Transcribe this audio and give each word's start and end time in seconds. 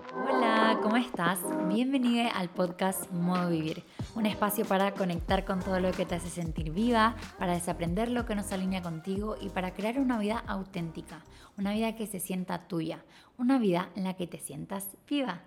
Hola, 0.00 0.78
¿cómo 0.82 0.96
estás? 0.96 1.38
Bienvenido 1.68 2.30
al 2.34 2.48
podcast 2.48 3.10
Modo 3.12 3.50
Vivir, 3.50 3.84
un 4.14 4.24
espacio 4.24 4.64
para 4.64 4.92
conectar 4.92 5.44
con 5.44 5.60
todo 5.60 5.78
lo 5.78 5.92
que 5.92 6.06
te 6.06 6.14
hace 6.14 6.30
sentir 6.30 6.70
viva, 6.72 7.16
para 7.38 7.52
desaprender 7.52 8.10
lo 8.10 8.24
que 8.24 8.34
no 8.34 8.42
se 8.42 8.54
alinea 8.54 8.80
contigo 8.80 9.36
y 9.38 9.50
para 9.50 9.74
crear 9.74 9.98
una 9.98 10.18
vida 10.18 10.42
auténtica, 10.46 11.22
una 11.58 11.74
vida 11.74 11.96
que 11.96 12.06
se 12.06 12.18
sienta 12.18 12.66
tuya, 12.66 13.04
una 13.36 13.58
vida 13.58 13.90
en 13.94 14.04
la 14.04 14.14
que 14.14 14.26
te 14.26 14.38
sientas 14.38 14.96
viva. 15.06 15.42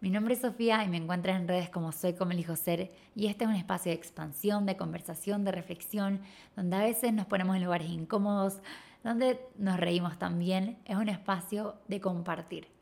Mi 0.00 0.08
nombre 0.08 0.32
es 0.32 0.40
Sofía 0.40 0.82
y 0.82 0.88
me 0.88 0.96
encuentras 0.96 1.38
en 1.38 1.46
redes 1.46 1.68
como 1.68 1.92
Soy 1.92 2.14
como 2.14 2.32
elijo 2.32 2.56
ser 2.56 2.90
y 3.14 3.26
este 3.26 3.44
es 3.44 3.50
un 3.50 3.56
espacio 3.56 3.90
de 3.90 3.96
expansión, 3.96 4.64
de 4.64 4.78
conversación, 4.78 5.44
de 5.44 5.52
reflexión, 5.52 6.20
donde 6.56 6.76
a 6.76 6.80
veces 6.80 7.12
nos 7.12 7.26
ponemos 7.26 7.54
en 7.54 7.64
lugares 7.64 7.90
incómodos, 7.90 8.62
donde 9.04 9.40
nos 9.58 9.78
reímos 9.78 10.18
también. 10.18 10.78
Es 10.86 10.96
un 10.96 11.10
espacio 11.10 11.74
de 11.88 12.00
compartir 12.00 12.79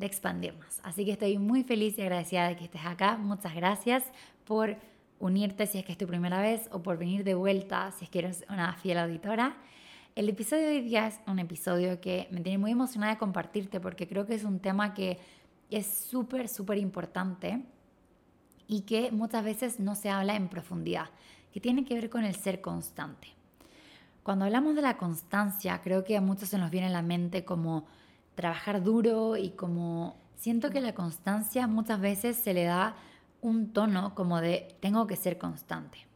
de 0.00 0.06
expandirnos. 0.06 0.80
Así 0.82 1.04
que 1.04 1.12
estoy 1.12 1.38
muy 1.38 1.62
feliz 1.62 1.98
y 1.98 2.02
agradecida 2.02 2.48
de 2.48 2.56
que 2.56 2.64
estés 2.64 2.84
acá. 2.86 3.18
Muchas 3.18 3.54
gracias 3.54 4.02
por 4.44 4.76
unirte 5.18 5.66
si 5.66 5.78
es 5.78 5.84
que 5.84 5.92
es 5.92 5.98
tu 5.98 6.06
primera 6.06 6.40
vez 6.40 6.70
o 6.72 6.82
por 6.82 6.96
venir 6.96 7.22
de 7.22 7.34
vuelta 7.34 7.92
si 7.92 8.06
es 8.06 8.10
que 8.10 8.20
eres 8.20 8.44
una 8.48 8.72
fiel 8.72 8.98
auditora. 8.98 9.58
El 10.16 10.30
episodio 10.30 10.62
de 10.62 10.78
hoy 10.78 10.80
día 10.80 11.06
es 11.06 11.20
un 11.26 11.38
episodio 11.38 12.00
que 12.00 12.28
me 12.30 12.40
tiene 12.40 12.56
muy 12.56 12.70
emocionada 12.70 13.12
de 13.12 13.18
compartirte 13.18 13.78
porque 13.78 14.08
creo 14.08 14.26
que 14.26 14.34
es 14.34 14.44
un 14.44 14.58
tema 14.58 14.94
que 14.94 15.18
es 15.70 15.86
súper, 15.86 16.48
súper 16.48 16.78
importante 16.78 17.62
y 18.66 18.80
que 18.82 19.12
muchas 19.12 19.44
veces 19.44 19.80
no 19.80 19.94
se 19.94 20.08
habla 20.08 20.34
en 20.34 20.48
profundidad, 20.48 21.10
que 21.52 21.60
tiene 21.60 21.84
que 21.84 21.94
ver 21.94 22.08
con 22.08 22.24
el 22.24 22.34
ser 22.34 22.62
constante. 22.62 23.28
Cuando 24.22 24.46
hablamos 24.46 24.74
de 24.74 24.82
la 24.82 24.96
constancia, 24.96 25.80
creo 25.82 26.04
que 26.04 26.16
a 26.16 26.20
muchos 26.22 26.48
se 26.48 26.58
nos 26.58 26.70
viene 26.70 26.86
a 26.86 26.90
la 26.90 27.02
mente 27.02 27.44
como 27.44 27.86
trabajar 28.34 28.82
duro 28.82 29.36
y 29.36 29.50
como 29.50 30.16
siento 30.36 30.70
que 30.70 30.80
la 30.80 30.94
constancia 30.94 31.66
muchas 31.66 32.00
veces 32.00 32.36
se 32.36 32.54
le 32.54 32.64
da 32.64 32.96
un 33.42 33.72
tono 33.72 34.14
como 34.14 34.40
de 34.40 34.68
tengo 34.80 35.06
que 35.06 35.16
ser 35.16 35.38
constante. 35.38 36.06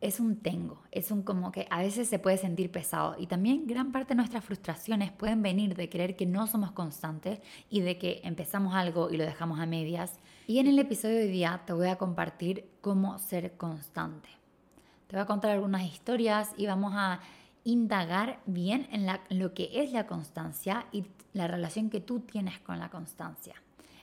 Es 0.00 0.18
un 0.18 0.36
tengo, 0.36 0.82
es 0.90 1.12
un 1.12 1.22
como 1.22 1.52
que 1.52 1.68
a 1.70 1.80
veces 1.80 2.08
se 2.08 2.18
puede 2.18 2.36
sentir 2.36 2.72
pesado 2.72 3.14
y 3.18 3.28
también 3.28 3.66
gran 3.68 3.92
parte 3.92 4.10
de 4.10 4.16
nuestras 4.16 4.44
frustraciones 4.44 5.12
pueden 5.12 5.42
venir 5.42 5.76
de 5.76 5.88
creer 5.88 6.16
que 6.16 6.26
no 6.26 6.48
somos 6.48 6.72
constantes 6.72 7.40
y 7.70 7.82
de 7.82 7.98
que 7.98 8.20
empezamos 8.24 8.74
algo 8.74 9.10
y 9.10 9.16
lo 9.16 9.24
dejamos 9.24 9.60
a 9.60 9.66
medias. 9.66 10.18
Y 10.48 10.58
en 10.58 10.66
el 10.66 10.78
episodio 10.80 11.16
de 11.16 11.24
hoy 11.24 11.30
día 11.30 11.62
te 11.64 11.72
voy 11.72 11.86
a 11.86 11.98
compartir 11.98 12.68
cómo 12.80 13.16
ser 13.18 13.56
constante. 13.56 14.28
Te 15.06 15.14
voy 15.14 15.22
a 15.22 15.26
contar 15.26 15.52
algunas 15.52 15.84
historias 15.84 16.52
y 16.56 16.66
vamos 16.66 16.94
a 16.96 17.20
indagar 17.64 18.40
bien 18.46 18.88
en, 18.90 19.06
lo 19.38 19.54
que 19.54 19.70
es 19.82 19.92
la 19.92 20.06
constancia 20.06 20.86
y 20.92 21.04
la 21.32 21.46
relación 21.46 21.90
que 21.90 22.00
tú 22.00 22.20
tienes 22.20 22.58
con 22.58 22.78
la 22.78 22.90
constancia. 22.90 23.54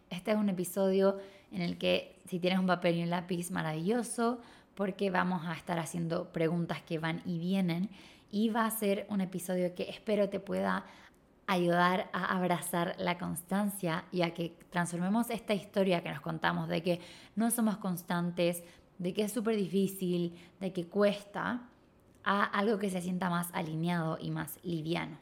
Este 0.09 0.31
es 0.31 0.37
un 0.37 0.49
episodio 0.49 1.17
en 1.51 1.61
el 1.61 1.77
que 1.77 2.19
si 2.25 2.39
tienes 2.39 2.59
un 2.59 2.67
papel 2.67 2.97
y 2.97 3.03
un 3.03 3.09
lápiz 3.09 3.51
maravilloso, 3.51 4.39
porque 4.75 5.11
vamos 5.11 5.45
a 5.45 5.53
estar 5.53 5.77
haciendo 5.77 6.31
preguntas 6.31 6.81
que 6.81 6.99
van 6.99 7.21
y 7.25 7.37
vienen 7.37 7.89
y 8.31 8.49
va 8.49 8.65
a 8.65 8.71
ser 8.71 9.05
un 9.09 9.21
episodio 9.21 9.75
que 9.75 9.89
espero 9.89 10.29
te 10.29 10.39
pueda 10.39 10.85
ayudar 11.47 12.09
a 12.13 12.37
abrazar 12.37 12.95
la 12.99 13.17
constancia 13.17 14.05
y 14.11 14.21
a 14.21 14.33
que 14.33 14.55
transformemos 14.69 15.31
esta 15.31 15.53
historia 15.53 16.01
que 16.03 16.09
nos 16.09 16.21
contamos 16.21 16.69
de 16.69 16.83
que 16.83 16.99
no 17.35 17.49
somos 17.49 17.77
constantes, 17.77 18.63
de 18.99 19.13
que 19.13 19.23
es 19.23 19.31
súper 19.33 19.55
difícil, 19.55 20.37
de 20.59 20.71
que 20.71 20.87
cuesta, 20.87 21.68
a 22.31 22.43
algo 22.43 22.77
que 22.77 22.91
se 22.91 23.01
sienta 23.01 23.27
más 23.31 23.49
alineado 23.53 24.19
y 24.21 24.29
más 24.29 24.59
liviano. 24.61 25.17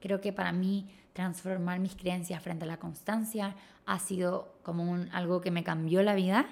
Creo 0.00 0.20
que 0.20 0.32
para 0.32 0.50
mí 0.50 0.90
transformar 1.12 1.78
mis 1.78 1.94
creencias 1.94 2.42
frente 2.42 2.64
a 2.64 2.66
la 2.66 2.80
constancia 2.80 3.54
ha 3.86 3.98
sido 4.00 4.56
como 4.64 4.98
algo 5.12 5.40
que 5.40 5.52
me 5.52 5.62
cambió 5.62 6.02
la 6.02 6.16
vida, 6.16 6.48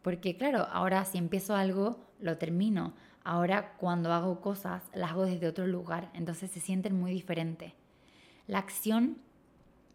porque 0.00 0.38
claro, 0.38 0.66
ahora 0.72 1.04
si 1.04 1.18
empiezo 1.18 1.54
algo, 1.54 1.98
lo 2.20 2.38
termino. 2.38 2.94
Ahora 3.22 3.74
cuando 3.76 4.14
hago 4.14 4.40
cosas, 4.40 4.82
las 4.94 5.10
hago 5.10 5.26
desde 5.26 5.46
otro 5.46 5.66
lugar, 5.66 6.08
entonces 6.14 6.50
se 6.50 6.60
sienten 6.60 6.98
muy 6.98 7.12
diferentes. 7.12 7.74
La 8.46 8.60
acción 8.60 9.18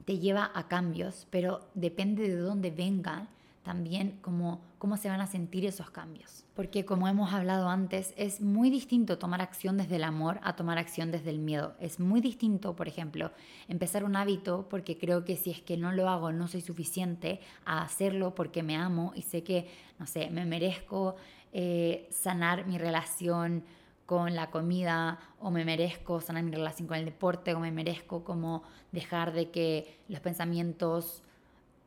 te 0.05 0.19
lleva 0.19 0.51
a 0.53 0.67
cambios, 0.67 1.25
pero 1.31 1.67
depende 1.73 2.29
de 2.29 2.37
dónde 2.37 2.69
vengan 2.69 3.27
también 3.69 4.17
cómo, 4.23 4.61
cómo 4.79 4.97
se 4.97 5.09
van 5.09 5.21
a 5.21 5.27
sentir 5.27 5.63
esos 5.63 5.91
cambios. 5.91 6.43
Porque 6.55 6.85
como 6.85 7.07
hemos 7.07 7.31
hablado 7.33 7.69
antes, 7.69 8.15
es 8.17 8.41
muy 8.41 8.71
distinto 8.71 9.19
tomar 9.19 9.43
acción 9.43 9.77
desde 9.77 9.97
el 9.97 10.05
amor 10.05 10.39
a 10.41 10.55
tomar 10.55 10.79
acción 10.79 11.11
desde 11.11 11.29
el 11.29 11.37
miedo. 11.37 11.75
Es 11.79 11.99
muy 11.99 12.19
distinto, 12.19 12.75
por 12.75 12.87
ejemplo, 12.87 13.31
empezar 13.67 14.03
un 14.05 14.15
hábito 14.15 14.65
porque 14.71 14.97
creo 14.97 15.23
que 15.23 15.35
si 15.35 15.51
es 15.51 15.61
que 15.61 15.77
no 15.77 15.91
lo 15.91 16.09
hago 16.09 16.31
no 16.31 16.47
soy 16.47 16.61
suficiente 16.61 17.41
a 17.63 17.83
hacerlo 17.83 18.33
porque 18.33 18.63
me 18.63 18.75
amo 18.75 19.13
y 19.15 19.21
sé 19.21 19.43
que, 19.43 19.69
no 19.99 20.07
sé, 20.07 20.31
me 20.31 20.45
merezco 20.45 21.15
eh, 21.53 22.09
sanar 22.09 22.65
mi 22.65 22.79
relación 22.79 23.63
con 24.07 24.33
la 24.33 24.49
comida 24.49 25.19
o 25.39 25.51
me 25.51 25.63
merezco 25.63 26.21
sanar 26.21 26.41
mi 26.41 26.49
relación 26.49 26.87
con 26.87 26.97
el 26.97 27.05
deporte 27.05 27.53
o 27.53 27.59
me 27.59 27.71
merezco 27.71 28.23
como 28.23 28.63
dejar 28.91 29.31
de 29.31 29.51
que 29.51 29.99
los 30.07 30.21
pensamientos 30.21 31.21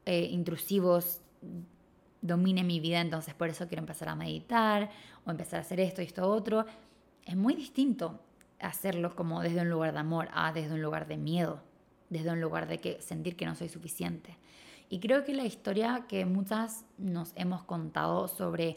eh, 0.07 0.29
intrusivos 0.31 1.23
domine 2.23 2.65
mi 2.65 2.81
vida, 2.81 3.01
entonces 3.01 3.35
por 3.35 3.49
eso 3.49 3.69
quiero 3.69 3.83
empezar 3.83 4.09
a 4.09 4.15
meditar 4.15 4.91
o 5.27 5.31
empezar 5.31 5.59
a 5.59 5.63
hacer 5.63 5.81
esto 5.81 6.01
y 6.01 6.07
esto 6.07 6.27
otro. 6.27 6.65
Es 7.25 7.37
muy 7.37 7.55
distinto 7.55 8.21
hacerlo 8.61 9.15
como 9.15 9.43
desde 9.43 9.61
un 9.61 9.69
lugar 9.69 9.93
de 9.93 9.99
amor 9.99 10.29
a 10.33 10.53
desde 10.53 10.75
un 10.75 10.83
lugar 10.83 11.09
de 11.09 11.17
miedo, 11.17 11.61
desde 12.09 12.31
un 12.31 12.41
lugar 12.41 12.69
de 12.69 12.79
que 12.79 13.03
sentir 13.03 13.37
que 13.37 13.45
no 13.45 13.55
soy 13.55 13.69
suficiente. 13.69 14.39
Y 14.89 15.01
creo 15.01 15.25
que 15.25 15.35
la 15.35 15.45
historia 15.45 16.07
que 16.09 16.25
muchas 16.25 16.85
nos 16.97 17.33
hemos 17.35 17.65
contado 17.65 18.29
sobre 18.29 18.77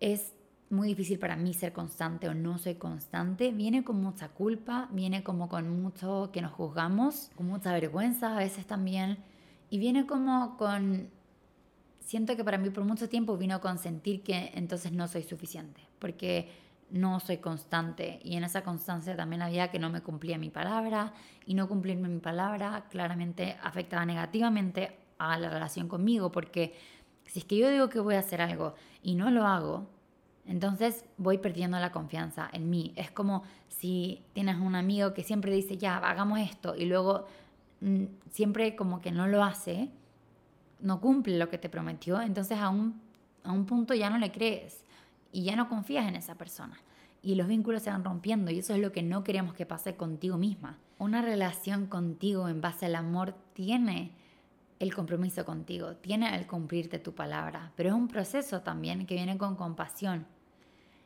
es 0.00 0.34
muy 0.70 0.88
difícil 0.88 1.18
para 1.18 1.36
mí 1.36 1.52
ser 1.52 1.72
constante 1.72 2.28
o 2.28 2.34
no 2.34 2.56
soy 2.56 2.76
constante, 2.76 3.50
viene 3.50 3.84
con 3.84 4.00
mucha 4.00 4.28
culpa, 4.28 4.88
viene 4.92 5.22
como 5.22 5.48
con 5.48 5.82
mucho 5.82 6.30
que 6.32 6.40
nos 6.40 6.52
juzgamos, 6.52 7.30
con 7.34 7.46
mucha 7.46 7.72
vergüenza 7.72 8.34
a 8.34 8.38
veces 8.38 8.66
también, 8.66 9.18
y 9.68 9.78
viene 9.78 10.06
como 10.06 10.56
con 10.56 11.10
siento 12.10 12.34
que 12.34 12.42
para 12.42 12.58
mí 12.58 12.70
por 12.70 12.82
mucho 12.82 13.08
tiempo 13.08 13.36
vino 13.36 13.60
con 13.60 13.78
sentir 13.78 14.24
que 14.24 14.50
entonces 14.54 14.90
no 14.90 15.06
soy 15.06 15.22
suficiente, 15.22 15.80
porque 16.00 16.48
no 16.90 17.20
soy 17.20 17.36
constante 17.36 18.18
y 18.24 18.34
en 18.34 18.42
esa 18.42 18.64
constancia 18.64 19.14
también 19.14 19.42
había 19.42 19.70
que 19.70 19.78
no 19.78 19.90
me 19.90 20.00
cumplía 20.00 20.36
mi 20.36 20.50
palabra 20.50 21.14
y 21.46 21.54
no 21.54 21.68
cumplirme 21.68 22.08
mi 22.08 22.18
palabra 22.18 22.86
claramente 22.90 23.56
afectaba 23.62 24.04
negativamente 24.04 24.98
a 25.18 25.38
la 25.38 25.50
relación 25.50 25.86
conmigo 25.86 26.32
porque 26.32 26.74
si 27.26 27.38
es 27.38 27.44
que 27.44 27.56
yo 27.56 27.70
digo 27.70 27.88
que 27.88 28.00
voy 28.00 28.16
a 28.16 28.18
hacer 28.18 28.42
algo 28.42 28.74
y 29.04 29.14
no 29.14 29.30
lo 29.30 29.46
hago, 29.46 29.86
entonces 30.46 31.04
voy 31.16 31.38
perdiendo 31.38 31.78
la 31.78 31.92
confianza 31.92 32.50
en 32.52 32.70
mí. 32.70 32.92
Es 32.96 33.12
como 33.12 33.44
si 33.68 34.24
tienes 34.32 34.56
un 34.56 34.74
amigo 34.74 35.14
que 35.14 35.22
siempre 35.22 35.54
dice, 35.54 35.76
ya, 35.76 35.98
hagamos 35.98 36.40
esto 36.40 36.74
y 36.74 36.86
luego 36.86 37.26
mm, 37.82 38.06
siempre 38.32 38.74
como 38.74 39.00
que 39.00 39.12
no 39.12 39.28
lo 39.28 39.44
hace, 39.44 39.90
no 40.82 41.00
cumple 41.00 41.38
lo 41.38 41.48
que 41.48 41.58
te 41.58 41.68
prometió, 41.68 42.20
entonces 42.20 42.58
a 42.58 42.68
un, 42.68 43.00
a 43.44 43.52
un 43.52 43.66
punto 43.66 43.94
ya 43.94 44.10
no 44.10 44.18
le 44.18 44.32
crees 44.32 44.84
y 45.32 45.44
ya 45.44 45.56
no 45.56 45.68
confías 45.68 46.08
en 46.08 46.16
esa 46.16 46.36
persona. 46.36 46.80
Y 47.22 47.34
los 47.34 47.48
vínculos 47.48 47.82
se 47.82 47.90
van 47.90 48.04
rompiendo 48.04 48.50
y 48.50 48.60
eso 48.60 48.74
es 48.74 48.80
lo 48.80 48.92
que 48.92 49.02
no 49.02 49.24
queremos 49.24 49.54
que 49.54 49.66
pase 49.66 49.94
contigo 49.94 50.38
misma. 50.38 50.78
Una 50.98 51.20
relación 51.20 51.86
contigo 51.86 52.48
en 52.48 52.60
base 52.60 52.86
al 52.86 52.94
amor 52.94 53.34
tiene 53.52 54.12
el 54.78 54.94
compromiso 54.94 55.44
contigo, 55.44 55.96
tiene 55.96 56.34
el 56.34 56.46
cumplirte 56.46 56.98
tu 56.98 57.14
palabra, 57.14 57.72
pero 57.76 57.90
es 57.90 57.94
un 57.94 58.08
proceso 58.08 58.62
también 58.62 59.06
que 59.06 59.14
viene 59.14 59.36
con 59.36 59.54
compasión. 59.54 60.26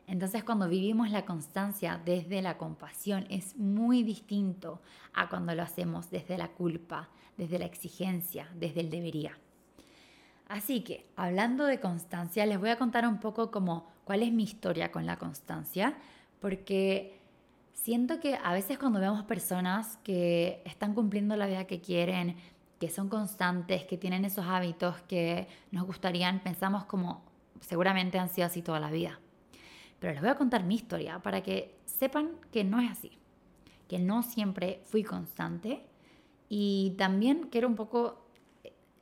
Entonces 0.07 0.43
cuando 0.43 0.69
vivimos 0.69 1.09
la 1.11 1.25
constancia 1.25 1.99
desde 2.03 2.41
la 2.41 2.57
compasión 2.57 3.25
es 3.29 3.57
muy 3.57 4.03
distinto 4.03 4.81
a 5.13 5.27
cuando 5.27 5.53
lo 5.55 5.63
hacemos 5.63 6.09
desde 6.09 6.37
la 6.37 6.49
culpa, 6.49 7.09
desde 7.37 7.59
la 7.59 7.65
exigencia, 7.65 8.49
desde 8.55 8.81
el 8.81 8.89
debería. 8.89 9.37
Así 10.47 10.81
que, 10.81 11.07
hablando 11.15 11.65
de 11.65 11.79
constancia, 11.79 12.45
les 12.45 12.59
voy 12.59 12.69
a 12.69 12.77
contar 12.77 13.07
un 13.07 13.19
poco 13.19 13.49
como 13.49 13.87
cuál 14.03 14.21
es 14.21 14.31
mi 14.31 14.43
historia 14.43 14.91
con 14.91 15.05
la 15.05 15.17
constancia, 15.17 15.97
porque 16.39 17.19
siento 17.73 18.19
que 18.19 18.35
a 18.35 18.53
veces 18.53 18.77
cuando 18.77 18.99
vemos 18.99 19.23
personas 19.23 19.97
que 20.03 20.61
están 20.65 20.93
cumpliendo 20.93 21.35
la 21.35 21.47
vida 21.47 21.65
que 21.65 21.81
quieren, 21.81 22.35
que 22.79 22.89
son 22.89 23.09
constantes, 23.09 23.85
que 23.85 23.97
tienen 23.97 24.25
esos 24.25 24.45
hábitos 24.45 25.01
que 25.03 25.47
nos 25.71 25.85
gustarían, 25.85 26.41
pensamos 26.41 26.85
como 26.85 27.23
seguramente 27.61 28.19
han 28.19 28.29
sido 28.29 28.47
así 28.47 28.61
toda 28.61 28.79
la 28.79 28.91
vida. 28.91 29.19
Pero 29.99 30.13
les 30.13 30.21
voy 30.21 30.29
a 30.29 30.35
contar 30.35 30.63
mi 30.63 30.75
historia 30.75 31.19
para 31.19 31.41
que 31.41 31.79
sepan 31.85 32.31
que 32.51 32.63
no 32.63 32.79
es 32.79 32.91
así, 32.91 33.17
que 33.87 33.97
no 33.97 34.23
siempre 34.23 34.81
fui 34.85 35.03
constante 35.03 35.85
y 36.49 36.93
también 36.97 37.47
quiero 37.49 37.67
un 37.67 37.75
poco 37.75 38.24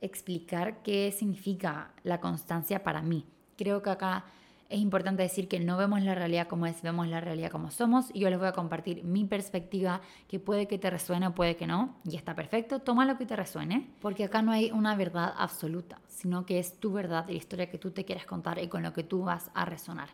explicar 0.04 0.82
qué 0.82 1.12
significa 1.12 1.92
la 2.02 2.20
constancia 2.20 2.82
para 2.82 3.02
mí. 3.02 3.26
Creo 3.56 3.82
que 3.82 3.90
acá 3.90 4.24
es 4.68 4.80
importante 4.80 5.22
decir 5.22 5.46
que 5.46 5.60
no 5.60 5.76
vemos 5.76 6.02
la 6.02 6.14
realidad 6.14 6.48
como 6.48 6.66
es, 6.66 6.82
vemos 6.82 7.06
la 7.06 7.20
realidad 7.20 7.50
como 7.50 7.70
somos. 7.70 8.10
Y 8.12 8.20
yo 8.20 8.30
les 8.30 8.38
voy 8.38 8.48
a 8.48 8.52
compartir 8.52 9.04
mi 9.04 9.24
perspectiva, 9.24 10.00
que 10.28 10.40
puede 10.40 10.66
que 10.66 10.78
te 10.78 10.90
resuene 10.90 11.28
o 11.28 11.34
puede 11.34 11.56
que 11.56 11.66
no. 11.66 11.96
Y 12.04 12.16
está 12.16 12.34
perfecto, 12.34 12.80
toma 12.80 13.06
lo 13.06 13.16
que 13.16 13.26
te 13.26 13.36
resuene, 13.36 13.90
porque 14.00 14.24
acá 14.24 14.42
no 14.42 14.52
hay 14.52 14.70
una 14.72 14.96
verdad 14.96 15.32
absoluta, 15.36 16.00
sino 16.08 16.44
que 16.44 16.58
es 16.58 16.80
tu 16.80 16.92
verdad 16.92 17.26
y 17.28 17.32
la 17.32 17.38
historia 17.38 17.70
que 17.70 17.78
tú 17.78 17.90
te 17.90 18.04
quieres 18.04 18.26
contar 18.26 18.58
y 18.58 18.68
con 18.68 18.82
lo 18.82 18.92
que 18.92 19.04
tú 19.04 19.22
vas 19.22 19.50
a 19.54 19.64
resonar. 19.64 20.08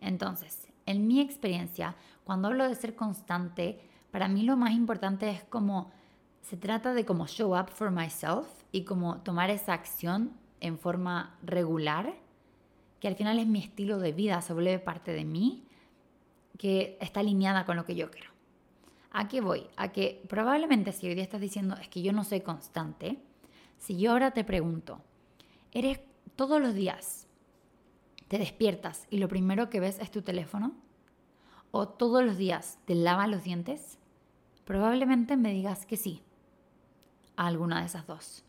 Entonces, 0.00 0.68
en 0.84 1.06
mi 1.06 1.20
experiencia, 1.20 1.96
cuando 2.24 2.48
hablo 2.48 2.68
de 2.68 2.74
ser 2.74 2.94
constante, 2.94 3.80
para 4.10 4.28
mí 4.28 4.42
lo 4.42 4.56
más 4.56 4.72
importante 4.72 5.28
es 5.30 5.42
como 5.44 5.90
se 6.42 6.56
trata 6.56 6.94
de 6.94 7.04
como 7.04 7.26
show 7.26 7.58
up 7.58 7.70
for 7.70 7.90
myself 7.90 8.46
y 8.76 8.84
como 8.84 9.22
tomar 9.22 9.48
esa 9.48 9.72
acción 9.72 10.32
en 10.60 10.78
forma 10.78 11.38
regular, 11.42 12.14
que 13.00 13.08
al 13.08 13.16
final 13.16 13.38
es 13.38 13.46
mi 13.46 13.58
estilo 13.58 13.98
de 13.98 14.12
vida, 14.12 14.42
se 14.42 14.52
vuelve 14.52 14.78
parte 14.78 15.12
de 15.12 15.24
mí, 15.24 15.64
que 16.58 16.98
está 17.00 17.20
alineada 17.20 17.64
con 17.64 17.76
lo 17.76 17.86
que 17.86 17.94
yo 17.94 18.10
quiero. 18.10 18.28
¿A 19.12 19.28
qué 19.28 19.40
voy? 19.40 19.66
A 19.78 19.92
que 19.92 20.22
probablemente 20.28 20.92
si 20.92 21.06
hoy 21.06 21.14
día 21.14 21.24
estás 21.24 21.40
diciendo 21.40 21.74
es 21.80 21.88
que 21.88 22.02
yo 22.02 22.12
no 22.12 22.22
soy 22.22 22.42
constante, 22.42 23.18
si 23.78 23.96
yo 23.96 24.12
ahora 24.12 24.32
te 24.32 24.44
pregunto, 24.44 25.00
¿eres 25.72 26.00
todos 26.36 26.60
los 26.60 26.74
días 26.74 27.26
te 28.28 28.36
despiertas 28.36 29.06
y 29.08 29.16
lo 29.16 29.28
primero 29.28 29.70
que 29.70 29.80
ves 29.80 29.98
es 30.00 30.10
tu 30.10 30.20
teléfono? 30.20 30.74
¿O 31.70 31.88
todos 31.88 32.22
los 32.22 32.36
días 32.36 32.78
te 32.84 32.94
lavas 32.94 33.30
los 33.30 33.42
dientes? 33.42 33.98
Probablemente 34.66 35.38
me 35.38 35.54
digas 35.54 35.86
que 35.86 35.96
sí 35.96 36.22
a 37.36 37.46
alguna 37.46 37.80
de 37.80 37.86
esas 37.86 38.06
dos. 38.06 38.45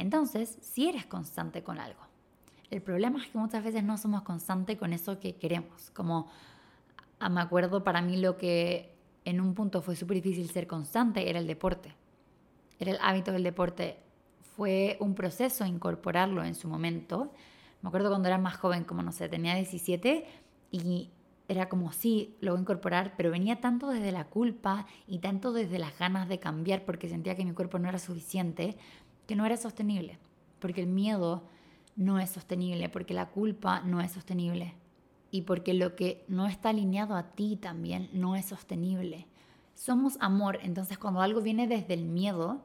Entonces, 0.00 0.56
si 0.62 0.88
eres 0.88 1.04
constante 1.04 1.62
con 1.62 1.78
algo. 1.78 2.00
El 2.70 2.80
problema 2.80 3.22
es 3.22 3.28
que 3.28 3.36
muchas 3.36 3.62
veces 3.62 3.84
no 3.84 3.98
somos 3.98 4.22
constantes 4.22 4.78
con 4.78 4.94
eso 4.94 5.20
que 5.20 5.36
queremos. 5.36 5.90
Como 5.90 6.30
ah, 7.18 7.28
me 7.28 7.42
acuerdo 7.42 7.84
para 7.84 8.00
mí 8.00 8.16
lo 8.16 8.38
que 8.38 8.94
en 9.26 9.42
un 9.42 9.54
punto 9.54 9.82
fue 9.82 9.96
súper 9.96 10.22
difícil 10.22 10.48
ser 10.48 10.66
constante 10.66 11.28
era 11.28 11.38
el 11.38 11.46
deporte. 11.46 11.94
Era 12.78 12.92
el 12.92 12.98
hábito 13.02 13.30
del 13.32 13.42
deporte. 13.42 13.98
Fue 14.56 14.96
un 15.00 15.14
proceso 15.14 15.66
incorporarlo 15.66 16.44
en 16.44 16.54
su 16.54 16.66
momento. 16.66 17.30
Me 17.82 17.88
acuerdo 17.88 18.08
cuando 18.08 18.28
era 18.28 18.38
más 18.38 18.56
joven, 18.56 18.84
como 18.84 19.02
no 19.02 19.12
sé, 19.12 19.28
tenía 19.28 19.54
17 19.54 20.24
y 20.70 21.10
era 21.50 21.68
como, 21.68 21.90
sí, 21.90 22.36
lo 22.40 22.56
incorporar, 22.56 23.14
pero 23.16 23.32
venía 23.32 23.60
tanto 23.60 23.88
desde 23.88 24.12
la 24.12 24.24
culpa 24.28 24.86
y 25.08 25.18
tanto 25.18 25.52
desde 25.52 25.80
las 25.80 25.98
ganas 25.98 26.28
de 26.28 26.38
cambiar 26.38 26.84
porque 26.84 27.08
sentía 27.08 27.34
que 27.34 27.44
mi 27.44 27.52
cuerpo 27.52 27.80
no 27.80 27.88
era 27.88 27.98
suficiente, 27.98 28.76
que 29.30 29.36
no 29.36 29.46
era 29.46 29.56
sostenible, 29.56 30.18
porque 30.58 30.80
el 30.80 30.88
miedo 30.88 31.44
no 31.94 32.18
es 32.18 32.30
sostenible, 32.30 32.88
porque 32.88 33.14
la 33.14 33.30
culpa 33.30 33.80
no 33.82 34.00
es 34.00 34.10
sostenible 34.10 34.74
y 35.30 35.42
porque 35.42 35.72
lo 35.72 35.94
que 35.94 36.24
no 36.26 36.48
está 36.48 36.70
alineado 36.70 37.14
a 37.14 37.30
ti 37.30 37.54
también 37.54 38.10
no 38.12 38.34
es 38.34 38.46
sostenible. 38.46 39.28
Somos 39.76 40.16
amor, 40.18 40.58
entonces 40.64 40.98
cuando 40.98 41.20
algo 41.20 41.42
viene 41.42 41.68
desde 41.68 41.94
el 41.94 42.06
miedo, 42.06 42.60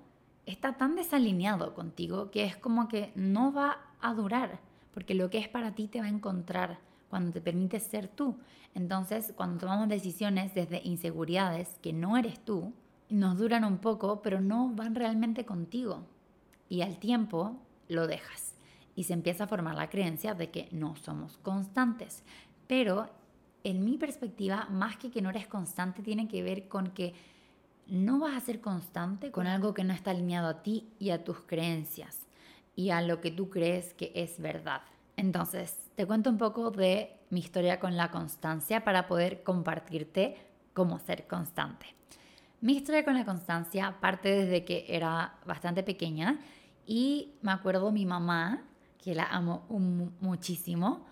está 0.47 0.75
tan 0.75 0.95
desalineado 0.95 1.75
contigo 1.75 2.31
que 2.31 2.45
es 2.45 2.57
como 2.57 2.87
que 2.87 3.11
no 3.13 3.53
va 3.53 3.77
a 4.01 4.15
durar, 4.15 4.59
porque 4.91 5.13
lo 5.13 5.29
que 5.29 5.37
es 5.37 5.47
para 5.47 5.75
ti 5.75 5.87
te 5.87 5.99
va 5.99 6.07
a 6.07 6.09
encontrar 6.09 6.79
cuando 7.11 7.31
te 7.31 7.41
permites 7.41 7.83
ser 7.83 8.07
tú. 8.07 8.37
Entonces, 8.73 9.33
cuando 9.35 9.59
tomamos 9.59 9.87
decisiones 9.87 10.55
desde 10.55 10.81
inseguridades 10.83 11.77
que 11.83 11.93
no 11.93 12.17
eres 12.17 12.43
tú, 12.43 12.73
nos 13.07 13.37
duran 13.37 13.63
un 13.65 13.77
poco, 13.77 14.23
pero 14.23 14.41
no 14.41 14.69
van 14.69 14.95
realmente 14.95 15.45
contigo. 15.45 16.07
Y 16.69 16.81
al 16.81 16.97
tiempo 16.97 17.59
lo 17.87 18.07
dejas. 18.07 18.55
Y 18.95 19.03
se 19.03 19.13
empieza 19.13 19.43
a 19.43 19.47
formar 19.47 19.75
la 19.75 19.89
creencia 19.89 20.33
de 20.33 20.51
que 20.51 20.69
no 20.71 20.95
somos 20.95 21.37
constantes. 21.37 22.23
Pero 22.67 23.09
en 23.63 23.83
mi 23.83 23.97
perspectiva, 23.97 24.67
más 24.69 24.97
que 24.97 25.11
que 25.11 25.21
no 25.21 25.29
eres 25.29 25.47
constante, 25.47 26.01
tiene 26.01 26.27
que 26.27 26.43
ver 26.43 26.67
con 26.67 26.91
que 26.91 27.13
no 27.87 28.19
vas 28.19 28.35
a 28.35 28.45
ser 28.45 28.61
constante 28.61 29.31
con 29.31 29.47
algo 29.47 29.73
que 29.73 29.83
no 29.83 29.93
está 29.93 30.11
alineado 30.11 30.47
a 30.47 30.63
ti 30.63 30.89
y 30.99 31.11
a 31.11 31.23
tus 31.23 31.41
creencias 31.41 32.25
y 32.75 32.89
a 32.89 33.01
lo 33.01 33.21
que 33.21 33.31
tú 33.31 33.49
crees 33.49 33.93
que 33.93 34.11
es 34.15 34.39
verdad. 34.39 34.81
Entonces, 35.17 35.77
te 35.95 36.05
cuento 36.05 36.29
un 36.29 36.37
poco 36.37 36.71
de 36.71 37.17
mi 37.29 37.39
historia 37.39 37.79
con 37.79 37.95
la 37.95 38.11
constancia 38.11 38.83
para 38.83 39.07
poder 39.07 39.43
compartirte 39.43 40.37
cómo 40.73 40.99
ser 40.99 41.27
constante. 41.27 41.85
Mi 42.61 42.73
historia 42.77 43.05
con 43.05 43.13
la 43.13 43.25
constancia 43.25 43.97
parte 43.99 44.29
desde 44.29 44.65
que 44.65 44.85
era 44.89 45.35
bastante 45.45 45.83
pequeña 45.83 46.39
y 46.85 47.33
me 47.41 47.51
acuerdo 47.51 47.91
mi 47.91 48.05
mamá, 48.05 48.63
que 49.01 49.15
la 49.15 49.25
amo 49.25 49.65
muchísimo, 50.21 51.05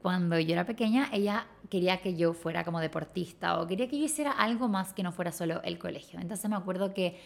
cuando 0.00 0.38
yo 0.38 0.52
era 0.52 0.64
pequeña, 0.64 1.08
ella 1.12 1.46
quería 1.68 2.00
que 2.00 2.16
yo 2.16 2.32
fuera 2.32 2.64
como 2.64 2.80
deportista 2.80 3.60
o 3.60 3.66
quería 3.66 3.88
que 3.88 3.98
yo 3.98 4.04
hiciera 4.04 4.30
algo 4.30 4.68
más 4.68 4.92
que 4.92 5.02
no 5.02 5.12
fuera 5.12 5.32
solo 5.32 5.60
el 5.62 5.78
colegio. 5.78 6.20
Entonces 6.20 6.48
me 6.48 6.56
acuerdo 6.56 6.94
que 6.94 7.20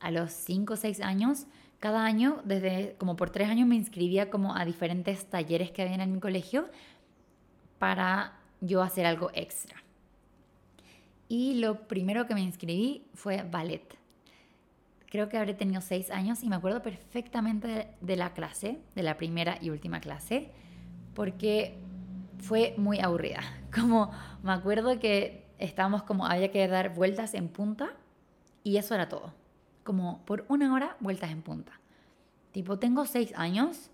a 0.00 0.10
los 0.10 0.32
5 0.32 0.74
o 0.74 0.76
6 0.76 1.00
años 1.00 1.46
cada 1.80 2.04
año, 2.04 2.40
desde 2.44 2.94
como 2.98 3.16
por 3.16 3.30
tres 3.30 3.48
años, 3.48 3.68
me 3.68 3.74
inscribía 3.74 4.30
como 4.30 4.56
a 4.56 4.64
diferentes 4.64 5.28
talleres 5.28 5.70
que 5.70 5.82
había 5.82 6.02
en 6.02 6.12
mi 6.12 6.20
colegio 6.20 6.68
para 7.78 8.38
yo 8.60 8.80
hacer 8.82 9.04
algo 9.06 9.30
extra. 9.34 9.82
Y 11.28 11.54
lo 11.54 11.86
primero 11.86 12.26
que 12.26 12.34
me 12.34 12.40
inscribí 12.40 13.06
fue 13.12 13.42
ballet. 13.42 13.98
Creo 15.14 15.28
que 15.28 15.38
habré 15.38 15.54
tenido 15.54 15.80
seis 15.80 16.10
años 16.10 16.42
y 16.42 16.48
me 16.48 16.56
acuerdo 16.56 16.82
perfectamente 16.82 17.86
de, 18.00 18.16
la 18.16 18.32
clase, 18.32 18.80
de 18.96 19.04
la 19.04 19.16
primera 19.16 19.58
y 19.60 19.70
última 19.70 20.00
clase, 20.00 20.50
porque 21.14 21.78
fue 22.38 22.74
muy 22.78 22.98
aburrida. 22.98 23.38
Como 23.72 24.10
me 24.42 24.50
acuerdo 24.50 24.98
que 24.98 25.46
estábamos 25.58 26.02
como, 26.02 26.26
había 26.26 26.50
que 26.50 26.66
dar 26.66 26.96
vueltas 26.96 27.34
en 27.34 27.46
punta 27.46 27.90
y 28.64 28.76
eso 28.76 28.92
era 28.96 29.08
todo 29.08 29.32
como 29.84 30.24
por 30.24 30.46
una 30.48 30.74
hora 30.74 30.96
vueltas 30.98 31.30
en 31.30 31.42
punta. 31.42 31.78
Tipo, 32.50 32.80
tengo 32.80 33.06
seis 33.06 33.32
años 33.36 33.92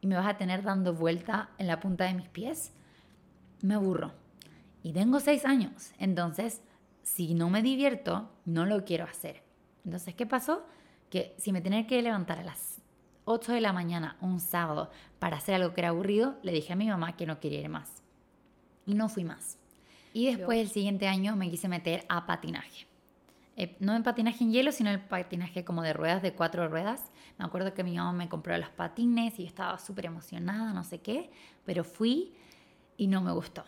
y 0.00 0.06
me 0.06 0.14
vas 0.14 0.28
a 0.28 0.36
tener 0.36 0.62
dando 0.62 0.94
vuelta 0.94 1.50
en 1.58 1.66
la 1.66 1.80
punta 1.80 2.04
de 2.04 2.14
mis 2.14 2.28
pies. 2.28 2.72
Me 3.60 3.74
aburro. 3.74 4.12
Y 4.84 4.92
tengo 4.92 5.18
seis 5.18 5.44
años. 5.44 5.90
Entonces, 5.98 6.62
si 7.02 7.34
no 7.34 7.50
me 7.50 7.60
divierto, 7.60 8.30
no 8.44 8.66
lo 8.66 8.84
quiero 8.84 9.04
hacer. 9.04 9.49
Entonces, 9.84 10.14
¿qué 10.14 10.26
pasó? 10.26 10.64
Que 11.10 11.34
si 11.38 11.52
me 11.52 11.60
tenía 11.60 11.86
que 11.86 12.00
levantar 12.02 12.38
a 12.38 12.44
las 12.44 12.80
8 13.24 13.52
de 13.52 13.60
la 13.60 13.72
mañana 13.72 14.16
un 14.20 14.40
sábado 14.40 14.90
para 15.18 15.36
hacer 15.36 15.54
algo 15.54 15.74
que 15.74 15.80
era 15.80 15.90
aburrido, 15.90 16.36
le 16.42 16.52
dije 16.52 16.72
a 16.72 16.76
mi 16.76 16.88
mamá 16.88 17.16
que 17.16 17.26
no 17.26 17.40
quería 17.40 17.60
ir 17.60 17.68
más. 17.68 18.02
Y 18.86 18.94
no 18.94 19.08
fui 19.08 19.24
más. 19.24 19.58
Y 20.12 20.26
después, 20.26 20.60
el 20.60 20.68
siguiente 20.68 21.06
año, 21.06 21.36
me 21.36 21.50
quise 21.50 21.68
meter 21.68 22.04
a 22.08 22.26
patinaje. 22.26 22.86
Eh, 23.56 23.76
no 23.78 23.94
en 23.94 24.02
patinaje 24.02 24.42
en 24.42 24.52
hielo, 24.52 24.72
sino 24.72 24.90
el 24.90 25.00
patinaje 25.00 25.64
como 25.64 25.82
de 25.82 25.92
ruedas, 25.92 26.22
de 26.22 26.32
cuatro 26.32 26.68
ruedas. 26.68 27.10
Me 27.38 27.44
acuerdo 27.44 27.74
que 27.74 27.84
mi 27.84 27.96
mamá 27.96 28.12
me 28.12 28.28
compró 28.28 28.56
los 28.56 28.70
patines 28.70 29.38
y 29.38 29.42
yo 29.42 29.48
estaba 29.48 29.78
súper 29.78 30.06
emocionada, 30.06 30.72
no 30.72 30.82
sé 30.82 31.00
qué, 31.00 31.30
pero 31.64 31.84
fui 31.84 32.34
y 32.96 33.06
no 33.06 33.20
me 33.20 33.32
gustó. 33.32 33.64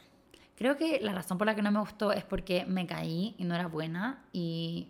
Creo 0.56 0.76
que 0.76 1.00
la 1.00 1.12
razón 1.12 1.38
por 1.38 1.46
la 1.46 1.54
que 1.54 1.62
no 1.62 1.70
me 1.70 1.80
gustó 1.80 2.12
es 2.12 2.24
porque 2.24 2.64
me 2.64 2.86
caí 2.86 3.34
y 3.38 3.44
no 3.44 3.54
era 3.54 3.66
buena 3.66 4.24
y 4.32 4.88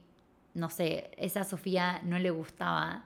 no 0.54 0.70
sé, 0.70 1.10
esa 1.16 1.44
Sofía 1.44 2.00
no 2.04 2.18
le 2.18 2.30
gustaba 2.30 3.04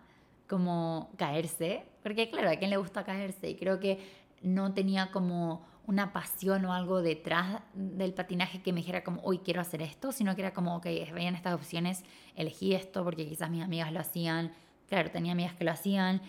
como 0.49 1.11
caerse, 1.17 1.85
porque 2.03 2.31
claro, 2.31 2.51
a 2.51 2.57
quién 2.57 2.71
le 2.71 2.77
gusta 2.77 3.05
caerse 3.05 3.51
y 3.51 3.57
creo 3.57 3.81
que 3.81 3.99
no 4.43 4.73
tenía 4.75 5.11
como 5.11 5.67
una 5.87 6.13
pasión 6.13 6.65
o 6.65 6.73
algo 6.73 7.01
detrás 7.01 7.63
del 7.75 8.13
patinaje 8.13 8.61
que 8.61 8.73
me 8.73 8.81
dijera 8.81 9.05
como, 9.05 9.21
hoy 9.23 9.39
quiero 9.39 9.61
hacer 9.61 9.83
esto, 9.83 10.11
sino 10.11 10.35
que 10.35 10.43
era 10.43 10.53
como, 10.53 10.77
ok, 10.77 10.85
veían 10.85 11.37
estas 11.37 11.55
opciones, 11.55 12.05
elegí 12.35 12.75
esto 12.75 13.05
porque 13.05 13.29
quizás 13.29 13.51
mis 13.51 13.63
amigas 13.63 13.93
lo 13.93 14.01
hacían, 14.01 14.53
claro, 14.89 15.11
tenía 15.11 15.33
amigas 15.33 15.55
que 15.55 15.65
lo 15.65 15.71
hacían. 15.71 16.23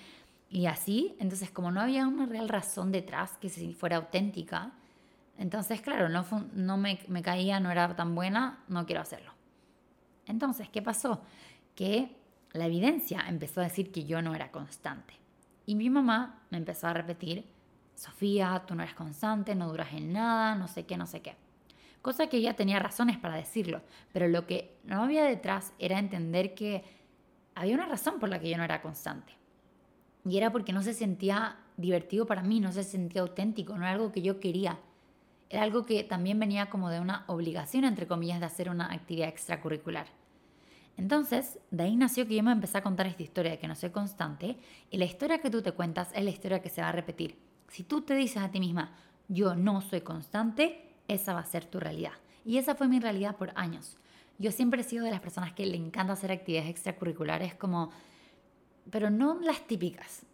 Y 0.49 0.67
así, 0.67 1.15
entonces 1.19 1.49
como 1.49 1.71
no 1.71 1.81
había 1.81 2.07
una 2.07 2.25
real 2.25 2.49
razón 2.49 2.91
detrás 2.91 3.37
que 3.37 3.49
si 3.49 3.73
fuera 3.73 3.97
auténtica, 3.97 4.71
entonces 5.37 5.81
claro, 5.81 6.07
no, 6.07 6.25
no 6.53 6.77
me, 6.77 6.99
me 7.07 7.21
caía, 7.21 7.59
no 7.59 7.71
era 7.71 7.95
tan 7.95 8.15
buena, 8.15 8.63
no 8.67 8.85
quiero 8.85 9.01
hacerlo. 9.01 9.36
Entonces, 10.27 10.69
¿qué 10.69 10.81
pasó? 10.81 11.21
Que 11.75 12.15
la 12.53 12.65
evidencia 12.65 13.23
empezó 13.27 13.61
a 13.61 13.65
decir 13.65 13.91
que 13.91 14.05
yo 14.05 14.21
no 14.21 14.35
era 14.35 14.51
constante. 14.51 15.13
Y 15.65 15.75
mi 15.75 15.89
mamá 15.89 16.43
me 16.49 16.57
empezó 16.57 16.87
a 16.87 16.93
repetir, 16.93 17.45
Sofía, 17.95 18.63
tú 18.67 18.75
no 18.75 18.83
eres 18.83 18.95
constante, 18.95 19.55
no 19.55 19.67
duras 19.69 19.91
en 19.93 20.13
nada, 20.13 20.55
no 20.55 20.67
sé 20.67 20.85
qué, 20.85 20.97
no 20.97 21.07
sé 21.07 21.21
qué. 21.21 21.35
Cosa 22.01 22.27
que 22.27 22.37
ella 22.37 22.55
tenía 22.55 22.79
razones 22.79 23.17
para 23.17 23.35
decirlo, 23.35 23.81
pero 24.13 24.27
lo 24.27 24.45
que 24.45 24.77
no 24.83 25.03
había 25.03 25.25
detrás 25.25 25.73
era 25.79 25.99
entender 25.99 26.53
que 26.53 26.83
había 27.55 27.75
una 27.75 27.87
razón 27.87 28.19
por 28.19 28.29
la 28.29 28.39
que 28.39 28.49
yo 28.49 28.57
no 28.57 28.63
era 28.63 28.81
constante. 28.81 29.33
Y 30.23 30.37
era 30.37 30.51
porque 30.51 30.73
no 30.73 30.83
se 30.83 30.93
sentía 30.93 31.57
divertido 31.75 32.25
para 32.25 32.43
mí, 32.43 32.59
no 32.59 32.71
se 32.71 32.83
sentía 32.83 33.21
auténtico, 33.21 33.73
no 33.75 33.83
era 33.83 33.91
algo 33.91 34.11
que 34.11 34.21
yo 34.21 34.39
quería. 34.39 34.79
Era 35.49 35.63
algo 35.63 35.85
que 35.85 36.03
también 36.03 36.39
venía 36.39 36.69
como 36.69 36.89
de 36.89 36.99
una 36.99 37.23
obligación, 37.27 37.83
entre 37.83 38.07
comillas, 38.07 38.39
de 38.39 38.45
hacer 38.45 38.69
una 38.69 38.91
actividad 38.93 39.29
extracurricular. 39.29 40.07
Entonces, 40.97 41.59
de 41.69 41.83
ahí 41.83 41.95
nació 41.95 42.27
que 42.27 42.35
yo 42.35 42.43
me 42.43 42.51
empecé 42.51 42.79
a 42.79 42.83
contar 42.83 43.05
esta 43.05 43.21
historia 43.23 43.51
de 43.51 43.59
que 43.59 43.67
no 43.67 43.75
soy 43.75 43.91
constante 43.91 44.57
y 44.89 44.97
la 44.97 45.05
historia 45.05 45.37
que 45.37 45.51
tú 45.51 45.61
te 45.61 45.71
cuentas 45.71 46.09
es 46.13 46.23
la 46.23 46.31
historia 46.31 46.61
que 46.61 46.69
se 46.69 46.81
va 46.81 46.89
a 46.89 46.91
repetir. 46.91 47.37
Si 47.67 47.83
tú 47.83 48.01
te 48.01 48.15
dices 48.15 48.41
a 48.41 48.49
ti 48.49 48.59
misma, 48.59 48.95
yo 49.27 49.55
no 49.55 49.81
soy 49.81 50.01
constante, 50.01 50.95
esa 51.07 51.33
va 51.33 51.41
a 51.41 51.45
ser 51.45 51.65
tu 51.65 51.79
realidad. 51.79 52.13
Y 52.43 52.57
esa 52.57 52.75
fue 52.75 52.87
mi 52.87 52.99
realidad 52.99 53.35
por 53.35 53.51
años. 53.55 53.97
Yo 54.39 54.51
siempre 54.51 54.81
he 54.81 54.83
sido 54.83 55.05
de 55.05 55.11
las 55.11 55.19
personas 55.19 55.53
que 55.53 55.65
le 55.65 55.77
encanta 55.77 56.13
hacer 56.13 56.31
actividades 56.31 56.69
extracurriculares 56.69 57.53
como, 57.53 57.91
pero 58.89 59.09
no 59.09 59.39
las 59.39 59.67
típicas. 59.67 60.25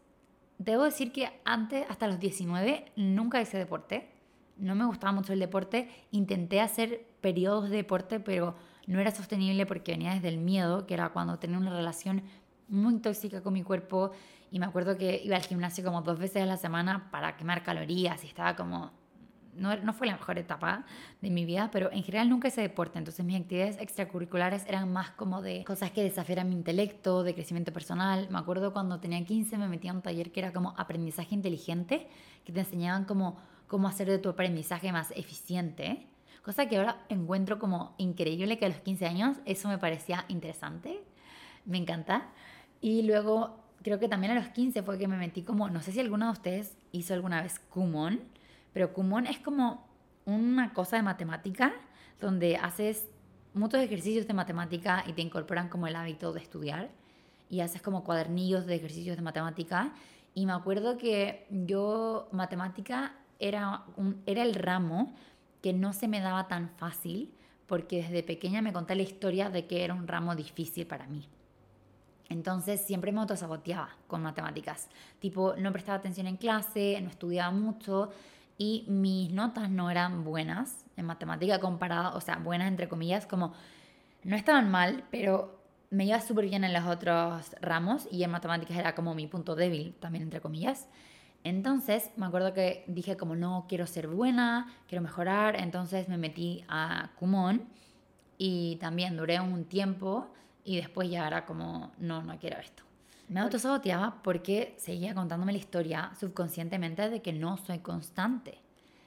Debo 0.59 0.83
decir 0.83 1.11
que 1.11 1.41
antes, 1.43 1.85
hasta 1.89 2.07
los 2.07 2.19
19, 2.19 2.91
nunca 2.95 3.41
hice 3.41 3.57
deporte. 3.57 4.09
No 4.57 4.75
me 4.75 4.85
gustaba 4.85 5.11
mucho 5.11 5.33
el 5.33 5.39
deporte. 5.39 5.89
Intenté 6.11 6.61
hacer 6.61 7.05
periodos 7.19 7.69
de 7.69 7.77
deporte, 7.77 8.19
pero 8.19 8.55
no 8.87 8.99
era 8.99 9.11
sostenible 9.11 9.65
porque 9.65 9.93
venía 9.93 10.13
desde 10.13 10.29
el 10.29 10.37
miedo, 10.37 10.85
que 10.85 10.93
era 10.93 11.09
cuando 11.09 11.39
tenía 11.39 11.57
una 11.57 11.75
relación 11.75 12.23
muy 12.67 12.99
tóxica 12.99 13.41
con 13.41 13.53
mi 13.53 13.63
cuerpo. 13.63 14.11
Y 14.51 14.59
me 14.59 14.65
acuerdo 14.65 14.97
que 14.97 15.21
iba 15.23 15.35
al 15.35 15.43
gimnasio 15.43 15.83
como 15.83 16.01
dos 16.01 16.19
veces 16.19 16.43
a 16.43 16.45
la 16.45 16.57
semana 16.57 17.09
para 17.11 17.37
quemar 17.37 17.63
calorías 17.63 18.23
y 18.23 18.27
estaba 18.27 18.55
como 18.55 18.91
no, 19.55 19.93
fue 19.93 20.07
la 20.07 20.13
mejor 20.13 20.37
etapa 20.37 20.85
de 21.21 21.29
mi 21.29 21.45
vida, 21.45 21.69
pero 21.71 21.91
en 21.91 22.03
general 22.03 22.29
nunca 22.29 22.47
hice 22.47 22.61
deporte, 22.61 22.97
entonces 22.97 23.23
mis 23.25 23.39
actividades 23.39 23.77
extracurriculares 23.79 24.65
eran 24.67 24.91
más 24.91 25.11
como 25.11 25.41
de 25.41 25.63
cosas 25.63 25.91
que 25.91 26.03
desafiaran 26.03 26.49
mi 26.49 26.55
intelecto, 26.55 27.23
de 27.23 27.33
crecimiento 27.33 27.71
personal. 27.71 28.27
Me 28.29 28.39
acuerdo 28.39 28.73
cuando 28.73 28.99
tenía 28.99 29.23
15 29.23 29.57
me 29.57 29.67
metí 29.67 29.87
a 29.87 29.93
un 29.93 30.01
taller 30.01 30.31
que 30.31 30.39
era 30.39 30.51
como 30.51 30.73
aprendizaje 30.77 31.35
inteligente, 31.35 32.07
que 32.43 32.51
te 32.51 32.59
enseñaban 32.59 33.05
como 33.05 33.37
cómo 33.67 33.87
hacer 33.87 34.09
de 34.09 34.19
tu 34.19 34.29
aprendizaje 34.29 34.91
más 34.91 35.11
eficiente, 35.11 36.07
cosa 36.43 36.67
que 36.67 36.77
ahora 36.77 37.05
encuentro 37.09 37.57
como 37.57 37.95
increíble 37.97 38.59
que 38.59 38.65
a 38.65 38.69
los 38.69 38.79
15 38.79 39.05
años 39.05 39.37
eso 39.45 39.69
me 39.69 39.77
parecía 39.77 40.25
interesante, 40.27 41.01
me 41.65 41.77
encanta. 41.77 42.29
Y 42.81 43.03
luego 43.03 43.63
creo 43.81 43.99
que 43.99 44.09
también 44.09 44.33
a 44.33 44.35
los 44.35 44.49
15 44.49 44.83
fue 44.83 44.97
que 44.97 45.07
me 45.07 45.17
metí 45.17 45.43
como, 45.43 45.69
no 45.69 45.81
sé 45.81 45.91
si 45.91 45.99
alguno 45.99 46.25
de 46.27 46.31
ustedes 46.33 46.77
hizo 46.91 47.13
alguna 47.13 47.41
vez 47.41 47.59
Kumon, 47.59 48.21
pero 48.73 48.93
Kumon 48.93 49.25
es 49.25 49.39
como 49.39 49.87
una 50.25 50.73
cosa 50.73 50.97
de 50.97 51.03
matemática 51.03 51.73
donde 52.19 52.57
haces 52.57 53.07
muchos 53.53 53.81
ejercicios 53.81 54.27
de 54.27 54.33
matemática 54.33 55.03
y 55.07 55.13
te 55.13 55.21
incorporan 55.21 55.69
como 55.69 55.87
el 55.87 55.95
hábito 55.95 56.33
de 56.33 56.41
estudiar 56.41 56.89
y 57.49 57.61
haces 57.61 57.81
como 57.81 58.03
cuadernillos 58.03 58.65
de 58.65 58.75
ejercicios 58.75 59.15
de 59.15 59.21
matemática. 59.21 59.93
Y 60.33 60.45
me 60.45 60.53
acuerdo 60.53 60.97
que 60.97 61.45
yo 61.49 62.27
matemática 62.31 63.15
era, 63.39 63.83
un, 63.95 64.21
era 64.25 64.43
el 64.43 64.55
ramo 64.55 65.13
que 65.63 65.73
no 65.73 65.93
se 65.93 66.09
me 66.09 66.19
daba 66.19 66.47
tan 66.47 66.69
fácil 66.69 67.33
porque 67.67 68.03
desde 68.03 68.21
pequeña 68.21 68.61
me 68.61 68.73
conté 68.73 68.95
la 68.95 69.01
historia 69.01 69.49
de 69.49 69.65
que 69.65 69.85
era 69.85 69.93
un 69.93 70.07
ramo 70.07 70.35
difícil 70.35 70.85
para 70.85 71.07
mí. 71.07 71.27
Entonces 72.29 72.81
siempre 72.81 73.13
me 73.13 73.21
autosaboteaba 73.21 73.95
con 74.07 74.21
matemáticas. 74.21 74.89
Tipo, 75.19 75.55
no 75.55 75.71
prestaba 75.71 75.97
atención 75.97 76.27
en 76.27 76.35
clase, 76.35 76.99
no 77.01 77.09
estudiaba 77.09 77.51
mucho 77.51 78.11
y 78.57 78.85
mis 78.89 79.31
notas 79.31 79.69
no 79.69 79.89
eran 79.89 80.25
buenas 80.25 80.85
en 80.97 81.05
matemática 81.05 81.59
comparada, 81.59 82.13
o 82.13 82.21
sea, 82.21 82.35
buenas 82.37 82.67
entre 82.67 82.89
comillas, 82.89 83.25
como 83.25 83.53
no 84.23 84.35
estaban 84.35 84.69
mal, 84.69 85.05
pero 85.11 85.63
me 85.89 86.05
iba 86.05 86.19
súper 86.19 86.45
bien 86.45 86.65
en 86.65 86.73
los 86.73 86.85
otros 86.85 87.55
ramos 87.61 88.07
y 88.11 88.23
en 88.23 88.31
matemáticas 88.31 88.77
era 88.77 88.95
como 88.95 89.15
mi 89.15 89.27
punto 89.27 89.55
débil, 89.55 89.95
también 90.01 90.23
entre 90.23 90.41
comillas. 90.41 90.89
Entonces 91.43 92.11
me 92.15 92.25
acuerdo 92.25 92.53
que 92.53 92.85
dije 92.87 93.17
como 93.17 93.35
no 93.35 93.65
quiero 93.67 93.85
ser 93.85 94.07
buena, 94.07 94.73
quiero 94.87 95.01
mejorar, 95.01 95.55
entonces 95.59 96.07
me 96.07 96.17
metí 96.17 96.63
a 96.69 97.11
Kumon 97.19 97.63
y 98.37 98.77
también 98.77 99.17
duré 99.17 99.39
un 99.41 99.65
tiempo 99.65 100.27
y 100.63 100.77
después 100.77 101.09
ya 101.09 101.27
era 101.27 101.45
como 101.45 101.91
no, 101.97 102.23
no 102.23 102.37
quiero 102.39 102.59
esto. 102.59 102.83
Me 103.27 103.39
autosaboteaba 103.39 104.21
porque 104.21 104.75
seguía 104.77 105.13
contándome 105.13 105.53
la 105.53 105.57
historia 105.57 106.11
subconscientemente 106.19 107.09
de 107.09 107.21
que 107.21 107.33
no 107.33 107.57
soy 107.57 107.79
constante. 107.79 108.59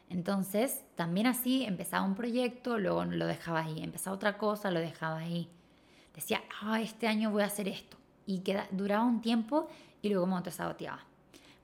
Entonces, 0.09 0.85
también 0.95 1.27
así 1.27 1.65
empezaba 1.65 2.05
un 2.05 2.15
proyecto, 2.15 2.79
luego 2.79 3.05
lo 3.05 3.27
dejaba 3.27 3.61
ahí, 3.61 3.83
empezaba 3.83 4.15
otra 4.17 4.39
cosa, 4.39 4.71
lo 4.71 4.81
dejaba 4.81 5.19
ahí. 5.19 5.49
Decía, 6.15 6.43
ah, 6.63 6.81
este 6.81 7.09
año 7.09 7.31
voy 7.31 7.43
a 7.43 7.47
hacer 7.47 7.69
esto. 7.69 7.97
Y 8.25 8.41
queda, 8.41 8.67
duraba 8.71 9.05
un 9.05 9.21
tiempo 9.21 9.69
y 10.03 10.09
luego 10.09 10.27
me 10.27 10.37
autosaboteaba. 10.37 11.05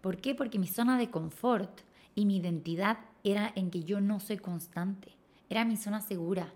¿Por 0.02 0.18
qué? 0.18 0.34
Porque 0.34 0.58
mi 0.58 0.66
zona 0.66 0.98
de 0.98 1.10
confort 1.10 1.80
y 2.14 2.26
mi 2.26 2.36
identidad 2.36 2.98
era 3.24 3.52
en 3.54 3.70
que 3.70 3.84
yo 3.84 4.00
no 4.00 4.20
soy 4.20 4.36
constante. 4.36 5.12
Era 5.48 5.64
mi 5.64 5.76
zona 5.76 6.00
segura. 6.00 6.52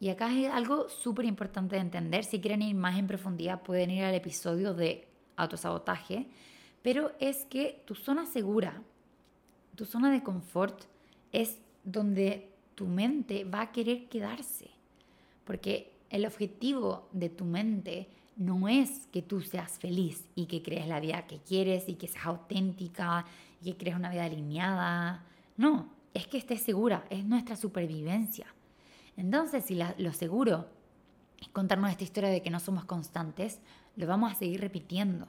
Y 0.00 0.10
acá 0.10 0.32
es 0.32 0.52
algo 0.52 0.88
súper 0.88 1.24
importante 1.24 1.74
de 1.74 1.82
entender. 1.82 2.24
Si 2.24 2.40
quieren 2.40 2.62
ir 2.62 2.76
más 2.76 2.98
en 2.98 3.08
profundidad, 3.08 3.62
pueden 3.62 3.90
ir 3.90 4.04
al 4.04 4.14
episodio 4.14 4.74
de 4.74 5.08
autosabotaje, 5.36 6.26
pero 6.82 7.12
es 7.18 7.44
que 7.46 7.82
tu 7.86 7.94
zona 7.94 8.26
segura, 8.26 8.82
tu 9.74 9.84
zona 9.84 10.12
de 10.12 10.22
confort 10.22 10.84
es 11.32 11.58
donde 11.84 12.50
tu 12.74 12.86
mente 12.86 13.44
va 13.44 13.62
a 13.62 13.72
querer 13.72 14.08
quedarse, 14.08 14.70
porque 15.44 15.92
el 16.10 16.26
objetivo 16.26 17.08
de 17.12 17.28
tu 17.28 17.44
mente 17.44 18.08
no 18.38 18.68
es 18.68 19.08
que 19.12 19.20
tú 19.20 19.40
seas 19.42 19.78
feliz 19.78 20.24
y 20.36 20.46
que 20.46 20.62
crees 20.62 20.86
la 20.86 21.00
vida 21.00 21.26
que 21.26 21.38
quieres 21.38 21.88
y 21.88 21.94
que 21.94 22.06
seas 22.06 22.26
auténtica 22.26 23.26
y 23.60 23.72
que 23.72 23.76
crees 23.76 23.96
una 23.96 24.10
vida 24.10 24.24
alineada. 24.24 25.24
No, 25.56 25.90
es 26.14 26.28
que 26.28 26.38
estés 26.38 26.62
segura, 26.62 27.04
es 27.10 27.24
nuestra 27.24 27.56
supervivencia. 27.56 28.46
Entonces, 29.16 29.64
si 29.64 29.76
lo 29.98 30.12
seguro 30.12 30.68
es 31.40 31.48
contarnos 31.48 31.90
esta 31.90 32.04
historia 32.04 32.30
de 32.30 32.40
que 32.40 32.50
no 32.50 32.60
somos 32.60 32.84
constantes, 32.84 33.58
lo 33.96 34.06
vamos 34.06 34.30
a 34.30 34.36
seguir 34.36 34.60
repitiendo. 34.60 35.26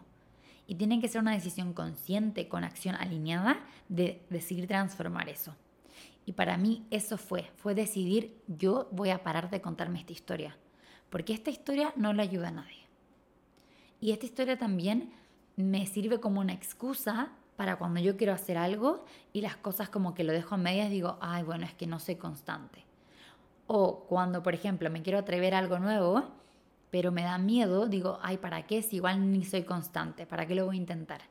Y 0.67 0.75
tiene 0.75 1.01
que 1.01 1.07
ser 1.07 1.21
una 1.21 1.33
decisión 1.33 1.73
consciente, 1.73 2.47
con 2.47 2.63
acción 2.63 2.93
alineada, 2.93 3.59
de 3.87 4.23
decidir 4.29 4.67
transformar 4.67 5.29
eso. 5.29 5.55
Y 6.27 6.33
para 6.33 6.57
mí 6.57 6.85
eso 6.91 7.17
fue, 7.17 7.49
fue 7.55 7.73
decidir 7.73 8.39
yo 8.47 8.87
voy 8.91 9.09
a 9.09 9.23
parar 9.23 9.49
de 9.49 9.61
contarme 9.61 9.99
esta 9.99 10.13
historia, 10.13 10.55
porque 11.09 11.33
esta 11.33 11.49
historia 11.49 11.91
no 11.95 12.13
le 12.13 12.21
ayuda 12.21 12.49
a 12.49 12.51
nadie. 12.51 12.88
Y 13.99 14.11
esta 14.11 14.25
historia 14.25 14.57
también 14.57 15.11
me 15.55 15.85
sirve 15.85 16.19
como 16.19 16.39
una 16.39 16.53
excusa 16.53 17.29
para 17.57 17.77
cuando 17.77 17.99
yo 17.99 18.15
quiero 18.15 18.33
hacer 18.33 18.57
algo 18.57 19.03
y 19.33 19.41
las 19.41 19.57
cosas 19.57 19.89
como 19.89 20.13
que 20.13 20.23
lo 20.23 20.31
dejo 20.31 20.55
a 20.55 20.57
medias, 20.57 20.89
digo, 20.89 21.17
ay, 21.21 21.43
bueno, 21.43 21.65
es 21.65 21.73
que 21.73 21.87
no 21.87 21.99
soy 21.99 22.15
constante. 22.15 22.85
O 23.67 24.05
cuando, 24.07 24.41
por 24.41 24.53
ejemplo, 24.53 24.89
me 24.89 25.01
quiero 25.01 25.19
atrever 25.19 25.53
a 25.53 25.59
algo 25.59 25.79
nuevo 25.79 26.39
pero 26.91 27.11
me 27.11 27.23
da 27.23 27.37
miedo, 27.37 27.87
digo, 27.87 28.19
ay, 28.21 28.37
¿para 28.37 28.65
qué? 28.65 28.81
Si 28.81 28.97
igual 28.97 29.31
ni 29.31 29.43
soy 29.43 29.63
constante, 29.63 30.25
¿para 30.25 30.45
qué 30.45 30.55
lo 30.55 30.65
voy 30.65 30.77
a 30.77 30.79
intentar? 30.79 31.21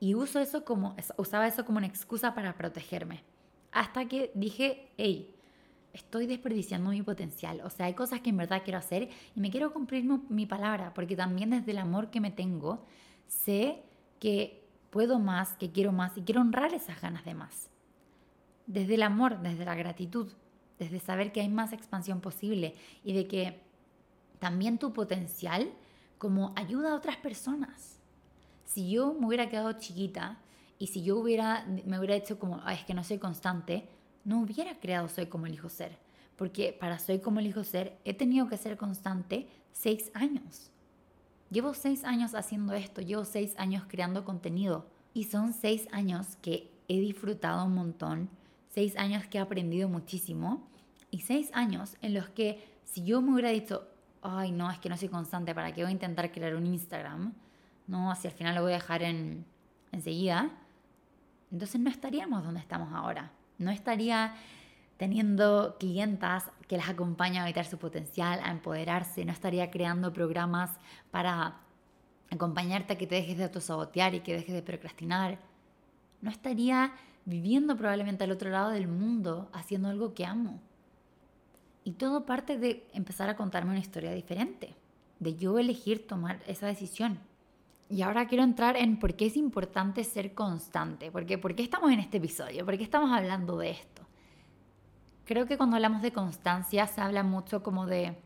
Y 0.00 0.14
uso 0.14 0.38
eso 0.38 0.64
como, 0.64 0.94
usaba 1.16 1.46
eso 1.46 1.64
como 1.64 1.78
una 1.78 1.86
excusa 1.86 2.34
para 2.34 2.54
protegerme. 2.54 3.22
Hasta 3.72 4.06
que 4.06 4.30
dije, 4.34 4.90
hey, 4.96 5.34
estoy 5.98 6.26
desperdiciando 6.26 6.90
mi 6.90 7.02
potencial. 7.02 7.60
O 7.64 7.70
sea, 7.70 7.86
hay 7.86 7.94
cosas 7.94 8.20
que 8.20 8.30
en 8.30 8.36
verdad 8.36 8.62
quiero 8.64 8.78
hacer 8.78 9.08
y 9.34 9.40
me 9.40 9.50
quiero 9.50 9.72
cumplir 9.72 10.04
mi 10.28 10.46
palabra, 10.46 10.94
porque 10.94 11.16
también 11.16 11.50
desde 11.50 11.72
el 11.72 11.78
amor 11.78 12.10
que 12.10 12.20
me 12.20 12.30
tengo, 12.30 12.84
sé 13.26 13.82
que 14.18 14.64
puedo 14.90 15.18
más, 15.18 15.56
que 15.56 15.70
quiero 15.70 15.92
más 15.92 16.16
y 16.16 16.22
quiero 16.22 16.40
honrar 16.40 16.74
esas 16.74 17.00
ganas 17.00 17.24
de 17.24 17.34
más. 17.34 17.70
Desde 18.66 18.94
el 18.94 19.02
amor, 19.02 19.40
desde 19.40 19.64
la 19.64 19.74
gratitud, 19.74 20.32
desde 20.78 21.00
saber 21.00 21.32
que 21.32 21.40
hay 21.40 21.48
más 21.48 21.72
expansión 21.72 22.20
posible 22.20 22.74
y 23.04 23.12
de 23.12 23.26
que 23.26 23.60
también 24.38 24.78
tu 24.78 24.92
potencial 24.92 25.72
como 26.18 26.52
ayuda 26.56 26.92
a 26.92 26.94
otras 26.94 27.16
personas. 27.16 27.98
Si 28.64 28.90
yo 28.90 29.14
me 29.14 29.26
hubiera 29.26 29.48
quedado 29.48 29.72
chiquita 29.72 30.38
y 30.78 30.88
si 30.88 31.02
yo 31.02 31.18
hubiera, 31.18 31.66
me 31.84 31.98
hubiera 31.98 32.14
hecho 32.14 32.38
como, 32.38 32.66
es 32.68 32.84
que 32.84 32.94
no 32.94 33.02
soy 33.02 33.18
constante, 33.18 33.88
no 34.24 34.40
hubiera 34.40 34.78
creado 34.78 35.08
Soy 35.08 35.26
como 35.26 35.46
elijo 35.46 35.68
ser. 35.68 35.96
Porque 36.36 36.76
para 36.78 36.98
Soy 36.98 37.18
como 37.18 37.40
elijo 37.40 37.64
ser 37.64 37.98
he 38.04 38.14
tenido 38.14 38.48
que 38.48 38.56
ser 38.56 38.76
constante 38.76 39.48
seis 39.72 40.10
años. 40.14 40.70
Llevo 41.50 41.74
seis 41.74 42.04
años 42.04 42.34
haciendo 42.34 42.74
esto, 42.74 43.00
llevo 43.00 43.24
seis 43.24 43.54
años 43.58 43.84
creando 43.88 44.24
contenido. 44.24 44.86
Y 45.14 45.24
son 45.24 45.52
seis 45.52 45.88
años 45.92 46.36
que 46.42 46.70
he 46.88 47.00
disfrutado 47.00 47.64
un 47.64 47.74
montón, 47.74 48.28
seis 48.68 48.96
años 48.96 49.26
que 49.26 49.38
he 49.38 49.40
aprendido 49.40 49.88
muchísimo 49.88 50.68
y 51.10 51.20
seis 51.20 51.50
años 51.54 51.96
en 52.02 52.14
los 52.14 52.28
que 52.28 52.64
si 52.84 53.04
yo 53.04 53.20
me 53.20 53.32
hubiera 53.32 53.50
dicho, 53.50 53.86
ay, 54.22 54.52
no, 54.52 54.70
es 54.70 54.78
que 54.78 54.88
no 54.88 54.96
soy 54.96 55.08
constante, 55.08 55.54
¿para 55.54 55.72
qué 55.72 55.82
voy 55.82 55.90
a 55.90 55.92
intentar 55.92 56.30
crear 56.32 56.54
un 56.54 56.66
Instagram? 56.66 57.32
No, 57.86 58.14
si 58.14 58.28
al 58.28 58.34
final 58.34 58.54
lo 58.54 58.62
voy 58.62 58.72
a 58.72 58.76
dejar 58.76 59.02
en, 59.02 59.44
enseguida. 59.92 60.50
Entonces 61.50 61.80
no 61.80 61.90
estaríamos 61.90 62.44
donde 62.44 62.60
estamos 62.60 62.92
ahora. 62.92 63.30
No 63.58 63.70
estaría 63.70 64.34
teniendo 64.96 65.76
clientas 65.78 66.50
que 66.66 66.76
las 66.76 66.88
acompañan 66.88 67.42
a 67.42 67.48
evitar 67.48 67.64
su 67.64 67.78
potencial, 67.78 68.40
a 68.42 68.50
empoderarse. 68.50 69.24
No 69.24 69.32
estaría 69.32 69.70
creando 69.70 70.12
programas 70.12 70.70
para 71.10 71.60
acompañarte 72.30 72.92
a 72.92 72.98
que 72.98 73.06
te 73.06 73.16
dejes 73.16 73.38
de 73.38 73.44
autosabotear 73.44 74.14
y 74.14 74.20
que 74.20 74.34
dejes 74.34 74.54
de 74.54 74.62
procrastinar. 74.62 75.38
No 76.20 76.30
estaría 76.30 76.92
viviendo 77.24 77.76
probablemente 77.76 78.24
al 78.24 78.32
otro 78.32 78.50
lado 78.50 78.70
del 78.70 78.88
mundo 78.88 79.48
haciendo 79.52 79.88
algo 79.88 80.14
que 80.14 80.26
amo. 80.26 80.60
Y 81.84 81.92
todo 81.92 82.26
parte 82.26 82.58
de 82.58 82.86
empezar 82.92 83.30
a 83.30 83.36
contarme 83.36 83.70
una 83.70 83.80
historia 83.80 84.12
diferente, 84.12 84.74
de 85.20 85.36
yo 85.36 85.58
elegir 85.58 86.06
tomar 86.06 86.40
esa 86.46 86.66
decisión. 86.66 87.18
Y 87.90 88.02
ahora 88.02 88.26
quiero 88.26 88.44
entrar 88.44 88.76
en 88.76 88.98
por 88.98 89.14
qué 89.14 89.26
es 89.26 89.36
importante 89.36 90.04
ser 90.04 90.34
constante, 90.34 91.10
porque 91.10 91.38
por 91.38 91.54
qué 91.54 91.62
estamos 91.62 91.90
en 91.90 92.00
este 92.00 92.18
episodio, 92.18 92.64
por 92.64 92.76
qué 92.76 92.84
estamos 92.84 93.10
hablando 93.10 93.56
de 93.56 93.70
esto. 93.70 94.02
Creo 95.24 95.46
que 95.46 95.56
cuando 95.56 95.76
hablamos 95.76 96.02
de 96.02 96.12
constancia 96.12 96.86
se 96.86 97.00
habla 97.00 97.22
mucho 97.22 97.62
como 97.62 97.86
de 97.86 98.16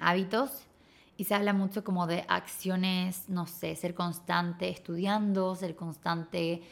hábitos 0.00 0.66
y 1.16 1.24
se 1.24 1.34
habla 1.34 1.52
mucho 1.52 1.84
como 1.84 2.06
de 2.06 2.24
acciones, 2.28 3.28
no 3.28 3.46
sé, 3.46 3.76
ser 3.76 3.94
constante 3.94 4.68
estudiando, 4.68 5.54
ser 5.54 5.76
constante 5.76 6.62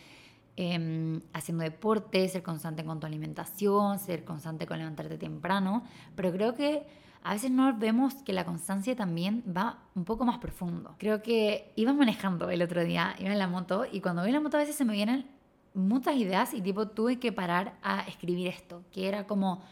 em, 0.57 1.21
haciendo 1.33 1.63
deporte, 1.63 2.29
ser 2.29 2.43
constante 2.43 2.85
con 2.85 2.99
tu 2.99 3.07
alimentación, 3.07 4.01
ser 4.01 4.25
constante 4.25 4.67
con 4.67 4.79
levantarte 4.79 5.19
temprano, 5.19 5.85
pero 6.17 6.33
creo 6.33 6.55
que 6.55 6.87
a 7.23 7.35
veces 7.35 7.51
no 7.51 7.77
vemos 7.77 8.15
que 8.23 8.33
la 8.33 8.45
constancia 8.45 8.97
también 8.97 9.45
va 9.47 9.79
un 9.95 10.05
poco 10.05 10.25
más 10.25 10.39
profundo. 10.39 10.95
Creo 10.99 11.23
que 11.23 11.73
iba 11.77 11.93
manejando 11.93 12.49
el 12.51 12.63
otro 12.63 12.83
día, 12.83 13.15
iba 13.19 13.31
en 13.31 13.39
la 13.39 13.47
moto 13.47 13.85
y 13.91 14.01
cuando 14.01 14.23
voy 14.23 14.31
en 14.31 14.35
la 14.35 14.41
moto 14.41 14.57
a 14.57 14.61
veces 14.61 14.77
se 14.77 14.85
me 14.85 14.95
vienen 14.95 15.27
muchas 15.75 16.17
ideas 16.17 16.55
y 16.55 16.63
tipo 16.63 16.89
tuve 16.89 17.19
que 17.19 17.33
parar 17.33 17.75
a 17.83 18.01
escribir 18.03 18.49
esto, 18.49 18.83
que 18.91 19.07
era 19.07 19.27
como 19.27 19.63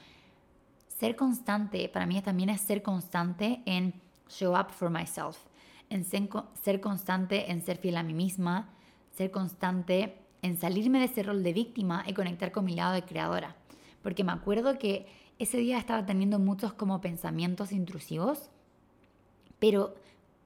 ser 0.88 1.16
constante, 1.16 1.88
para 1.88 2.06
mí 2.06 2.20
también 2.22 2.50
es 2.50 2.60
ser 2.60 2.82
constante 2.82 3.62
en 3.64 3.94
show 4.28 4.54
up 4.54 4.70
for 4.70 4.90
myself, 4.90 5.38
en 5.88 6.04
ser 6.04 6.80
constante 6.80 7.50
en 7.50 7.62
ser 7.62 7.78
fiel 7.78 7.96
a 7.96 8.02
mí 8.02 8.12
misma, 8.12 8.68
ser 9.16 9.30
constante 9.30 10.18
en 10.42 10.56
salirme 10.58 10.98
de 10.98 11.06
ese 11.06 11.22
rol 11.22 11.42
de 11.42 11.52
víctima 11.52 12.04
y 12.06 12.12
conectar 12.12 12.52
con 12.52 12.64
mi 12.64 12.74
lado 12.74 12.92
de 12.92 13.02
creadora. 13.02 13.56
Porque 14.02 14.22
me 14.22 14.32
acuerdo 14.32 14.78
que 14.78 15.06
ese 15.38 15.58
día 15.58 15.78
estaba 15.78 16.04
teniendo 16.04 16.38
muchos 16.38 16.72
como 16.72 17.00
pensamientos 17.00 17.72
intrusivos, 17.72 18.50
pero 19.58 19.94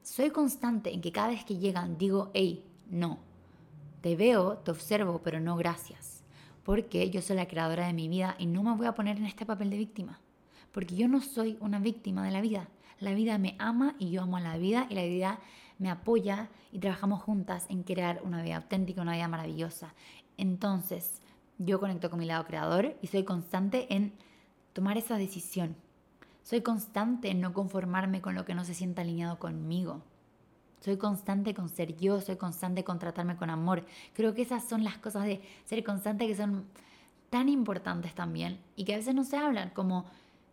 soy 0.03 0.31
constante 0.31 0.93
en 0.93 1.01
que 1.01 1.13
cada 1.13 1.29
vez 1.29 1.45
que 1.45 1.59
llegan 1.59 1.97
digo, 1.97 2.31
hey, 2.35 2.65
no, 2.91 3.19
te 4.01 4.17
veo, 4.17 4.59
te 4.59 4.71
observo, 4.71 5.21
pero 5.23 5.41
no 5.41 5.57
gracias, 5.57 6.23
porque 6.65 7.09
yo 7.11 7.23
soy 7.23 7.37
la 7.37 7.49
creadora 7.49 7.87
de 7.87 7.93
mi 7.93 8.09
vida 8.09 8.37
y 8.39 8.47
no 8.47 8.63
me 8.63 8.75
voy 8.77 8.87
a 8.87 8.95
poner 8.95 9.17
en 9.17 9.27
este 9.27 9.47
papel 9.47 9.71
de 9.71 9.79
víctima, 9.79 10.21
porque 10.73 10.97
yo 10.97 11.09
no 11.09 11.21
soy 11.21 11.57
una 11.61 11.79
víctima 11.79 12.25
de 12.25 12.31
la 12.31 12.41
vida. 12.41 12.69
La 12.99 13.15
vida 13.15 13.37
me 13.37 13.57
ama 13.59 13.97
y 13.99 14.11
yo 14.11 14.23
amo 14.23 14.37
a 14.37 14.41
la 14.41 14.57
vida 14.59 14.87
y 14.89 14.95
la 14.95 15.03
vida 15.03 15.41
me 15.79 15.91
apoya 15.91 16.49
y 16.71 16.79
trabajamos 16.79 17.21
juntas 17.21 17.67
en 17.69 17.83
crear 17.83 18.21
una 18.25 18.43
vida 18.43 18.57
auténtica, 18.57 19.03
una 19.03 19.15
vida 19.15 19.27
maravillosa. 19.27 19.93
Entonces, 20.37 21.21
yo 21.59 21.81
conecto 21.81 22.11
con 22.11 22.21
mi 22.21 22.27
lado 22.27 22.45
creador 22.45 22.97
y 23.03 23.09
soy 23.09 23.25
constante 23.25 23.93
en 23.93 24.13
tomar 24.73 24.99
esa 24.99 25.19
decisión. 25.19 25.77
Soy 26.43 26.63
constante 26.63 27.31
en 27.31 27.41
no 27.41 27.53
conformarme 27.53 28.21
con 28.21 28.35
lo 28.35 28.45
que 28.45 28.55
no 28.55 28.65
se 28.65 28.75
sienta 28.75 29.03
alineado 29.03 29.39
conmigo. 29.39 30.03
Soy 30.81 30.97
constante 30.97 31.55
con 31.55 31.69
ser 31.69 31.97
yo, 31.97 32.21
soy 32.21 32.37
constante 32.37 32.83
con 32.83 32.99
tratarme 32.99 33.37
con 33.37 33.51
amor. 33.51 33.87
Creo 34.15 34.35
que 34.35 34.43
esas 34.43 34.69
son 34.69 34.83
las 34.83 34.99
cosas 34.99 35.25
de 35.25 35.41
ser 35.65 35.85
constante 35.85 36.27
que 36.27 36.35
son 36.35 36.65
tan 37.31 37.49
importantes 37.49 38.15
también 38.15 38.59
y 38.75 38.85
que 38.85 38.95
a 38.95 38.99
veces 38.99 39.15
no 39.15 39.25
se 39.25 39.37
hablan, 39.37 39.71
como 39.71 40.07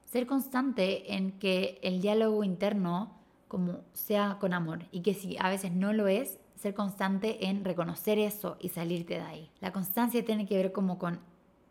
ser 0.06 0.28
constante 0.28 1.16
en 1.16 1.32
que 1.34 1.80
el 1.82 2.02
diálogo 2.02 2.44
interno 2.44 3.12
como 3.48 3.80
sea 3.94 4.38
con 4.40 4.54
amor 4.54 4.86
y 4.92 5.02
que 5.02 5.16
si 5.16 5.36
a 5.40 5.50
veces 5.50 5.72
no 5.72 5.92
lo 5.94 6.08
es, 6.08 6.40
ser 6.56 6.74
constante 6.76 7.48
en 7.48 7.66
reconocer 7.66 8.20
eso 8.20 8.58
y 8.60 8.70
salirte 8.70 9.16
de 9.16 9.22
ahí. 9.22 9.52
La 9.60 9.72
constancia 9.72 10.24
tiene 10.24 10.46
que 10.46 10.58
ver 10.58 10.72
como 10.72 11.00
con 11.00 11.20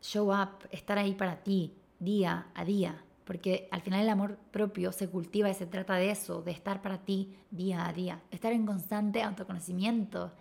show 0.02 0.33
up, 0.33 0.69
estar 0.71 0.99
ahí 0.99 1.14
para 1.14 1.43
ti, 1.43 1.75
día 1.99 2.49
a 2.55 2.64
día, 2.64 3.02
porque 3.25 3.69
al 3.71 3.83
final 3.83 4.00
el 4.00 4.09
amor 4.09 4.38
propio 4.50 4.93
se 4.93 5.09
cultiva 5.09 5.50
y 5.50 5.55
se 5.55 5.67
trata 5.67 5.97
de 5.97 6.11
eso, 6.11 6.43
de 6.43 6.50
estar 6.50 6.81
para 6.81 6.99
ti 6.99 7.37
día 7.50 7.87
a 7.87 7.93
día, 7.93 8.23
estar 8.31 8.52
en 8.52 8.64
constante 8.64 9.23
autoconocimiento, 9.23 10.33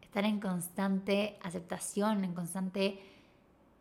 estar 0.00 0.24
en 0.24 0.40
constante 0.40 1.38
aceptación, 1.42 2.24
en 2.24 2.34
constante 2.34 3.00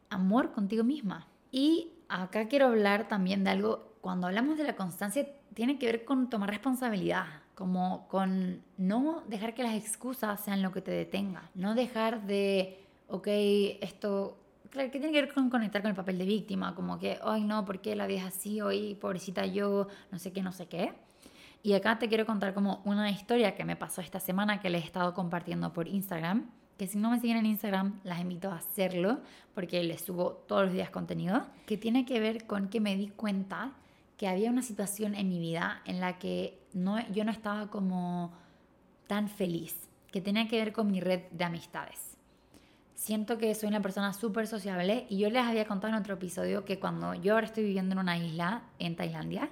amor 0.10 0.52
contigo 0.52 0.84
misma. 0.84 1.28
Y 1.52 1.92
acá 2.10 2.48
quiero 2.48 2.68
hablar 2.68 3.08
también 3.08 3.44
de 3.44 3.52
algo, 3.52 3.94
cuando 4.02 4.28
hablamos 4.28 4.58
de 4.58 4.64
la 4.64 4.76
constancia, 4.76 5.28
tiene 5.54 5.78
que 5.78 5.86
ver 5.86 6.06
con 6.06 6.30
tomar 6.30 6.50
responsabilidad, 6.50 7.28
como 7.56 8.08
con 8.08 8.62
no 8.78 9.24
dejar 9.28 9.54
que 9.54 9.64
las 9.64 9.76
excusas 9.76 10.44
sean 10.44 10.62
lo 10.62 10.72
que 10.72 10.82
te 10.82 10.92
detenga, 10.92 11.50
no 11.54 11.76
dejar 11.76 12.26
de, 12.26 12.84
ok, 13.08 13.28
esto 13.82 14.38
claro, 14.74 14.90
que 14.90 15.00
tiene 15.00 15.14
que 15.14 15.22
ver 15.22 15.34
con 15.34 15.52
conectar 15.52 15.82
con 15.84 15.90
el 15.90 15.96
papel 15.96 16.18
de 16.18 16.26
víctima, 16.26 16.74
como 16.74 16.98
que, 16.98 17.20
ay 17.24 17.44
no, 17.44 17.64
¿por 17.64 17.80
qué 17.80 17.96
la 17.96 18.08
es 18.08 18.24
así? 18.24 18.60
Hoy, 18.60 18.96
pobrecita 18.96 19.46
yo, 19.46 19.88
no 20.12 20.18
sé 20.18 20.34
qué, 20.34 20.42
no 20.42 20.52
sé 20.52 20.66
qué. 20.66 20.94
Y 21.62 21.74
acá 21.74 22.00
te 22.00 22.10
quiero 22.10 22.26
contar 22.26 22.54
como 22.56 22.82
una 22.84 23.10
historia 23.12 23.56
que 23.56 23.66
me 23.66 23.76
pasó 23.76 24.02
esta 24.02 24.20
semana 24.20 24.60
que 24.60 24.72
les 24.72 24.82
he 24.84 24.86
estado 24.86 25.14
compartiendo 25.14 25.72
por 25.72 25.88
Instagram, 25.88 26.50
que 26.78 26.88
si 26.88 26.98
no 26.98 27.12
me 27.12 27.20
siguen 27.20 27.38
en 27.38 27.46
Instagram, 27.46 28.00
las 28.04 28.20
invito 28.20 28.52
a 28.52 28.56
hacerlo 28.56 29.22
porque 29.54 29.84
les 29.84 30.02
subo 30.02 30.32
todos 30.48 30.66
los 30.66 30.74
días 30.74 30.90
contenido, 30.90 31.46
que 31.68 31.78
tiene 31.78 32.06
que 32.06 32.20
ver 32.20 32.48
con 32.48 32.68
que 32.68 32.82
me 32.82 32.96
di 32.96 33.10
cuenta 33.10 33.74
que 34.18 34.28
había 34.28 34.50
una 34.50 34.64
situación 34.64 35.14
en 35.14 35.30
mi 35.30 35.40
vida 35.40 35.84
en 35.86 36.00
la 36.00 36.18
que 36.18 36.60
no, 36.74 37.00
yo 37.12 37.24
no 37.24 37.32
estaba 37.32 37.70
como 37.70 38.34
tan 39.06 39.30
feliz, 39.30 39.88
que 40.12 40.20
tenía 40.20 40.48
que 40.48 40.58
ver 40.58 40.74
con 40.74 40.90
mi 40.90 41.00
red 41.00 41.22
de 41.32 41.44
amistades 41.44 42.13
siento 43.04 43.38
que 43.38 43.54
soy 43.54 43.68
una 43.68 43.82
persona 43.82 44.14
súper 44.14 44.48
sociable 44.48 45.06
y 45.10 45.18
yo 45.18 45.30
les 45.30 45.44
había 45.44 45.66
contado 45.66 45.94
en 45.94 46.00
otro 46.00 46.14
episodio 46.14 46.64
que 46.64 46.80
cuando 46.80 47.14
yo 47.16 47.34
ahora 47.34 47.48
estoy 47.48 47.66
viviendo 47.66 47.92
en 47.92 48.00
una 48.00 48.18
isla 48.18 48.64
en 48.80 48.96
Tailandia, 48.96 49.50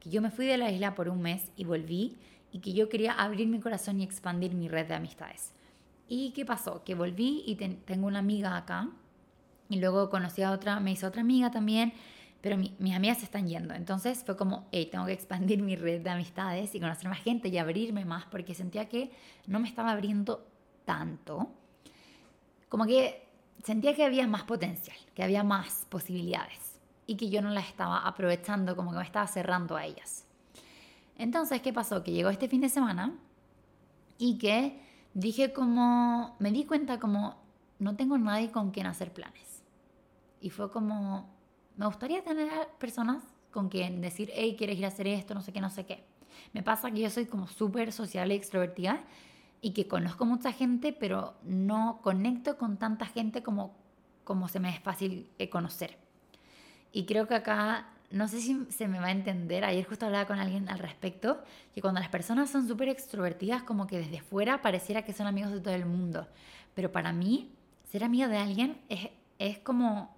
que 0.00 0.08
yo 0.08 0.22
me 0.22 0.30
fui 0.30 0.46
de 0.46 0.56
la 0.56 0.70
isla 0.70 0.94
por 0.94 1.10
un 1.10 1.20
mes 1.20 1.52
y 1.56 1.64
volví 1.64 2.16
y 2.52 2.60
que 2.60 2.72
yo 2.72 2.88
quería 2.88 3.12
abrir 3.12 3.48
mi 3.48 3.60
corazón 3.60 4.00
y 4.00 4.02
expandir 4.02 4.54
mi 4.54 4.68
red 4.68 4.86
de 4.86 4.94
amistades. 4.94 5.52
¿Y 6.08 6.30
qué 6.30 6.46
pasó? 6.46 6.84
Que 6.84 6.94
volví 6.94 7.42
y 7.46 7.56
tengo 7.56 8.06
una 8.06 8.20
amiga 8.20 8.56
acá 8.56 8.88
y 9.68 9.78
luego 9.78 10.08
conocí 10.08 10.40
a 10.40 10.50
otra, 10.50 10.80
me 10.80 10.92
hizo 10.92 11.06
otra 11.06 11.20
amiga 11.20 11.50
también, 11.50 11.92
pero 12.40 12.56
mis 12.56 12.94
amigas 12.94 13.18
se 13.18 13.24
están 13.24 13.46
yendo. 13.46 13.74
Entonces 13.74 14.22
fue 14.24 14.38
como, 14.38 14.68
hey, 14.72 14.88
tengo 14.90 15.04
que 15.04 15.12
expandir 15.12 15.60
mi 15.60 15.76
red 15.76 16.00
de 16.00 16.08
amistades 16.08 16.74
y 16.74 16.80
conocer 16.80 17.10
más 17.10 17.20
gente 17.20 17.48
y 17.48 17.58
abrirme 17.58 18.06
más 18.06 18.24
porque 18.24 18.54
sentía 18.54 18.88
que 18.88 19.10
no 19.46 19.60
me 19.60 19.68
estaba 19.68 19.90
abriendo 19.90 20.46
tanto 20.86 21.50
como 22.68 22.86
que 22.86 23.26
sentía 23.62 23.94
que 23.94 24.04
había 24.04 24.26
más 24.26 24.44
potencial, 24.44 24.96
que 25.14 25.22
había 25.22 25.42
más 25.42 25.86
posibilidades 25.88 26.80
y 27.06 27.16
que 27.16 27.30
yo 27.30 27.42
no 27.42 27.50
las 27.50 27.68
estaba 27.68 28.06
aprovechando, 28.06 28.76
como 28.76 28.90
que 28.90 28.98
me 28.98 29.04
estaba 29.04 29.26
cerrando 29.26 29.76
a 29.76 29.84
ellas. 29.84 30.24
Entonces, 31.16 31.62
¿qué 31.62 31.72
pasó? 31.72 32.02
Que 32.02 32.12
llegó 32.12 32.30
este 32.30 32.48
fin 32.48 32.60
de 32.60 32.68
semana 32.68 33.14
y 34.18 34.38
que 34.38 34.80
dije 35.14 35.52
como, 35.52 36.36
me 36.38 36.50
di 36.50 36.64
cuenta 36.64 36.98
como, 36.98 37.36
no 37.78 37.96
tengo 37.96 38.18
nadie 38.18 38.50
con 38.50 38.70
quien 38.70 38.86
hacer 38.86 39.12
planes. 39.12 39.62
Y 40.40 40.50
fue 40.50 40.70
como, 40.70 41.28
me 41.76 41.86
gustaría 41.86 42.22
tener 42.22 42.50
personas 42.78 43.22
con 43.50 43.68
quien 43.68 44.00
decir, 44.00 44.30
hey, 44.34 44.54
¿quieres 44.58 44.78
ir 44.78 44.84
a 44.84 44.88
hacer 44.88 45.06
esto? 45.06 45.34
No 45.34 45.40
sé 45.42 45.52
qué, 45.52 45.60
no 45.60 45.70
sé 45.70 45.86
qué. 45.86 46.04
Me 46.52 46.62
pasa 46.62 46.90
que 46.90 47.00
yo 47.00 47.10
soy 47.10 47.26
como 47.26 47.46
súper 47.46 47.92
social 47.92 48.30
y 48.30 48.34
extrovertida 48.34 49.02
y 49.60 49.72
que 49.72 49.88
conozco 49.88 50.24
mucha 50.24 50.52
gente, 50.52 50.92
pero 50.92 51.34
no 51.42 52.00
conecto 52.02 52.56
con 52.56 52.76
tanta 52.76 53.06
gente 53.06 53.42
como, 53.42 53.74
como 54.24 54.48
se 54.48 54.60
me 54.60 54.70
es 54.70 54.80
fácil 54.80 55.30
eh, 55.38 55.48
conocer. 55.48 55.98
Y 56.92 57.04
creo 57.06 57.26
que 57.26 57.34
acá, 57.34 57.88
no 58.10 58.28
sé 58.28 58.40
si 58.40 58.66
se 58.70 58.88
me 58.88 59.00
va 59.00 59.06
a 59.06 59.12
entender, 59.12 59.64
ayer 59.64 59.84
justo 59.84 60.06
hablaba 60.06 60.26
con 60.26 60.38
alguien 60.38 60.68
al 60.68 60.78
respecto, 60.78 61.42
que 61.74 61.80
cuando 61.80 62.00
las 62.00 62.08
personas 62.08 62.50
son 62.50 62.68
súper 62.68 62.88
extrovertidas, 62.88 63.62
como 63.62 63.86
que 63.86 63.98
desde 63.98 64.20
fuera 64.20 64.62
pareciera 64.62 65.02
que 65.02 65.12
son 65.12 65.26
amigos 65.26 65.52
de 65.52 65.60
todo 65.60 65.74
el 65.74 65.86
mundo. 65.86 66.28
Pero 66.74 66.92
para 66.92 67.12
mí, 67.12 67.52
ser 67.84 68.04
amigo 68.04 68.28
de 68.28 68.38
alguien 68.38 68.80
es, 68.88 69.10
es 69.38 69.58
como 69.58 70.16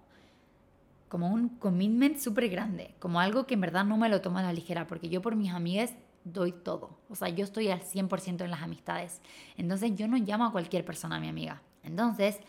como 1.09 1.27
un 1.33 1.49
commitment 1.49 2.17
súper 2.17 2.47
grande, 2.49 2.93
como 2.99 3.19
algo 3.19 3.45
que 3.45 3.55
en 3.55 3.61
verdad 3.61 3.83
no 3.83 3.97
me 3.97 4.09
lo 4.09 4.21
tomo 4.21 4.37
a 4.37 4.43
la 4.43 4.53
ligera, 4.53 4.87
porque 4.87 5.09
yo 5.09 5.21
por 5.21 5.35
mis 5.35 5.51
amigas 5.51 5.95
doy 6.33 6.51
todo. 6.51 6.97
O 7.09 7.15
sea, 7.15 7.29
yo 7.29 7.43
estoy 7.43 7.69
al 7.69 7.81
100% 7.81 8.43
en 8.43 8.51
las 8.51 8.61
amistades. 8.61 9.21
Entonces 9.57 9.95
yo 9.95 10.07
no 10.07 10.17
llamo 10.17 10.45
a 10.45 10.51
cualquier 10.51 10.85
persona 10.85 11.17
a 11.17 11.19
mi 11.19 11.27
amiga. 11.27 11.61
Entonces, 11.83 12.39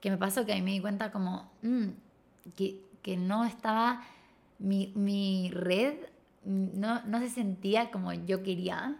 ¿qué 0.00 0.10
me 0.10 0.16
pasó? 0.16 0.44
Que 0.46 0.52
ahí 0.52 0.62
me 0.62 0.72
di 0.72 0.80
cuenta 0.80 1.10
como 1.10 1.50
mm, 1.62 1.88
que, 2.56 2.82
que, 3.02 3.16
no 3.16 3.44
estaba, 3.44 4.02
mi, 4.58 4.92
mi 4.94 5.50
red 5.52 5.94
no, 6.44 7.02
no, 7.04 7.18
se 7.20 7.28
sentía 7.28 7.90
como 7.90 8.12
yo 8.12 8.42
quería. 8.42 8.96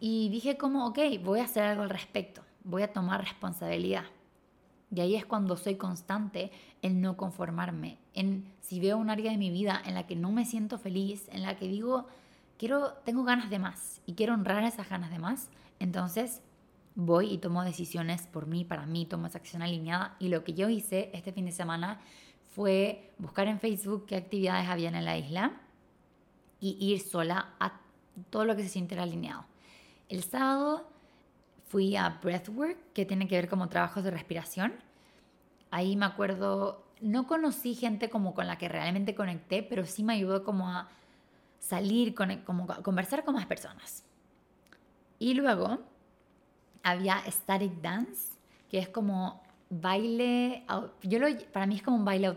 Y 0.00 0.28
dije 0.28 0.56
como, 0.56 0.86
ok, 0.86 0.98
voy 1.22 1.40
a 1.40 1.44
hacer 1.44 1.64
algo 1.64 1.82
al 1.82 1.90
respecto. 1.90 2.42
Voy 2.64 2.82
a 2.82 2.92
tomar 2.92 3.20
responsabilidad. 3.20 4.04
Y 4.94 5.00
ahí 5.00 5.16
es 5.16 5.26
cuando 5.26 5.56
soy 5.56 5.76
constante 5.76 6.50
en 6.82 7.00
no 7.00 7.16
conformarme, 7.16 7.98
en 8.14 8.50
si 8.60 8.80
veo 8.80 8.96
un 8.96 9.10
área 9.10 9.30
de 9.30 9.36
mi 9.36 9.50
vida 9.50 9.82
en 9.84 9.94
la 9.94 10.06
que 10.06 10.16
no 10.16 10.32
me 10.32 10.46
siento 10.46 10.78
feliz, 10.78 11.28
en 11.30 11.42
la 11.42 11.56
que 11.56 11.68
digo, 11.68 12.06
quiero, 12.58 12.92
tengo 13.04 13.24
ganas 13.24 13.48
de 13.50 13.58
más 13.58 14.00
y 14.04 14.14
quiero 14.14 14.34
honrar 14.34 14.64
esas 14.64 14.88
ganas 14.88 15.10
de 15.10 15.18
más, 15.18 15.50
entonces 15.78 16.42
voy 16.94 17.32
y 17.32 17.38
tomo 17.38 17.62
decisiones 17.62 18.26
por 18.26 18.46
mí, 18.46 18.64
para 18.64 18.84
mí, 18.84 19.06
tomo 19.06 19.28
esa 19.28 19.38
acción 19.38 19.62
alineada. 19.62 20.16
Y 20.18 20.28
lo 20.28 20.42
que 20.42 20.54
yo 20.54 20.68
hice 20.68 21.10
este 21.14 21.32
fin 21.32 21.46
de 21.46 21.52
semana 21.52 22.00
fue 22.54 23.12
buscar 23.18 23.46
en 23.46 23.60
Facebook 23.60 24.06
qué 24.06 24.16
actividades 24.16 24.68
habían 24.68 24.96
en 24.96 25.04
la 25.04 25.16
isla 25.16 25.52
y 26.60 26.76
ir 26.80 27.00
sola 27.00 27.54
a 27.60 27.80
todo 28.30 28.44
lo 28.44 28.56
que 28.56 28.64
se 28.64 28.68
siente 28.68 28.98
alineado. 28.98 29.44
El 30.08 30.24
sábado 30.24 30.88
fui 31.68 31.94
a 31.94 32.18
Breathwork, 32.20 32.92
que 32.92 33.04
tiene 33.04 33.28
que 33.28 33.36
ver 33.36 33.48
como 33.48 33.68
trabajos 33.68 34.02
de 34.02 34.10
respiración. 34.10 34.72
Ahí 35.70 35.94
me 35.94 36.06
acuerdo, 36.06 36.84
no 37.00 37.28
conocí 37.28 37.76
gente 37.76 38.10
como 38.10 38.34
con 38.34 38.48
la 38.48 38.58
que 38.58 38.68
realmente 38.68 39.14
conecté, 39.14 39.62
pero 39.62 39.86
sí 39.86 40.02
me 40.02 40.14
ayudó 40.14 40.42
como 40.42 40.68
a 40.68 40.88
salir, 41.58 42.14
con, 42.14 42.36
como 42.42 42.66
conversar 42.82 43.24
con 43.24 43.34
más 43.34 43.46
personas. 43.46 44.04
Y 45.18 45.34
luego 45.34 45.78
había 46.82 47.18
Static 47.30 47.80
Dance, 47.80 48.38
que 48.68 48.78
es 48.78 48.88
como 48.88 49.42
baile, 49.70 50.64
yo 51.02 51.18
lo, 51.18 51.26
para 51.52 51.66
mí 51.66 51.76
es 51.76 51.82
como 51.82 51.96
un 51.96 52.04
baile 52.04 52.34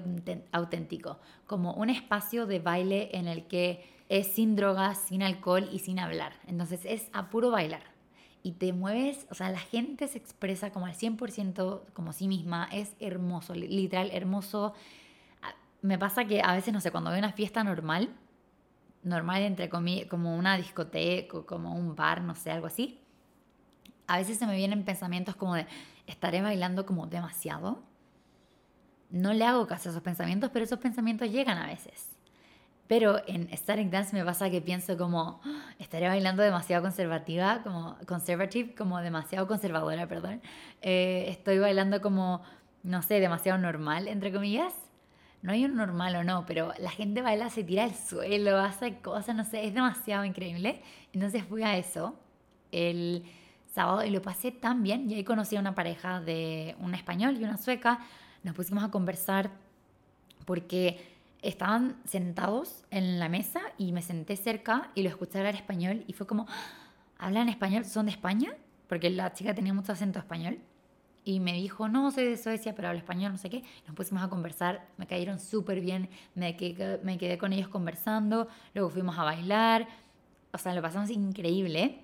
auténtico, 0.51 1.19
como 1.45 1.73
un 1.73 1.89
espacio 1.89 2.45
de 2.45 2.59
baile 2.59 3.09
en 3.13 3.27
el 3.27 3.47
que 3.47 3.85
es 4.09 4.27
sin 4.27 4.55
drogas, 4.55 4.97
sin 4.97 5.23
alcohol 5.23 5.69
y 5.71 5.79
sin 5.79 5.99
hablar. 5.99 6.33
Entonces 6.47 6.81
es 6.83 7.09
a 7.13 7.29
puro 7.29 7.51
bailar. 7.51 7.83
Y 8.43 8.53
te 8.53 8.73
mueves, 8.73 9.27
o 9.29 9.35
sea, 9.35 9.51
la 9.51 9.59
gente 9.59 10.07
se 10.07 10.17
expresa 10.17 10.71
como 10.71 10.87
al 10.87 10.95
100% 10.95 11.81
como 11.93 12.11
sí 12.11 12.27
misma, 12.27 12.67
es 12.71 12.95
hermoso, 12.99 13.53
literal, 13.53 14.09
hermoso. 14.11 14.73
Me 15.81 15.97
pasa 15.97 16.25
que 16.25 16.41
a 16.41 16.53
veces, 16.53 16.73
no 16.73 16.81
sé, 16.81 16.91
cuando 16.91 17.11
veo 17.11 17.19
una 17.19 17.31
fiesta 17.31 17.63
normal, 17.63 18.09
normal 19.03 19.41
entre 19.43 19.69
comillas, 19.69 20.07
como 20.07 20.35
una 20.35 20.57
discoteca, 20.57 21.43
como 21.45 21.73
un 21.73 21.95
bar, 21.95 22.21
no 22.21 22.35
sé, 22.35 22.51
algo 22.51 22.67
así, 22.67 22.99
a 24.07 24.17
veces 24.17 24.37
se 24.37 24.45
me 24.45 24.55
vienen 24.55 24.83
pensamientos 24.83 25.35
como 25.35 25.55
de, 25.55 25.67
¿estaré 26.05 26.41
bailando 26.41 26.85
como 26.85 27.07
demasiado? 27.07 27.81
No 29.09 29.33
le 29.33 29.45
hago 29.45 29.67
caso 29.67 29.89
a 29.89 29.91
esos 29.91 30.03
pensamientos, 30.03 30.49
pero 30.51 30.65
esos 30.65 30.79
pensamientos 30.79 31.31
llegan 31.31 31.57
a 31.57 31.67
veces. 31.67 32.09
Pero 32.87 33.21
en 33.25 33.47
Static 33.55 33.89
Dance 33.89 34.13
me 34.13 34.25
pasa 34.25 34.49
que 34.49 34.59
pienso 34.59 34.97
como, 34.97 35.39
ah, 35.45 35.73
estaré 35.79 36.09
bailando 36.09 36.43
demasiado 36.43 36.83
conservativa, 36.83 37.61
como 37.63 37.97
conservative, 38.05 38.75
como 38.75 38.99
demasiado 38.99 39.47
conservadora, 39.47 40.07
perdón. 40.07 40.41
Eh, 40.81 41.27
estoy 41.29 41.59
bailando 41.59 42.01
como, 42.01 42.41
no 42.83 43.01
sé, 43.01 43.21
demasiado 43.21 43.59
normal, 43.59 44.09
entre 44.09 44.33
comillas. 44.33 44.73
No 45.41 45.51
hay 45.53 45.65
un 45.65 45.75
normal 45.75 46.15
o 46.15 46.23
no, 46.23 46.45
pero 46.45 46.71
la 46.79 46.91
gente 46.91 47.21
baila, 47.21 47.49
se 47.49 47.63
tira 47.63 47.83
al 47.83 47.95
suelo, 47.95 48.57
hace 48.57 48.99
cosas, 48.99 49.35
no 49.35 49.43
sé, 49.43 49.65
es 49.65 49.73
demasiado 49.73 50.23
increíble. 50.23 50.81
Entonces 51.13 51.43
fui 51.43 51.63
a 51.63 51.77
eso. 51.77 52.15
El 52.71 53.25
sábado 53.73 54.03
y 54.05 54.11
lo 54.11 54.21
pasé 54.21 54.51
tan 54.51 54.83
bien. 54.83 55.09
Y 55.09 55.15
ahí 55.15 55.23
conocí 55.23 55.55
a 55.55 55.59
una 55.59 55.73
pareja 55.73 56.21
de 56.21 56.75
un 56.79 56.93
español 56.93 57.37
y 57.39 57.43
una 57.43 57.57
sueca. 57.57 57.99
Nos 58.43 58.55
pusimos 58.55 58.83
a 58.83 58.91
conversar 58.91 59.51
porque 60.45 61.11
estaban 61.41 61.97
sentados 62.05 62.83
en 62.91 63.19
la 63.19 63.29
mesa 63.29 63.61
y 63.77 63.93
me 63.93 64.01
senté 64.01 64.35
cerca 64.35 64.91
y 64.93 65.03
lo 65.03 65.09
escuché 65.09 65.39
hablar 65.39 65.55
español 65.55 66.03
y 66.07 66.13
fue 66.13 66.27
como, 66.27 66.45
ah, 66.47 67.25
¿hablan 67.25 67.49
español? 67.49 67.85
¿Son 67.85 68.05
de 68.05 68.11
España? 68.11 68.53
Porque 68.87 69.09
la 69.09 69.33
chica 69.33 69.53
tenía 69.53 69.73
mucho 69.73 69.91
acento 69.91 70.19
español. 70.19 70.59
Y 71.23 71.39
me 71.39 71.53
dijo, 71.53 71.87
no, 71.87 72.09
soy 72.11 72.25
de 72.25 72.37
Suecia, 72.37 72.73
pero 72.75 72.87
hablo 72.87 72.99
español, 72.99 73.31
no 73.31 73.37
sé 73.37 73.49
qué. 73.49 73.63
Nos 73.85 73.95
pusimos 73.95 74.23
a 74.23 74.29
conversar, 74.29 74.87
me 74.97 75.05
cayeron 75.05 75.39
súper 75.39 75.79
bien, 75.79 76.09
me 76.33 76.55
quedé, 76.57 76.99
me 77.03 77.17
quedé 77.17 77.37
con 77.37 77.53
ellos 77.53 77.67
conversando, 77.67 78.47
luego 78.73 78.89
fuimos 78.89 79.17
a 79.19 79.23
bailar, 79.23 79.87
o 80.51 80.57
sea, 80.57 80.73
lo 80.73 80.81
pasamos 80.81 81.09
increíble. 81.09 81.99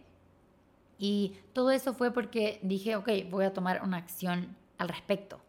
Y 1.00 1.34
todo 1.54 1.72
eso 1.72 1.94
fue 1.94 2.12
porque 2.12 2.60
dije, 2.64 2.96
ok, 2.96 3.10
voy 3.30 3.46
a 3.46 3.54
tomar 3.54 3.82
una 3.84 3.98
acción 3.98 4.56
al 4.78 4.90
respecto. 4.90 5.40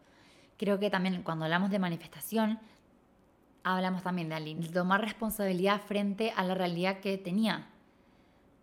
Creo 0.57 0.79
que 0.79 0.89
también 0.89 1.23
cuando 1.23 1.45
hablamos 1.45 1.71
de 1.71 1.79
manifestación, 1.79 2.59
hablamos 3.63 4.03
también 4.03 4.29
de, 4.29 4.69
tomar 4.73 5.01
responsabilidad 5.01 5.81
frente 5.81 6.31
a 6.35 6.43
la 6.43 6.55
realidad 6.55 6.99
que 6.99 7.17
tenía. 7.17 7.67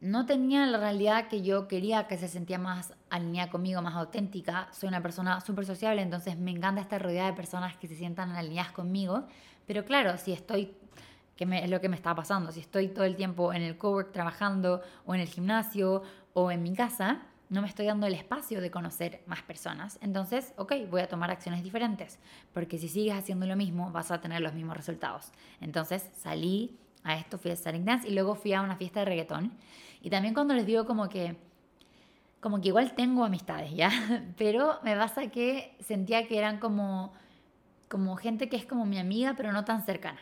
No 0.01 0.27
tenía 0.27 0.67
la 0.67 0.79
realidad 0.79 1.29
que 1.29 1.43
yo 1.43 1.69
quería, 1.69 2.07
que 2.07 2.19
se 2.19 2.29
sentía 2.29 2.59
más 2.59 2.93
alineada 3.09 3.51
conmigo, 3.51 3.81
más 3.81 3.95
auténtica. 3.95 4.69
Soy 4.71 4.89
una 4.89 5.03
persona 5.03 5.41
súper 5.41 5.65
sociable, 5.65 6.03
entonces 6.03 6.37
me 6.37 6.51
encanta 6.51 6.83
estar 6.83 7.03
rodeada 7.03 7.31
de 7.31 7.37
personas 7.37 7.77
que 7.77 7.89
se 7.89 7.97
sientan 7.97 8.31
alineadas 8.33 8.73
conmigo. 8.73 9.25
Pero 9.67 9.85
claro, 9.87 10.19
si 10.19 10.33
estoy, 10.33 10.75
que 11.35 11.45
es 11.45 11.71
lo 11.71 11.81
que 11.81 11.89
me 11.89 11.97
está 11.97 12.15
pasando, 12.15 12.53
si 12.53 12.61
estoy 12.61 12.89
todo 12.89 13.05
el 13.05 13.17
tiempo 13.17 13.55
en 13.55 13.63
el 13.63 13.79
cowork 13.79 14.13
trabajando 14.13 14.83
o 15.07 15.15
en 15.15 15.23
el 15.23 15.29
gimnasio 15.29 16.03
o 16.35 16.51
en 16.51 16.63
mi 16.63 16.75
casa, 16.75 17.23
no 17.49 17.63
me 17.63 17.69
estoy 17.69 17.87
dando 17.87 18.07
el 18.07 18.15
espacio 18.15 18.61
de 18.61 18.71
conocer 18.71 19.23
más 19.27 19.43
personas. 19.43 19.99
Entonces, 20.03 20.53
ok, 20.57 20.75
voy 20.91 21.01
a 21.01 21.09
tomar 21.09 21.31
acciones 21.31 21.63
diferentes, 21.63 22.19
porque 22.53 22.79
si 22.79 22.89
sigues 22.89 23.15
haciendo 23.15 23.47
lo 23.47 23.57
mismo, 23.57 23.91
vas 23.93 24.11
a 24.11 24.21
tener 24.21 24.43
los 24.43 24.53
mismos 24.53 24.77
resultados. 24.77 25.33
Entonces, 25.61 26.11
salí 26.15 26.77
a 27.07 27.16
esto, 27.16 27.38
fui 27.38 27.51
a 27.51 27.57
Starting 27.57 27.85
Dance 27.85 28.09
y 28.09 28.12
luego 28.12 28.35
fui 28.35 28.53
a 28.53 28.61
una 28.61 28.77
fiesta 28.77 29.01
de 29.01 29.07
reggaetón. 29.07 29.53
Y 30.03 30.11
también 30.11 30.35
cuando 30.35 30.55
les 30.55 30.66
digo 30.66 30.85
como 30.85 31.09
que, 31.09 31.37
como 32.40 32.61
que 32.61 32.69
igual 32.69 32.95
tengo 32.95 33.25
amistades, 33.25 33.75
¿ya? 33.75 33.90
Pero 34.37 34.79
me 34.83 34.97
pasa 34.97 35.29
que 35.29 35.77
sentía 35.81 36.27
que 36.29 36.38
eran 36.38 36.59
como, 36.59 37.12
como 37.88 38.16
gente 38.16 38.49
que 38.49 38.57
es 38.57 38.66
como 38.66 38.85
mi 38.87 38.99
amiga, 38.99 39.35
pero 39.37 39.53
no 39.53 39.64
tan 39.64 39.85
cercana. 39.85 40.21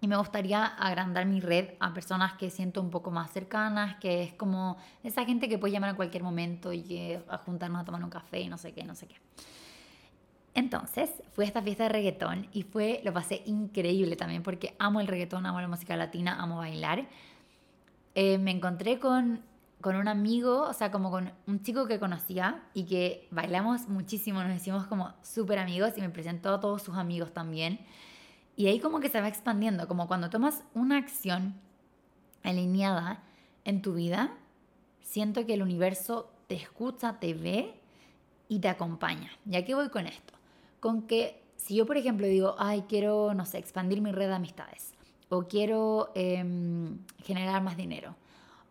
Y 0.00 0.06
me 0.06 0.16
gustaría 0.16 0.64
agrandar 0.64 1.26
mi 1.26 1.40
red 1.40 1.70
a 1.80 1.92
personas 1.92 2.34
que 2.34 2.50
siento 2.50 2.80
un 2.80 2.90
poco 2.90 3.10
más 3.10 3.32
cercanas, 3.32 3.96
que 3.96 4.22
es 4.22 4.32
como 4.34 4.76
esa 5.02 5.24
gente 5.24 5.48
que 5.48 5.58
puede 5.58 5.72
llamar 5.72 5.90
a 5.90 5.96
cualquier 5.96 6.22
momento 6.22 6.72
y 6.72 7.18
a 7.28 7.38
juntarnos 7.38 7.82
a 7.82 7.84
tomar 7.84 8.04
un 8.04 8.10
café 8.10 8.40
y 8.40 8.48
no 8.48 8.58
sé 8.58 8.72
qué, 8.72 8.84
no 8.84 8.94
sé 8.94 9.08
qué. 9.08 9.16
Entonces, 10.54 11.10
fui 11.32 11.44
a 11.44 11.48
esta 11.48 11.62
fiesta 11.62 11.84
de 11.84 11.88
reggaetón 11.90 12.48
y 12.52 12.62
fue, 12.62 13.00
lo 13.04 13.12
pasé 13.12 13.42
increíble 13.46 14.16
también 14.16 14.42
porque 14.42 14.74
amo 14.78 15.00
el 15.00 15.06
reggaetón, 15.06 15.46
amo 15.46 15.60
la 15.60 15.68
música 15.68 15.96
latina, 15.96 16.36
amo 16.40 16.56
bailar. 16.56 17.06
Eh, 18.14 18.38
me 18.38 18.50
encontré 18.50 18.98
con, 18.98 19.42
con 19.80 19.94
un 19.96 20.08
amigo, 20.08 20.62
o 20.62 20.72
sea, 20.72 20.90
como 20.90 21.10
con 21.10 21.32
un 21.46 21.62
chico 21.62 21.86
que 21.86 22.00
conocía 22.00 22.64
y 22.74 22.84
que 22.84 23.28
bailamos 23.30 23.88
muchísimo, 23.88 24.42
nos 24.42 24.56
hicimos 24.56 24.86
como 24.86 25.14
súper 25.22 25.58
amigos 25.58 25.92
y 25.96 26.00
me 26.00 26.10
presentó 26.10 26.54
a 26.54 26.60
todos 26.60 26.82
sus 26.82 26.96
amigos 26.96 27.32
también. 27.32 27.80
Y 28.56 28.66
ahí 28.66 28.80
como 28.80 28.98
que 28.98 29.08
se 29.08 29.20
va 29.20 29.28
expandiendo, 29.28 29.86
como 29.86 30.08
cuando 30.08 30.30
tomas 30.30 30.64
una 30.74 30.96
acción 30.96 31.54
alineada 32.42 33.22
en 33.64 33.82
tu 33.82 33.94
vida, 33.94 34.36
siento 35.00 35.46
que 35.46 35.54
el 35.54 35.62
universo 35.62 36.32
te 36.48 36.56
escucha, 36.56 37.20
te 37.20 37.34
ve 37.34 37.80
y 38.48 38.58
te 38.58 38.68
acompaña. 38.68 39.30
¿Y 39.48 39.56
a 39.56 39.64
qué 39.64 39.74
voy 39.74 39.90
con 39.90 40.06
esto? 40.06 40.37
Con 40.80 41.02
que 41.02 41.42
si 41.56 41.74
yo, 41.74 41.86
por 41.86 41.96
ejemplo, 41.96 42.26
digo, 42.26 42.54
ay, 42.58 42.84
quiero, 42.88 43.34
no 43.34 43.44
sé, 43.44 43.58
expandir 43.58 44.00
mi 44.00 44.12
red 44.12 44.28
de 44.28 44.34
amistades, 44.34 44.94
o 45.28 45.42
quiero 45.42 46.12
em, 46.14 46.98
generar 47.22 47.62
más 47.62 47.76
dinero, 47.76 48.14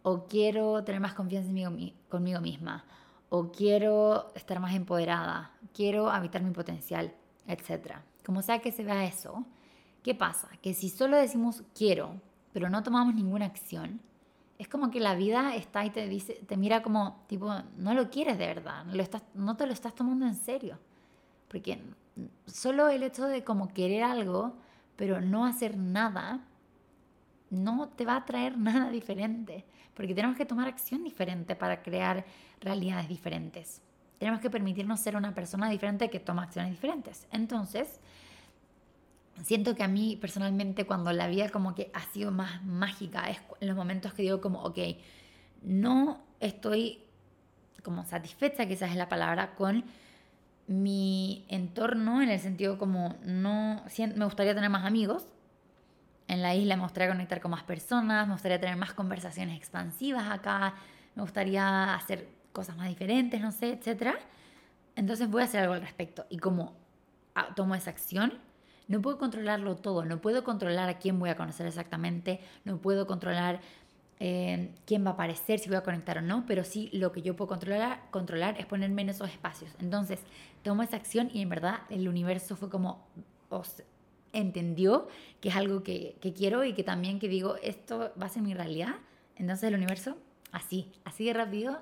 o 0.04 0.26
quiero 0.26 0.84
tener 0.84 1.02
más 1.02 1.14
confianza 1.14 1.50
en 1.50 1.94
conmigo 2.10 2.40
misma, 2.40 2.86
o 3.30 3.52
quiero 3.52 4.32
estar 4.36 4.60
más 4.60 4.74
empoderada, 4.74 5.52
quiero 5.74 6.10
habitar 6.10 6.42
mi 6.42 6.52
potencial, 6.52 7.14
etc. 7.48 7.98
Como 8.26 8.42
sea 8.42 8.60
que 8.60 8.72
se 8.72 8.84
vea 8.84 9.06
eso, 9.06 9.46
¿Qué 10.08 10.16
pasa? 10.16 10.48
Que 10.62 10.74
si 10.74 10.90
solo 10.90 11.18
decimos 11.18 11.64
quiero, 11.76 12.22
pero 12.54 12.70
no 12.70 12.82
tomamos 12.82 13.14
ninguna 13.14 13.46
acción, 13.46 14.00
es 14.58 14.70
como 14.70 14.90
que 14.90 15.02
la 15.02 15.16
vida 15.16 15.54
está 15.54 15.84
y 15.84 15.90
te 15.90 16.08
dice, 16.08 16.36
te 16.48 16.56
mira 16.56 16.82
como 16.82 17.26
tipo, 17.28 17.54
no 17.76 17.94
lo 17.94 18.10
quieres 18.10 18.38
de 18.38 18.48
verdad, 18.48 18.86
lo 18.86 19.04
estás, 19.04 19.24
no 19.34 19.58
te 19.58 19.68
lo 19.68 19.74
estás 19.74 19.94
tomando 19.94 20.26
en 20.26 20.36
serio. 20.36 20.80
Porque 21.48 21.80
solo 22.46 22.90
el 22.90 23.04
hecho 23.04 23.28
de 23.28 23.44
como 23.44 23.74
querer 23.74 24.04
algo, 24.04 24.56
pero 24.96 25.22
no 25.22 25.46
hacer 25.46 25.78
nada, 25.78 26.42
no 27.50 27.90
te 27.90 28.06
va 28.06 28.18
a 28.18 28.26
traer 28.26 28.58
nada 28.58 28.90
diferente. 28.90 29.66
Porque 29.94 30.14
tenemos 30.14 30.38
que 30.38 30.46
tomar 30.46 30.68
acción 30.68 31.04
diferente 31.04 31.56
para 31.56 31.82
crear 31.82 32.26
realidades 32.62 33.08
diferentes. 33.08 33.82
Tenemos 34.20 34.42
que 34.42 34.50
permitirnos 34.50 35.00
ser 35.00 35.16
una 35.16 35.34
persona 35.34 35.70
diferente 35.70 36.10
que 36.10 36.20
toma 36.20 36.44
acciones 36.44 36.72
diferentes. 36.72 37.28
Entonces, 37.32 38.00
siento 39.44 39.76
que 39.76 39.84
a 39.84 39.88
mí 39.88 40.18
personalmente 40.20 40.86
cuando 40.86 41.12
la 41.14 41.28
vida 41.28 41.50
como 41.50 41.76
que 41.76 41.92
ha 41.94 42.02
sido 42.12 42.32
más 42.32 42.64
mágica 42.64 43.30
es 43.30 43.40
los 43.60 43.76
momentos 43.76 44.14
que 44.14 44.24
digo 44.24 44.42
como, 44.42 44.64
ok, 44.64 44.80
no 45.62 46.22
estoy 46.40 47.04
como 47.84 48.04
satisfecha, 48.06 48.68
quizás 48.68 48.92
es 48.92 48.98
la 48.98 49.08
palabra, 49.08 49.56
con 49.56 49.86
mi 50.68 51.46
entorno 51.48 52.22
en 52.22 52.30
el 52.30 52.40
sentido 52.40 52.78
como 52.78 53.16
no, 53.24 53.82
me 54.16 54.26
gustaría 54.26 54.54
tener 54.54 54.70
más 54.70 54.86
amigos. 54.86 55.26
En 56.28 56.42
la 56.42 56.54
isla 56.56 56.76
me 56.76 56.84
gustaría 56.84 57.10
conectar 57.10 57.40
con 57.40 57.52
más 57.52 57.64
personas, 57.64 58.28
me 58.28 58.34
gustaría 58.34 58.60
tener 58.60 58.76
más 58.76 58.94
conversaciones 58.94 59.58
expansivas 59.58 60.30
acá, 60.30 60.76
me 61.16 61.22
gustaría 61.22 61.96
hacer 61.96 62.28
cosas 62.52 62.76
más 62.76 62.90
diferentes, 62.90 63.40
no 63.40 63.52
sé, 63.52 63.80
etc. 63.82 64.16
Entonces 64.96 65.30
voy 65.30 65.42
a 65.42 65.46
hacer 65.46 65.62
algo 65.62 65.74
al 65.74 65.82
respecto. 65.82 66.26
Y 66.30 66.38
como 66.38 66.74
ah, 67.34 67.54
tomo 67.56 67.76
esa 67.76 67.92
acción, 67.92 68.34
no 68.90 69.02
puedo 69.02 69.18
controlarlo 69.18 69.78
todo, 69.78 70.04
no 70.04 70.20
puedo 70.20 70.44
controlar 70.44 70.90
a 70.90 70.98
quién 70.98 71.18
voy 71.18 71.30
a 71.30 71.36
conocer 71.36 71.66
exactamente, 71.66 72.42
no 72.66 72.78
puedo 72.80 73.08
controlar 73.08 73.62
eh, 74.20 74.72
quién 74.86 75.06
va 75.06 75.12
a 75.12 75.14
aparecer, 75.14 75.60
si 75.60 75.70
voy 75.70 75.78
a 75.78 75.84
conectar 75.84 76.18
o 76.18 76.22
no, 76.22 76.46
pero 76.48 76.64
sí 76.64 76.90
lo 76.92 77.12
que 77.12 77.22
yo 77.22 77.36
puedo 77.36 77.50
controlar, 77.50 78.02
controlar 78.10 78.60
es 78.60 78.66
ponerme 78.66 79.04
en 79.04 79.10
esos 79.10 79.30
espacios. 79.30 79.72
Entonces, 79.80 80.20
tomo 80.68 80.84
esa 80.84 80.98
acción 80.98 81.30
y 81.34 81.42
en 81.42 81.48
verdad 81.48 81.80
el 81.90 82.10
universo 82.10 82.58
fue 82.58 82.70
como, 82.70 83.08
entendió 84.34 85.08
que 85.40 85.48
es 85.48 85.56
algo 85.56 85.82
que, 85.82 86.18
quiero 86.36 86.66
y 86.66 86.74
que 86.74 86.84
también 86.84 87.20
que 87.20 87.30
digo, 87.30 87.56
esto 87.64 88.12
va 88.22 88.26
a 88.26 88.30
ser 88.30 88.44
mi 88.44 88.54
realidad. 88.54 88.96
Entonces 89.38 89.70
el 89.70 89.76
universo, 89.76 90.18
así, 90.52 90.92
así 91.06 91.24
de 91.24 91.32
rápido, 91.32 91.80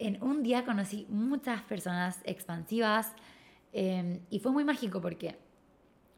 en 0.00 0.20
un 0.24 0.42
día 0.42 0.64
conocí 0.64 1.06
muchas 1.08 1.62
personas 1.62 2.18
expansivas 2.24 3.12
em, 3.72 4.18
y 4.28 4.40
fue 4.40 4.50
muy 4.50 4.64
mágico 4.64 5.00
porque, 5.00 5.38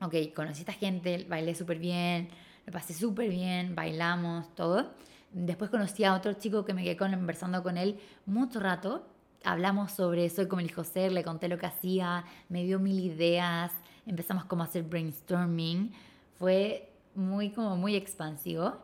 ok, 0.01 0.15
conocí 0.35 0.61
a 0.61 0.63
esta 0.63 0.73
gente, 0.73 1.27
bailé 1.29 1.55
súper 1.55 1.79
bien, 1.79 2.31
me 2.65 2.73
pasé 2.73 2.95
súper 2.95 3.29
bien, 3.29 3.75
bailamos, 3.75 4.55
todo. 4.55 4.95
Después 5.31 5.69
conocí 5.69 6.05
a 6.05 6.15
otro 6.15 6.33
chico 6.33 6.65
que 6.65 6.73
me 6.73 6.85
quedé 6.85 6.97
conversando 6.97 7.63
con 7.63 7.77
él 7.77 8.01
mucho 8.25 8.61
rato. 8.61 9.07
Hablamos 9.45 9.93
sobre 9.93 10.29
Soy 10.29 10.49
como 10.49 10.61
el 10.61 10.67
hijo 10.67 10.85
ser, 10.85 11.13
le 11.13 11.23
conté 11.23 11.49
lo 11.49 11.59
que 11.59 11.67
hacía, 11.67 12.25
me 12.49 12.65
dio 12.65 12.79
mil 12.79 12.99
ideas, 12.99 13.73
empezamos 14.07 14.45
como 14.45 14.63
a 14.63 14.67
hacer 14.67 14.83
brainstorming. 14.83 15.93
Fue 16.39 16.91
muy, 17.15 17.51
como 17.51 17.77
muy 17.77 17.97
expansivo. 17.97 18.77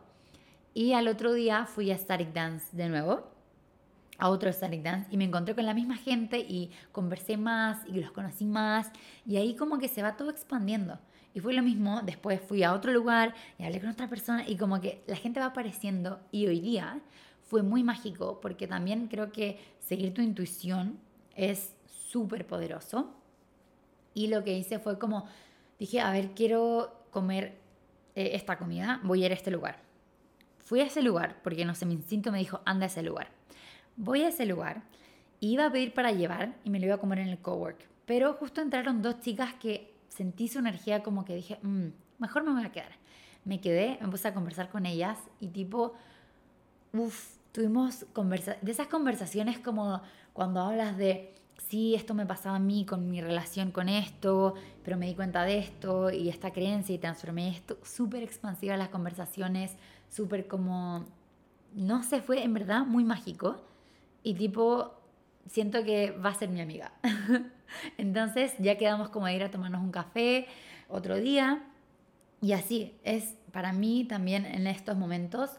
Y 0.73 0.93
al 0.93 1.07
otro 1.07 1.33
día 1.33 1.65
fui 1.65 1.91
a 1.91 1.97
Static 1.97 2.33
Dance 2.33 2.75
de 2.75 2.89
nuevo, 2.89 3.31
a 4.17 4.29
otro 4.29 4.51
Static 4.51 4.81
Dance, 4.81 5.07
y 5.11 5.17
me 5.17 5.25
encontré 5.25 5.53
con 5.53 5.65
la 5.65 5.73
misma 5.73 5.97
gente 5.97 6.39
y 6.39 6.71
conversé 6.91 7.37
más 7.37 7.85
y 7.87 7.99
los 7.99 8.11
conocí 8.11 8.45
más. 8.45 8.91
Y 9.25 9.37
ahí 9.37 9.55
como 9.55 9.77
que 9.77 9.87
se 9.87 10.01
va 10.01 10.17
todo 10.17 10.31
expandiendo. 10.31 10.97
Y 11.35 11.39
fue 11.39 11.53
lo 11.53 11.63
mismo, 11.63 12.01
después 12.03 12.39
fui 12.41 12.63
a 12.63 12.73
otro 12.73 12.91
lugar 12.91 13.33
y 13.57 13.63
hablé 13.63 13.79
con 13.79 13.89
otra 13.89 14.07
persona 14.07 14.47
y 14.47 14.55
como 14.55 14.79
que 14.79 15.03
la 15.07 15.15
gente 15.15 15.39
va 15.39 15.47
apareciendo 15.47 16.19
y 16.31 16.45
hoy 16.45 16.59
día 16.59 17.01
fue 17.53 17.61
muy 17.61 17.83
mágico 17.83 18.39
porque 18.41 18.65
también 18.65 19.07
creo 19.07 19.31
que 19.31 19.59
seguir 19.79 20.11
tu 20.11 20.23
intuición 20.23 20.97
es 21.35 21.75
súper 21.85 22.47
poderoso. 22.47 23.13
Y 24.15 24.25
lo 24.25 24.43
que 24.43 24.57
hice 24.57 24.79
fue 24.79 24.97
como, 24.97 25.27
dije, 25.77 25.99
a 25.99 26.09
ver, 26.09 26.31
quiero 26.31 27.05
comer 27.11 27.59
eh, 28.15 28.31
esta 28.33 28.57
comida, 28.57 29.01
voy 29.03 29.21
a 29.21 29.27
ir 29.27 29.31
a 29.33 29.35
este 29.35 29.51
lugar. 29.51 29.83
Fui 30.57 30.79
a 30.79 30.85
ese 30.85 31.03
lugar 31.03 31.43
porque 31.43 31.63
no 31.63 31.75
sé, 31.75 31.85
mi 31.85 31.93
instinto 31.93 32.31
me 32.31 32.39
dijo, 32.39 32.59
anda 32.65 32.85
a 32.85 32.87
ese 32.87 33.03
lugar. 33.03 33.29
Voy 33.97 34.23
a 34.23 34.29
ese 34.29 34.47
lugar, 34.47 34.81
iba 35.39 35.67
a 35.67 35.71
pedir 35.71 35.93
para 35.93 36.11
llevar 36.11 36.55
y 36.63 36.71
me 36.71 36.79
lo 36.79 36.87
iba 36.87 36.95
a 36.95 36.99
comer 36.99 37.19
en 37.19 37.27
el 37.27 37.37
cowork. 37.37 37.87
Pero 38.07 38.33
justo 38.33 38.61
entraron 38.61 39.03
dos 39.03 39.19
chicas 39.19 39.53
que 39.61 39.93
sentí 40.09 40.47
su 40.47 40.57
energía 40.57 41.03
como 41.03 41.23
que 41.23 41.35
dije, 41.35 41.59
mm, 41.61 41.89
mejor 42.17 42.45
me 42.45 42.51
voy 42.51 42.63
a 42.63 42.71
quedar. 42.71 42.93
Me 43.45 43.61
quedé, 43.61 43.99
me 44.01 44.07
puse 44.07 44.27
a 44.27 44.33
conversar 44.33 44.69
con 44.69 44.87
ellas 44.87 45.19
y 45.39 45.49
tipo, 45.49 45.93
uff, 46.93 47.42
tuvimos 47.53 48.05
conversa 48.11 48.57
de 48.61 48.71
esas 48.71 48.87
conversaciones 48.87 49.59
como 49.59 50.01
cuando 50.33 50.59
hablas 50.59 50.97
de, 50.97 51.35
sí, 51.69 51.95
esto 51.95 52.13
me 52.13 52.25
pasaba 52.25 52.57
a 52.57 52.59
mí 52.59 52.85
con 52.85 53.09
mi 53.09 53.21
relación 53.21 53.71
con 53.71 53.87
esto, 53.87 54.55
pero 54.83 54.97
me 54.97 55.05
di 55.05 55.15
cuenta 55.15 55.43
de 55.43 55.59
esto 55.59 56.11
y 56.11 56.27
esta 56.27 56.51
creencia 56.51 56.95
y 56.95 56.97
transformé 56.97 57.49
esto. 57.49 57.77
Súper 57.83 58.23
expansivas 58.23 58.77
las 58.77 58.89
conversaciones, 58.89 59.77
súper 60.09 60.47
como, 60.47 61.05
no 61.73 62.03
sé, 62.03 62.21
fue 62.21 62.43
en 62.43 62.53
verdad 62.53 62.85
muy 62.85 63.03
mágico 63.03 63.61
y 64.23 64.33
tipo, 64.33 64.95
siento 65.47 65.83
que 65.83 66.11
va 66.11 66.29
a 66.29 66.35
ser 66.35 66.49
mi 66.49 66.59
amiga. 66.59 66.93
Entonces 67.97 68.55
ya 68.57 68.77
quedamos 68.79 69.09
como 69.09 69.27
a 69.27 69.33
ir 69.33 69.43
a 69.43 69.51
tomarnos 69.51 69.81
un 69.81 69.91
café 69.91 70.47
otro 70.87 71.17
día. 71.17 71.63
Y 72.41 72.53
así 72.53 72.97
es 73.03 73.35
para 73.51 73.71
mí 73.73 74.05
también 74.05 74.45
en 74.45 74.65
estos 74.67 74.97
momentos, 74.97 75.51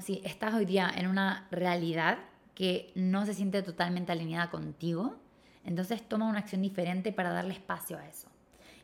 si 0.00 0.20
estás 0.24 0.54
hoy 0.54 0.64
día 0.64 0.90
en 0.94 1.06
una 1.06 1.46
realidad 1.50 2.18
que 2.54 2.92
no 2.94 3.24
se 3.24 3.34
siente 3.34 3.62
totalmente 3.62 4.12
alineada 4.12 4.50
contigo, 4.50 5.16
entonces 5.64 6.06
toma 6.08 6.28
una 6.28 6.40
acción 6.40 6.62
diferente 6.62 7.12
para 7.12 7.30
darle 7.30 7.54
espacio 7.54 7.98
a 7.98 8.06
eso. 8.06 8.28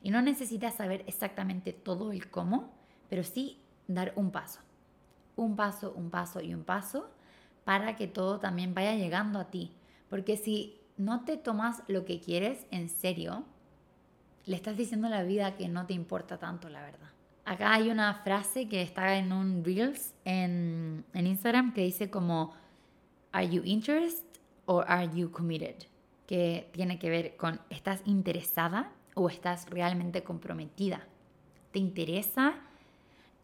Y 0.02 0.11
no 0.11 0.22
necesitas 0.22 0.74
saber 0.74 1.02
exactamente 1.07 1.72
todo 1.72 2.12
el 2.12 2.30
cómo, 2.30 2.72
pero 3.09 3.24
sí 3.24 3.61
dar 3.88 4.12
un 4.16 4.30
paso. 4.30 4.61
Un 5.37 5.57
paso, 5.57 5.92
un 5.96 6.11
paso 6.11 6.40
y 6.40 6.54
un 6.54 6.62
paso 6.62 7.11
para 7.64 7.96
que 7.96 8.07
todo 8.07 8.38
también 8.38 8.74
vaya 8.74 8.94
llegando 8.94 9.38
a 9.38 9.50
ti. 9.50 9.72
Porque 10.09 10.37
si 10.37 10.78
no 10.96 11.24
te 11.24 11.37
tomas 11.37 11.83
lo 11.88 12.04
que 12.04 12.20
quieres 12.20 12.66
en 12.70 12.88
serio, 12.88 13.44
le 14.44 14.57
estás 14.57 14.76
diciendo 14.76 15.07
a 15.07 15.11
la 15.11 15.22
vida 15.22 15.57
que 15.57 15.68
no 15.68 15.87
te 15.87 15.94
importa 15.94 16.38
tanto, 16.38 16.68
la 16.68 16.83
verdad. 16.83 17.13
Acá 17.44 17.74
hay 17.74 17.90
una 17.90 18.14
frase 18.14 18.68
que 18.68 18.83
está 18.83 19.16
en 19.16 19.33
un 19.33 19.64
Reels 19.64 20.14
en, 20.24 21.04
en 21.12 21.26
Instagram 21.26 21.74
que 21.74 21.83
dice 21.83 22.11
como, 22.11 22.54
¿Are 23.33 23.48
you 23.48 23.62
interested 23.64 24.24
or 24.66 24.85
are 24.88 25.11
you 25.14 25.30
committed? 25.30 25.76
Que 26.26 26.70
tiene 26.72 26.98
que 26.98 27.11
ver 27.11 27.37
con, 27.37 27.61
¿estás 27.68 28.02
interesada 28.07 28.92
o 29.14 29.28
estás 29.28 29.68
realmente 29.68 30.22
comprometida? 30.22 31.07
¿Te 31.70 31.78
interesa 31.78 32.54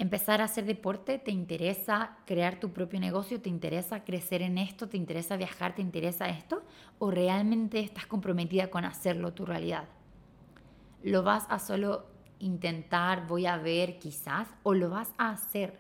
empezar 0.01 0.41
a 0.41 0.45
hacer 0.45 0.65
deporte, 0.65 1.19
te 1.19 1.31
interesa 1.31 2.17
crear 2.25 2.59
tu 2.59 2.73
propio 2.73 2.99
negocio, 2.99 3.39
te 3.39 3.51
interesa 3.51 4.03
crecer 4.03 4.41
en 4.41 4.57
esto, 4.57 4.89
te 4.89 4.97
interesa 4.97 5.37
viajar, 5.37 5.75
te 5.75 5.83
interesa 5.83 6.31
esto, 6.31 6.63
o 6.99 7.11
realmente 7.11 7.81
estás 7.81 8.07
comprometida 8.07 8.71
con 8.71 8.87
hacerlo 8.87 9.35
tu 9.35 9.45
realidad. 9.45 9.85
¿Lo 11.03 11.23
vas 11.23 11.45
a 11.51 11.59
solo 11.59 12.07
intentar, 12.41 13.27
voy 13.27 13.47
a 13.47 13.57
ver 13.57 13.99
quizás, 13.99 14.49
o 14.63 14.75
lo 14.75 14.91
vas 14.91 15.13
a 15.17 15.31
hacer? 15.31 15.79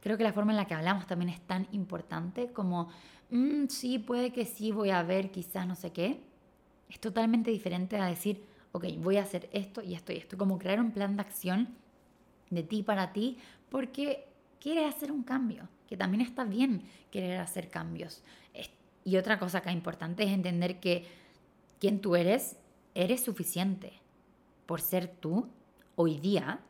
Creo 0.00 0.16
que 0.16 0.24
la 0.24 0.32
forma 0.32 0.52
en 0.52 0.56
la 0.56 0.66
que 0.66 0.74
hablamos 0.74 1.06
también 1.06 1.30
es 1.30 1.40
tan 1.40 1.66
importante 1.72 2.52
como, 2.52 2.88
mm, 3.30 3.66
sí, 3.68 3.98
puede 3.98 4.32
que 4.32 4.44
sí, 4.44 4.72
voy 4.72 4.90
a 4.90 5.02
ver 5.02 5.30
quizás, 5.30 5.66
no 5.66 5.74
sé 5.74 5.92
qué. 5.92 6.20
Es 6.88 7.00
totalmente 7.00 7.50
diferente 7.50 7.96
a 7.96 8.06
decir, 8.06 8.44
ok, 8.72 8.84
voy 8.98 9.16
a 9.16 9.22
hacer 9.22 9.48
esto 9.52 9.82
y 9.82 9.94
esto 9.94 10.12
y 10.12 10.16
esto, 10.16 10.36
como 10.36 10.58
crear 10.58 10.80
un 10.80 10.90
plan 10.90 11.16
de 11.16 11.22
acción 11.22 11.68
de 12.50 12.62
ti 12.62 12.82
para 12.82 13.12
ti 13.12 13.38
porque 13.70 14.26
quieres 14.60 14.94
hacer 14.94 15.10
un 15.10 15.22
cambio, 15.22 15.68
que 15.86 15.96
también 15.96 16.20
está 16.20 16.44
bien 16.44 16.82
querer 17.10 17.40
hacer 17.40 17.70
cambios. 17.70 18.22
Y 19.04 19.16
otra 19.16 19.38
cosa 19.38 19.58
acá 19.58 19.72
importante 19.72 20.22
es 20.22 20.30
entender 20.30 20.78
que 20.78 21.04
quien 21.80 22.00
tú 22.00 22.14
eres, 22.14 22.56
eres 22.94 23.24
suficiente 23.24 23.92
por 24.66 24.80
ser 24.80 25.08
tú 25.08 25.48
hoy 25.96 26.18
día, 26.18 26.60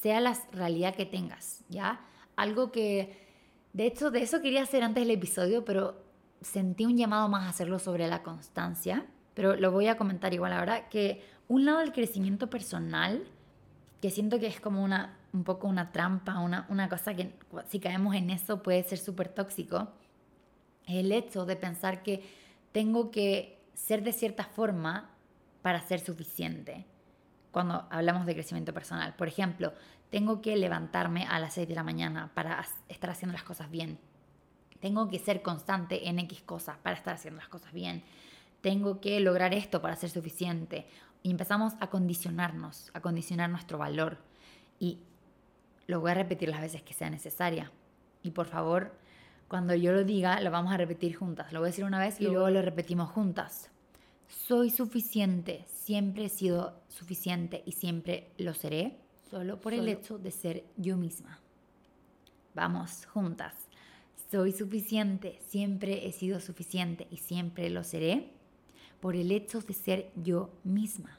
sea 0.00 0.20
la 0.20 0.38
realidad 0.52 0.94
que 0.94 1.06
tengas, 1.06 1.64
¿ya? 1.68 2.00
Algo 2.36 2.72
que, 2.72 3.16
de 3.72 3.86
hecho, 3.86 4.10
de 4.10 4.22
eso 4.22 4.40
quería 4.40 4.62
hacer 4.62 4.82
antes 4.82 5.02
del 5.02 5.16
episodio, 5.16 5.64
pero 5.64 6.02
sentí 6.40 6.84
un 6.84 6.96
llamado 6.96 7.28
más 7.28 7.44
a 7.44 7.48
hacerlo 7.48 7.78
sobre 7.78 8.06
la 8.06 8.22
constancia, 8.22 9.06
pero 9.34 9.56
lo 9.56 9.72
voy 9.72 9.88
a 9.88 9.96
comentar 9.96 10.32
igual 10.34 10.52
ahora, 10.52 10.88
que 10.88 11.22
un 11.48 11.64
lado 11.64 11.78
del 11.80 11.92
crecimiento 11.92 12.48
personal 12.48 13.26
que 14.00 14.10
siento 14.10 14.38
que 14.38 14.46
es 14.46 14.60
como 14.60 14.84
una, 14.84 15.16
un 15.32 15.44
poco 15.44 15.66
una 15.66 15.90
trampa, 15.90 16.38
una, 16.38 16.66
una 16.68 16.90
cosa 16.90 17.14
que 17.14 17.32
si 17.70 17.80
caemos 17.80 18.14
en 18.14 18.28
eso 18.28 18.62
puede 18.62 18.82
ser 18.82 18.98
súper 18.98 19.30
tóxico, 19.30 19.88
el 20.86 21.10
hecho 21.10 21.46
de 21.46 21.56
pensar 21.56 22.02
que 22.02 22.22
tengo 22.72 23.10
que 23.10 23.58
ser 23.72 24.02
de 24.02 24.12
cierta 24.12 24.44
forma 24.44 25.10
para 25.62 25.80
ser 25.80 26.00
suficiente. 26.00 26.84
Cuando 27.54 27.86
hablamos 27.88 28.26
de 28.26 28.34
crecimiento 28.34 28.74
personal, 28.74 29.14
por 29.14 29.28
ejemplo, 29.28 29.72
tengo 30.10 30.42
que 30.42 30.56
levantarme 30.56 31.24
a 31.24 31.38
las 31.38 31.54
6 31.54 31.68
de 31.68 31.76
la 31.76 31.84
mañana 31.84 32.32
para 32.34 32.66
estar 32.88 33.10
haciendo 33.10 33.32
las 33.32 33.44
cosas 33.44 33.70
bien. 33.70 34.00
Tengo 34.80 35.08
que 35.08 35.20
ser 35.20 35.40
constante 35.40 36.08
en 36.08 36.18
X 36.18 36.42
cosas 36.42 36.78
para 36.78 36.96
estar 36.96 37.14
haciendo 37.14 37.38
las 37.38 37.48
cosas 37.48 37.72
bien. 37.72 38.02
Tengo 38.60 39.00
que 39.00 39.20
lograr 39.20 39.54
esto 39.54 39.80
para 39.80 39.94
ser 39.94 40.10
suficiente. 40.10 40.88
Y 41.22 41.30
empezamos 41.30 41.74
a 41.78 41.90
condicionarnos, 41.90 42.90
a 42.92 43.00
condicionar 43.00 43.48
nuestro 43.50 43.78
valor. 43.78 44.18
Y 44.80 44.98
lo 45.86 46.00
voy 46.00 46.10
a 46.10 46.14
repetir 46.14 46.48
las 46.48 46.60
veces 46.60 46.82
que 46.82 46.92
sea 46.92 47.08
necesaria. 47.08 47.70
Y 48.24 48.32
por 48.32 48.46
favor, 48.46 48.98
cuando 49.46 49.76
yo 49.76 49.92
lo 49.92 50.02
diga, 50.02 50.40
lo 50.40 50.50
vamos 50.50 50.74
a 50.74 50.76
repetir 50.76 51.14
juntas. 51.14 51.52
Lo 51.52 51.60
voy 51.60 51.68
a 51.68 51.70
decir 51.70 51.84
una 51.84 52.00
vez 52.00 52.20
y 52.20 52.24
luego 52.24 52.50
lo 52.50 52.62
repetimos 52.62 53.10
juntas. 53.10 53.70
Soy 54.28 54.70
suficiente, 54.70 55.64
siempre 55.68 56.26
he 56.26 56.28
sido 56.28 56.80
suficiente 56.88 57.62
y 57.66 57.72
siempre 57.72 58.30
lo 58.38 58.54
seré, 58.54 58.98
solo 59.30 59.60
por 59.60 59.74
el 59.74 59.88
hecho 59.88 60.18
de 60.18 60.30
ser 60.30 60.64
yo 60.76 60.96
misma. 60.96 61.40
Vamos, 62.54 63.06
juntas. 63.06 63.54
Soy 64.30 64.52
suficiente, 64.52 65.38
siempre 65.48 66.06
he 66.06 66.12
sido 66.12 66.40
suficiente 66.40 67.06
y 67.10 67.18
siempre 67.18 67.70
lo 67.70 67.84
seré 67.84 68.30
por 69.00 69.16
el 69.16 69.30
hecho 69.32 69.60
de 69.60 69.74
ser 69.74 70.10
yo 70.16 70.50
misma. 70.64 71.18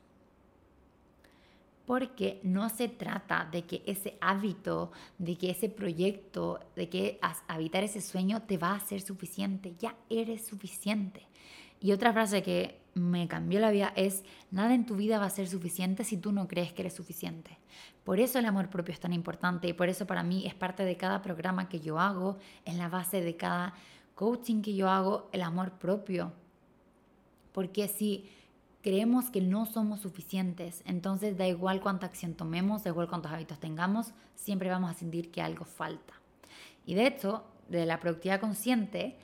Porque 1.85 2.39
no 2.41 2.69
se 2.69 2.87
trata 2.87 3.47
de 3.51 3.65
que 3.65 3.83
ese 3.85 4.17
hábito, 4.19 4.91
de 5.19 5.37
que 5.37 5.51
ese 5.51 5.69
proyecto, 5.69 6.59
de 6.75 6.89
que 6.89 7.19
habitar 7.47 7.83
ese 7.83 8.01
sueño 8.01 8.41
te 8.41 8.57
va 8.57 8.73
a 8.73 8.79
ser 8.79 9.01
suficiente. 9.01 9.75
Ya 9.77 9.95
eres 10.09 10.47
suficiente. 10.47 11.27
Y 11.79 11.91
otra 11.91 12.11
frase 12.11 12.41
que 12.41 12.79
me 12.95 13.27
cambió 13.27 13.59
la 13.59 13.71
vida 13.71 13.93
es, 13.95 14.23
nada 14.51 14.73
en 14.73 14.85
tu 14.85 14.95
vida 14.95 15.19
va 15.19 15.25
a 15.25 15.29
ser 15.29 15.47
suficiente 15.47 16.03
si 16.03 16.17
tú 16.17 16.31
no 16.31 16.47
crees 16.47 16.73
que 16.73 16.81
eres 16.81 16.93
suficiente. 16.93 17.59
Por 18.03 18.19
eso 18.19 18.39
el 18.39 18.45
amor 18.45 18.69
propio 18.69 18.93
es 18.93 18.99
tan 18.99 19.13
importante 19.13 19.67
y 19.67 19.73
por 19.73 19.89
eso 19.89 20.07
para 20.07 20.23
mí 20.23 20.47
es 20.47 20.55
parte 20.55 20.83
de 20.83 20.97
cada 20.97 21.21
programa 21.21 21.69
que 21.69 21.79
yo 21.79 21.99
hago, 21.99 22.37
es 22.65 22.75
la 22.75 22.89
base 22.89 23.21
de 23.21 23.35
cada 23.35 23.73
coaching 24.15 24.61
que 24.61 24.75
yo 24.75 24.89
hago, 24.89 25.29
el 25.31 25.43
amor 25.43 25.73
propio 25.73 26.33
porque 27.55 27.87
si 27.87 28.29
creemos 28.81 29.29
que 29.29 29.39
no 29.39 29.65
somos 29.65 30.01
suficientes, 30.01 30.81
entonces 30.85 31.37
da 31.37 31.47
igual 31.47 31.79
cuánta 31.79 32.05
acción 32.05 32.33
tomemos, 32.33 32.83
da 32.83 32.89
igual 32.89 33.07
cuántos 33.07 33.31
hábitos 33.31 33.61
tengamos, 33.61 34.11
siempre 34.35 34.69
vamos 34.69 34.91
a 34.91 34.93
sentir 34.93 35.31
que 35.31 35.41
algo 35.41 35.63
falta. 35.63 36.15
Y 36.85 36.95
de 36.95 37.07
hecho, 37.07 37.45
de 37.69 37.85
la 37.85 38.01
productividad 38.01 38.41
consciente 38.41 39.15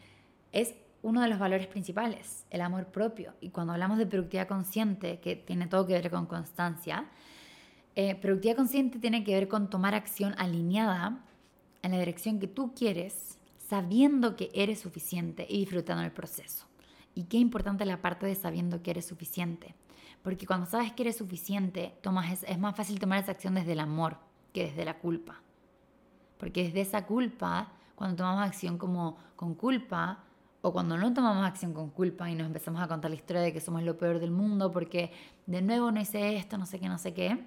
es 0.53 0.75
uno 1.03 1.21
de 1.21 1.27
los 1.27 1.39
valores 1.39 1.67
principales, 1.67 2.45
el 2.49 2.61
amor 2.61 2.85
propio. 2.87 3.33
Y 3.41 3.49
cuando 3.49 3.73
hablamos 3.73 3.97
de 3.97 4.05
productividad 4.05 4.47
consciente, 4.47 5.19
que 5.19 5.35
tiene 5.35 5.67
todo 5.67 5.87
que 5.87 5.93
ver 5.93 6.11
con 6.11 6.25
constancia, 6.25 7.05
eh, 7.95 8.15
productividad 8.15 8.55
consciente 8.55 8.99
tiene 8.99 9.23
que 9.23 9.33
ver 9.33 9.47
con 9.47 9.69
tomar 9.69 9.95
acción 9.95 10.35
alineada 10.37 11.23
en 11.81 11.91
la 11.91 11.99
dirección 11.99 12.39
que 12.39 12.47
tú 12.47 12.73
quieres, 12.73 13.39
sabiendo 13.57 14.35
que 14.35 14.51
eres 14.53 14.79
suficiente 14.79 15.45
y 15.49 15.59
disfrutando 15.59 16.03
el 16.03 16.11
proceso. 16.11 16.67
Y 17.15 17.23
qué 17.23 17.37
importante 17.37 17.85
la 17.85 18.01
parte 18.01 18.25
de 18.25 18.35
sabiendo 18.35 18.81
que 18.81 18.91
eres 18.91 19.05
suficiente. 19.05 19.75
Porque 20.21 20.45
cuando 20.45 20.67
sabes 20.67 20.93
que 20.93 21.03
eres 21.03 21.17
suficiente, 21.17 21.95
es 22.47 22.59
más 22.59 22.75
fácil 22.75 22.99
tomar 22.99 23.23
esa 23.23 23.31
acción 23.31 23.55
desde 23.55 23.73
el 23.73 23.79
amor 23.79 24.17
que 24.53 24.65
desde 24.67 24.85
la 24.85 24.99
culpa. 24.99 25.41
Porque 26.37 26.63
desde 26.63 26.81
esa 26.81 27.05
culpa, 27.05 27.71
cuando 27.95 28.17
tomamos 28.17 28.45
acción 28.45 28.77
como 28.77 29.17
con 29.35 29.55
culpa, 29.55 30.23
o 30.61 30.71
cuando 30.71 30.97
no 30.97 31.13
tomamos 31.13 31.45
acción 31.45 31.73
con 31.73 31.89
culpa 31.89 32.29
y 32.29 32.35
nos 32.35 32.47
empezamos 32.47 32.81
a 32.81 32.87
contar 32.87 33.09
la 33.11 33.15
historia 33.15 33.41
de 33.41 33.51
que 33.51 33.59
somos 33.59 33.83
lo 33.83 33.97
peor 33.97 34.19
del 34.19 34.31
mundo 34.31 34.71
porque 34.71 35.11
de 35.47 35.61
nuevo 35.61 35.91
no 35.91 35.99
hice 35.99 36.37
esto, 36.37 36.57
no 36.57 36.65
sé 36.65 36.79
qué, 36.79 36.87
no 36.87 36.97
sé 36.97 37.13
qué, 37.13 37.45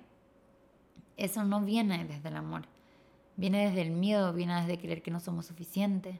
eso 1.16 1.44
no 1.44 1.60
viene 1.60 2.04
desde 2.04 2.28
el 2.28 2.36
amor. 2.36 2.62
Viene 3.36 3.66
desde 3.66 3.82
el 3.82 3.90
miedo, 3.90 4.32
viene 4.32 4.60
desde 4.60 4.78
creer 4.78 5.02
que 5.02 5.10
no 5.10 5.20
somos 5.20 5.46
suficientes. 5.46 6.18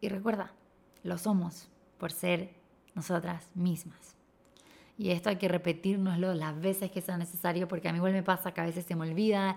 Y 0.00 0.08
recuerda, 0.08 0.52
lo 1.02 1.18
somos 1.18 1.68
por 1.98 2.12
ser 2.12 2.54
nosotras 2.94 3.48
mismas. 3.54 4.16
Y 4.98 5.10
esto 5.10 5.30
hay 5.30 5.36
que 5.36 5.48
repetirnoslo 5.48 6.34
las 6.34 6.60
veces 6.60 6.90
que 6.90 7.00
sea 7.00 7.16
necesario, 7.16 7.68
porque 7.68 7.88
a 7.88 7.92
mí 7.92 7.98
igual 7.98 8.12
me 8.12 8.22
pasa 8.22 8.52
que 8.52 8.60
a 8.60 8.64
veces 8.64 8.84
se 8.84 8.94
me 8.94 9.08
olvida. 9.08 9.56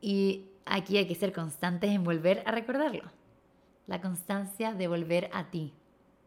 Y 0.00 0.48
aquí 0.66 0.96
hay 0.96 1.06
que 1.06 1.14
ser 1.14 1.32
constantes 1.32 1.90
en 1.90 2.04
volver 2.04 2.42
a 2.46 2.50
recordarlo. 2.50 3.10
La 3.86 4.00
constancia 4.00 4.74
de 4.74 4.88
volver 4.88 5.30
a 5.32 5.50
ti. 5.50 5.74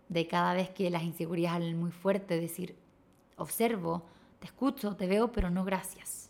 De 0.10 0.28
cada 0.28 0.54
vez 0.54 0.70
que 0.70 0.90
las 0.90 1.04
inseguridades 1.04 1.62
hablan 1.62 1.80
muy 1.80 1.92
fuerte, 1.92 2.40
decir, 2.40 2.76
observo, 3.36 4.06
te 4.40 4.46
escucho, 4.46 4.96
te 4.96 5.08
veo, 5.08 5.32
pero 5.32 5.50
no 5.50 5.66
gracias. 5.66 6.30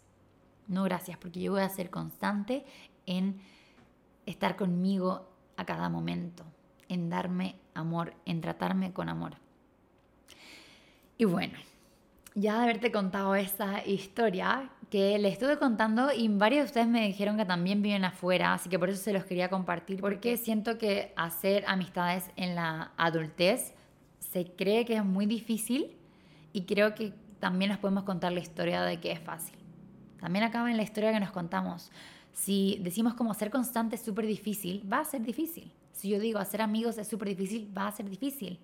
No 0.68 0.84
gracias, 0.84 1.18
porque 1.18 1.42
yo 1.42 1.54
voy 1.54 1.62
a 1.62 1.70
ser 1.70 1.90
constante 1.90 2.66
en 3.06 3.40
estar 4.26 4.56
conmigo 4.56 5.28
a 5.56 5.66
cada 5.66 5.90
momento, 5.90 6.44
en 6.90 7.10
darme 7.10 7.56
amor, 7.74 8.14
en 8.26 8.42
tratarme 8.42 8.94
con 8.94 9.10
amor. 9.10 9.36
Y 11.18 11.26
bueno, 11.26 11.58
ya 12.36 12.58
de 12.58 12.64
haberte 12.64 12.92
contado 12.92 13.36
esa 13.36 13.86
historia 13.86 14.70
que 14.90 15.20
le 15.20 15.28
estuve 15.28 15.58
contando 15.58 16.12
y 16.14 16.28
varios 16.30 16.64
de 16.64 16.66
ustedes 16.68 16.88
me 16.88 17.06
dijeron 17.06 17.38
que 17.38 17.46
también 17.46 17.82
viven 17.82 18.06
afuera, 18.06 18.54
así 18.54 18.70
que 18.70 18.80
por 18.80 18.90
eso 18.90 19.04
se 19.04 19.12
los 19.12 19.26
quería 19.26 19.50
compartir, 19.50 20.00
porque 20.00 20.38
siento 20.38 20.78
que 20.78 21.14
hacer 21.18 21.66
amistades 21.68 22.32
en 22.36 22.56
la 22.56 22.92
adultez 22.98 23.74
se 24.20 24.46
cree 24.46 24.86
que 24.86 24.96
es 24.96 25.04
muy 25.04 25.26
difícil 25.26 25.96
y 26.54 26.62
creo 26.64 26.96
que 26.96 27.14
también 27.40 27.70
nos 27.70 27.80
podemos 27.80 28.04
contar 28.04 28.32
la 28.32 28.40
historia 28.40 28.82
de 28.84 29.00
que 29.00 29.12
es 29.12 29.20
fácil. 29.20 29.58
También 30.20 30.44
acaba 30.44 30.72
en 30.72 30.78
la 30.78 30.84
historia 30.84 31.12
que 31.12 31.20
nos 31.20 31.32
contamos. 31.32 31.92
Si 32.34 32.80
decimos 32.82 33.14
como 33.14 33.34
ser 33.34 33.50
constante 33.50 33.96
es 33.96 34.02
súper 34.02 34.26
difícil, 34.26 34.84
va 34.92 35.00
a 35.00 35.06
ser 35.06 35.22
difícil. 35.22 35.72
Si 35.92 36.10
yo 36.10 36.20
digo 36.20 36.40
hacer 36.40 36.62
amigos 36.62 36.98
es 36.98 37.08
súper 37.08 37.30
difícil, 37.30 37.72
va 37.76 37.88
a 37.88 37.92
ser 37.92 38.10
difícil. 38.10 38.60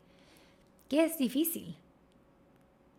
¿Qué 0.88 1.04
es 1.04 1.18
difícil? 1.18 1.76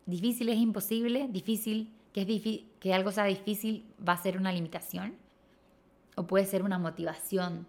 Difícil 0.07 0.49
es 0.49 0.59
imposible, 0.59 1.29
difícil, 1.31 1.91
que, 2.15 2.23
es 2.23 2.65
que 2.79 2.95
algo 2.95 3.11
sea 3.11 3.25
difícil 3.25 3.85
va 4.07 4.13
a 4.13 4.17
ser 4.17 4.39
una 4.39 4.53
limitación, 4.53 5.17
o 6.15 6.29
puede 6.29 6.47
ser 6.47 6.63
una 6.63 6.79
motivación, 6.79 7.67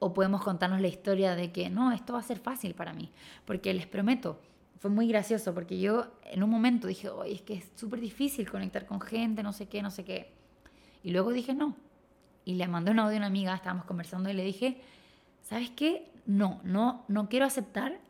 o 0.00 0.12
podemos 0.12 0.42
contarnos 0.42 0.80
la 0.80 0.88
historia 0.88 1.36
de 1.36 1.52
que 1.52 1.70
no, 1.70 1.92
esto 1.92 2.14
va 2.14 2.18
a 2.18 2.24
ser 2.24 2.40
fácil 2.40 2.74
para 2.74 2.92
mí, 2.92 3.12
porque 3.44 3.72
les 3.72 3.86
prometo, 3.86 4.40
fue 4.80 4.90
muy 4.90 5.06
gracioso, 5.06 5.54
porque 5.54 5.78
yo 5.78 6.08
en 6.24 6.42
un 6.42 6.50
momento 6.50 6.88
dije, 6.88 7.08
oye, 7.08 7.34
es 7.34 7.42
que 7.42 7.54
es 7.54 7.70
súper 7.76 8.00
difícil 8.00 8.50
conectar 8.50 8.84
con 8.84 9.00
gente, 9.00 9.44
no 9.44 9.52
sé 9.52 9.68
qué, 9.68 9.80
no 9.80 9.92
sé 9.92 10.04
qué, 10.04 10.32
y 11.04 11.12
luego 11.12 11.32
dije 11.32 11.54
no, 11.54 11.76
y 12.44 12.54
le 12.54 12.66
mandé 12.66 12.90
un 12.90 12.98
audio 12.98 13.14
a 13.14 13.18
una 13.18 13.26
amiga, 13.28 13.54
estábamos 13.54 13.84
conversando 13.84 14.28
y 14.28 14.32
le 14.32 14.42
dije, 14.44 14.80
¿sabes 15.42 15.70
qué? 15.70 16.10
No, 16.26 16.60
no, 16.64 17.04
no 17.06 17.28
quiero 17.28 17.46
aceptar 17.46 18.00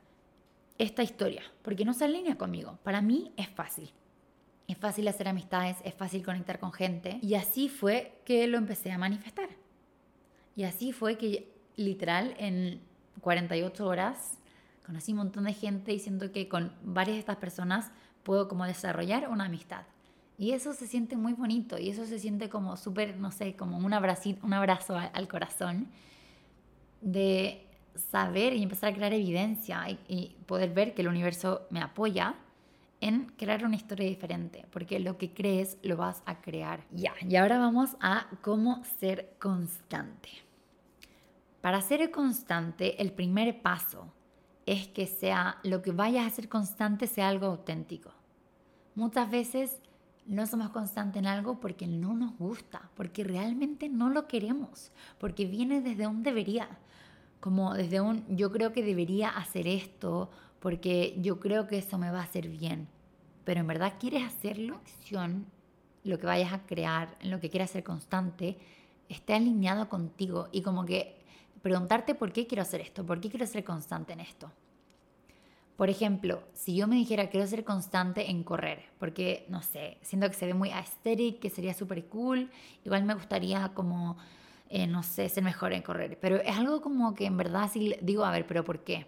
esta 0.79 1.03
historia, 1.03 1.43
porque 1.61 1.85
no 1.85 1.93
se 1.93 2.05
alinea 2.05 2.39
conmigo. 2.39 2.79
Para 2.85 3.03
mí 3.03 3.33
es 3.37 3.49
fácil. 3.49 3.93
Es 4.69 4.79
fácil 4.79 5.09
hacer 5.09 5.27
amistades, 5.27 5.79
es 5.85 5.95
fácil 5.95 6.25
conectar 6.25 6.61
con 6.61 6.73
gente. 6.73 7.19
Y 7.23 7.35
así 7.35 7.69
fue 7.69 8.21
que 8.25 8.47
lo 8.47 8.57
empecé 8.57 8.93
a 8.93 8.99
manifestar. 8.99 9.49
Y 10.55 10.63
así 10.63 10.93
fue 10.93 11.19
que 11.19 11.53
literal 11.75 12.35
en 12.39 12.81
48 13.21 13.85
horas 13.85 14.39
conocí 14.85 15.13
un 15.13 15.19
montón 15.19 15.45
de 15.45 15.55
gente 15.55 15.93
y 15.93 15.99
siento 15.99 16.31
que 16.31 16.49
con 16.49 16.73
varias 16.83 17.17
de 17.17 17.21
estas 17.21 17.37
personas 17.37 17.91
puedo 18.23 18.47
como 18.47 18.65
desarrollar 18.65 19.29
una 19.29 19.47
amistad. 19.47 19.83
Y 20.39 20.53
eso 20.53 20.73
se 20.73 20.87
siente 20.87 21.17
muy 21.17 21.33
bonito 21.33 21.79
y 21.79 21.91
eso 21.91 22.07
se 22.07 22.19
siente 22.19 22.49
como 22.49 22.77
súper, 22.77 23.17
no 23.17 23.33
sé, 23.33 23.57
como 23.57 23.77
un, 23.77 23.85
un 23.87 24.53
abrazo 24.53 24.97
al 24.97 25.29
corazón 25.29 25.89
de 27.01 27.67
saber 27.97 28.55
y 28.55 28.63
empezar 28.63 28.93
a 28.93 28.95
crear 28.95 29.13
evidencia 29.13 29.85
y, 30.09 30.37
poder 30.47 30.73
ver 30.73 30.95
que 30.95 31.03
el 31.03 31.09
universo 31.09 31.67
me 31.71 31.81
apoya 31.81 32.35
en 33.01 33.27
crear 33.37 33.65
una 33.65 33.77
historia 33.77 34.09
diferente, 34.09 34.67
porque 34.71 34.99
lo 34.99 35.19
que 35.19 35.33
crees 35.33 35.79
lo 35.83 35.97
vas 35.97 36.23
a 36.27 36.41
crear. 36.41 36.85
Ya, 36.91 37.13
y 37.27 37.37
ahora 37.37 37.59
vamos 37.59 37.97
a 38.01 38.27
cómo 38.43 38.83
ser 38.99 39.37
constante. 39.39 40.31
Para 41.61 41.81
ser 41.81 42.11
constante, 42.11 43.01
el 43.03 43.13
primer 43.13 43.63
paso 43.63 44.13
es 44.67 44.89
que 44.89 45.07
sea 45.07 45.59
lo 45.63 45.83
que 45.83 45.93
vayas 45.93 46.27
a 46.27 46.31
ser 46.31 46.49
constante 46.49 47.07
sea 47.07 47.29
algo 47.29 47.47
auténtico. 47.47 48.11
Muchas 48.95 49.31
veces 49.31 49.81
no 50.27 50.47
somos 50.47 50.71
constantes 50.71 51.21
en 51.21 51.27
algo 51.27 51.59
porque 51.59 51.87
no 51.87 52.15
nos 52.15 52.37
gusta, 52.37 52.91
porque 52.95 53.25
realmente 53.25 53.89
no 53.89 54.11
lo 54.11 54.29
queremos, 54.29 54.93
porque 55.19 55.47
viene 55.47 55.81
desde 55.81 56.07
un 56.07 56.23
debería, 56.23 56.69
como 57.41 57.73
desde 57.75 58.01
un 58.01 58.25
yo 58.37 58.53
creo 58.53 58.73
que 58.73 58.83
debería 58.83 59.31
hacer 59.31 59.67
esto 59.67 60.31
porque 60.61 61.15
yo 61.19 61.41
creo 61.41 61.67
que 61.67 61.79
eso 61.79 61.99
me 61.99 62.11
va 62.11 62.21
a 62.21 62.25
hacer 62.25 62.49
bien. 62.49 62.89
Pero 63.45 63.61
en 63.61 63.67
verdad 63.67 63.95
quieres 63.99 64.25
hacerlo, 64.25 64.77
acción, 64.77 65.47
lo 66.05 66.19
que 66.19 66.27
vayas 66.27 66.53
a 66.53 66.67
crear, 66.67 67.17
lo 67.23 67.41
que 67.41 67.51
quieras 67.51 67.71
ser 67.71 67.85
constante, 67.85 68.57
esté 69.09 69.35
alineado 69.35 69.89
contigo 69.89 70.49
y 70.53 70.63
como 70.63 70.85
que 70.85 71.17
preguntarte 71.63 72.15
por 72.15 72.33
qué 72.33 72.47
quiero 72.47 72.63
hacer 72.63 72.81
esto, 72.81 73.05
por 73.05 73.21
qué 73.21 73.31
quiero 73.31 73.47
ser 73.47 73.65
constante 73.65 74.13
en 74.13 74.21
esto. 74.21 74.51
Por 75.77 75.91
ejemplo, 75.91 76.43
si 76.55 76.75
yo 76.75 76.89
me 76.89 76.97
dijera 76.97 77.31
quiero 77.31 77.47
ser 77.47 77.65
constante 77.65 78.31
en 78.31 78.43
correr, 78.43 78.85
porque 78.99 79.47
no 79.49 79.63
sé, 79.63 79.99
siento 80.03 80.29
que 80.29 80.35
se 80.35 80.47
ve 80.47 80.55
muy 80.55 80.71
aesthetic, 80.71 81.39
que 81.39 81.51
sería 81.51 81.73
súper 81.73 82.07
cool, 82.07 82.51
igual 82.85 83.05
me 83.05 83.15
gustaría 83.15 83.69
como 83.75 84.17
eh, 84.71 84.87
no 84.87 85.03
sé, 85.03 85.29
ser 85.29 85.43
mejor 85.43 85.73
en 85.73 85.83
correr. 85.83 86.19
Pero 86.21 86.37
es 86.37 86.57
algo 86.57 86.81
como 86.83 87.15
que 87.15 87.27
en 87.27 87.37
verdad 87.37 87.71
sí 87.73 87.97
digo, 88.03 88.25
a 88.25 88.31
ver, 88.31 88.47
pero 88.47 88.65
¿por 88.65 88.85
qué? 88.85 89.07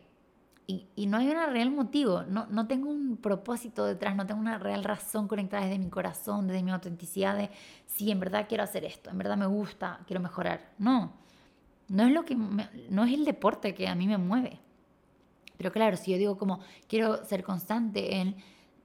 Y, 0.71 0.87
y 0.95 1.07
no 1.07 1.17
hay 1.17 1.29
un 1.29 1.53
real 1.53 1.73
motivo, 1.73 2.23
no, 2.23 2.47
no 2.47 2.69
tengo 2.69 2.91
un 2.91 3.17
propósito 3.17 3.85
detrás, 3.85 4.15
no 4.15 4.25
tengo 4.25 4.39
una 4.39 4.57
real 4.57 4.85
razón 4.85 5.27
conectada 5.27 5.65
desde 5.65 5.81
mi 5.81 5.91
corazón, 5.91 6.47
desde 6.47 6.63
mi 6.63 6.71
autenticidad 6.71 7.37
de 7.37 7.51
si 7.87 8.13
en 8.13 8.21
verdad 8.21 8.47
quiero 8.49 8.63
hacer 8.63 8.85
esto, 8.85 9.11
en 9.11 9.19
verdad 9.19 9.37
me 9.37 9.47
gusta, 9.47 9.99
quiero 10.07 10.23
mejorar. 10.23 10.73
No, 10.79 11.13
no 11.89 12.05
es, 12.05 12.13
lo 12.13 12.25
que 12.25 12.37
no 12.37 13.05
es 13.05 13.13
el 13.13 13.25
deporte 13.25 13.75
que 13.75 13.89
a 13.89 13.97
mí 13.97 14.07
me 14.07 14.17
mueve. 14.17 14.61
Pero 15.57 15.73
claro, 15.73 15.97
si 15.97 16.13
yo 16.13 16.19
digo 16.19 16.39
como 16.39 16.61
quiero 16.87 17.25
ser 17.25 17.43
constante 17.43 18.19
en 18.19 18.37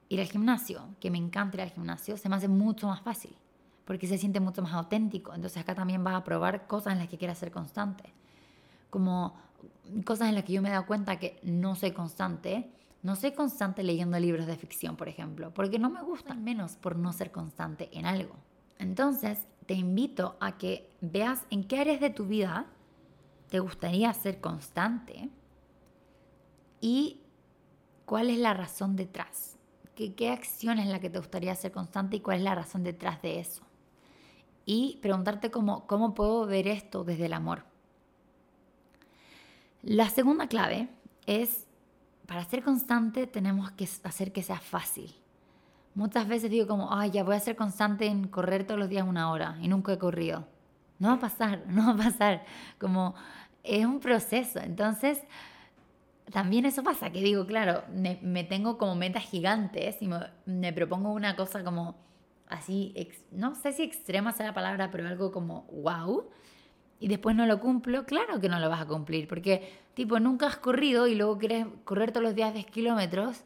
ir 0.09 0.19
al 0.19 0.27
gimnasio, 0.27 0.95
que 0.99 1.11
me 1.11 1.19
encanta 1.19 1.57
ir 1.57 1.61
al 1.61 1.69
gimnasio, 1.69 2.17
se 2.17 2.29
me 2.29 2.35
hace 2.35 2.47
mucho 2.47 2.87
más 2.87 3.01
fácil 3.01 3.37
porque 3.85 4.07
se 4.07 4.17
siente 4.17 4.39
mucho 4.39 4.63
más 4.63 4.73
auténtico. 4.73 5.35
Entonces 5.35 5.61
acá 5.61 5.75
también 5.75 6.03
vas 6.03 6.15
a 6.15 6.23
probar 6.23 6.65
cosas 6.65 6.93
en 6.93 6.99
las 6.99 7.07
que 7.07 7.17
quieras 7.19 7.37
ser 7.37 7.51
constante. 7.51 8.11
Como 8.89 9.35
cosas 10.05 10.29
en 10.29 10.35
las 10.35 10.43
que 10.43 10.53
yo 10.53 10.61
me 10.61 10.69
he 10.69 10.71
dado 10.71 10.85
cuenta 10.85 11.19
que 11.19 11.39
no 11.43 11.75
soy 11.75 11.91
constante. 11.91 12.69
No 13.03 13.15
soy 13.15 13.33
constante 13.33 13.83
leyendo 13.83 14.19
libros 14.19 14.47
de 14.47 14.57
ficción, 14.57 14.95
por 14.95 15.07
ejemplo, 15.07 15.53
porque 15.53 15.77
no 15.77 15.89
me 15.89 16.01
gustan 16.01 16.43
menos 16.43 16.75
por 16.75 16.95
no 16.95 17.13
ser 17.13 17.31
constante 17.31 17.89
en 17.93 18.05
algo. 18.05 18.35
Entonces, 18.79 19.39
te 19.67 19.75
invito 19.75 20.37
a 20.39 20.57
que 20.57 20.89
veas 21.01 21.45
en 21.51 21.63
qué 21.63 21.79
áreas 21.79 21.99
de 21.99 22.09
tu 22.09 22.25
vida 22.25 22.65
te 23.49 23.59
gustaría 23.59 24.11
ser 24.13 24.41
constante 24.41 25.29
y 26.81 27.21
cuál 28.05 28.31
es 28.31 28.39
la 28.39 28.55
razón 28.55 28.95
detrás. 28.95 29.57
¿Qué, 29.93 30.15
qué 30.15 30.31
acción 30.31 30.79
es 30.79 30.87
la 30.87 30.99
que 30.99 31.09
te 31.09 31.19
gustaría 31.19 31.53
ser 31.55 31.71
constante 31.71 32.17
y 32.17 32.21
cuál 32.21 32.37
es 32.37 32.43
la 32.43 32.55
razón 32.55 32.83
detrás 32.83 33.21
de 33.21 33.39
eso? 33.39 33.65
y 34.65 34.97
preguntarte 35.01 35.51
cómo, 35.51 35.85
cómo 35.87 36.13
puedo 36.13 36.45
ver 36.45 36.67
esto 36.67 37.03
desde 37.03 37.27
el 37.27 37.33
amor. 37.33 37.63
La 39.85 40.09
segunda 40.09 40.47
clave 40.47 40.89
es, 41.27 41.67
para 42.25 42.43
ser 42.43 42.63
constante 42.63 43.27
tenemos 43.27 43.69
que 43.73 43.87
hacer 44.03 44.31
que 44.31 44.41
sea 44.41 44.59
fácil. 44.59 45.13
Muchas 45.93 46.27
veces 46.27 46.49
digo 46.49 46.65
como, 46.65 46.91
ay, 46.91 47.11
ya 47.11 47.23
voy 47.23 47.35
a 47.35 47.39
ser 47.39 47.55
constante 47.55 48.07
en 48.07 48.27
correr 48.27 48.65
todos 48.65 48.79
los 48.79 48.89
días 48.89 49.07
una 49.07 49.29
hora 49.31 49.59
y 49.61 49.67
nunca 49.67 49.93
he 49.93 49.99
corrido. 49.99 50.47
No 50.97 51.09
va 51.09 51.13
a 51.13 51.19
pasar, 51.19 51.65
no 51.67 51.85
va 51.85 51.93
a 51.93 52.07
pasar. 52.09 52.45
Como 52.79 53.13
es 53.61 53.85
un 53.85 53.99
proceso. 53.99 54.59
Entonces, 54.59 55.21
también 56.31 56.65
eso 56.65 56.81
pasa, 56.81 57.11
que 57.11 57.21
digo, 57.21 57.45
claro, 57.45 57.83
me, 57.93 58.43
tengo 58.43 58.79
como 58.79 58.95
metas 58.95 59.25
gigantes 59.25 60.01
y 60.01 60.09
me, 60.47 60.73
propongo 60.73 61.11
una 61.13 61.35
cosa 61.35 61.63
como 61.63 61.95
así, 62.47 62.95
no 63.29 63.53
sé 63.53 63.71
si 63.71 63.83
extrema 63.83 64.31
sea 64.31 64.47
la 64.47 64.53
palabra, 64.55 64.89
pero 64.89 65.07
algo 65.07 65.31
como 65.31 65.67
wow, 65.71 66.27
y 67.05 67.07
después 67.07 67.35
no 67.35 67.45
lo 67.45 67.59
cumplo, 67.59 68.03
claro 68.03 68.41
que 68.41 68.49
no 68.49 68.57
lo 68.57 68.67
vas 68.67 68.81
a 68.81 68.87
cumplir, 68.87 69.27
porque 69.27 69.71
tipo, 69.93 70.19
nunca 70.19 70.47
has 70.47 70.57
corrido 70.57 71.05
y 71.05 71.13
luego 71.13 71.37
quieres 71.37 71.67
correr 71.83 72.11
todos 72.11 72.23
los 72.23 72.33
días 72.33 72.51
10 72.51 72.65
kilómetros, 72.65 73.43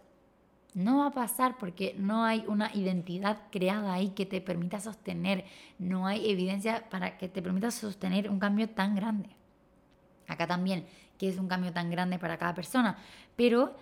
no 0.74 1.00
va 1.00 1.08
a 1.08 1.12
pasar 1.12 1.58
porque 1.58 1.94
no 1.98 2.24
hay 2.24 2.46
una 2.48 2.74
identidad 2.74 3.38
creada 3.52 3.92
ahí 3.92 4.12
que 4.12 4.26
te 4.26 4.40
permita 4.40 4.80
sostener, 4.80 5.44
no 5.78 6.08
hay 6.08 6.32
evidencia 6.32 6.88
para 6.90 7.18
que 7.18 7.28
te 7.28 7.42
permita 7.42 7.70
sostener 7.70 8.30
un 8.30 8.40
cambio 8.40 8.70
tan 8.70 8.96
grande. 8.96 9.28
Acá 10.26 10.48
también, 10.48 10.86
que 11.18 11.28
es 11.28 11.38
un 11.38 11.50
cambio 11.50 11.74
tan 11.74 11.92
grande 11.92 12.18
para 12.18 12.38
cada 12.38 12.56
persona, 12.56 12.98
pero 13.36 13.76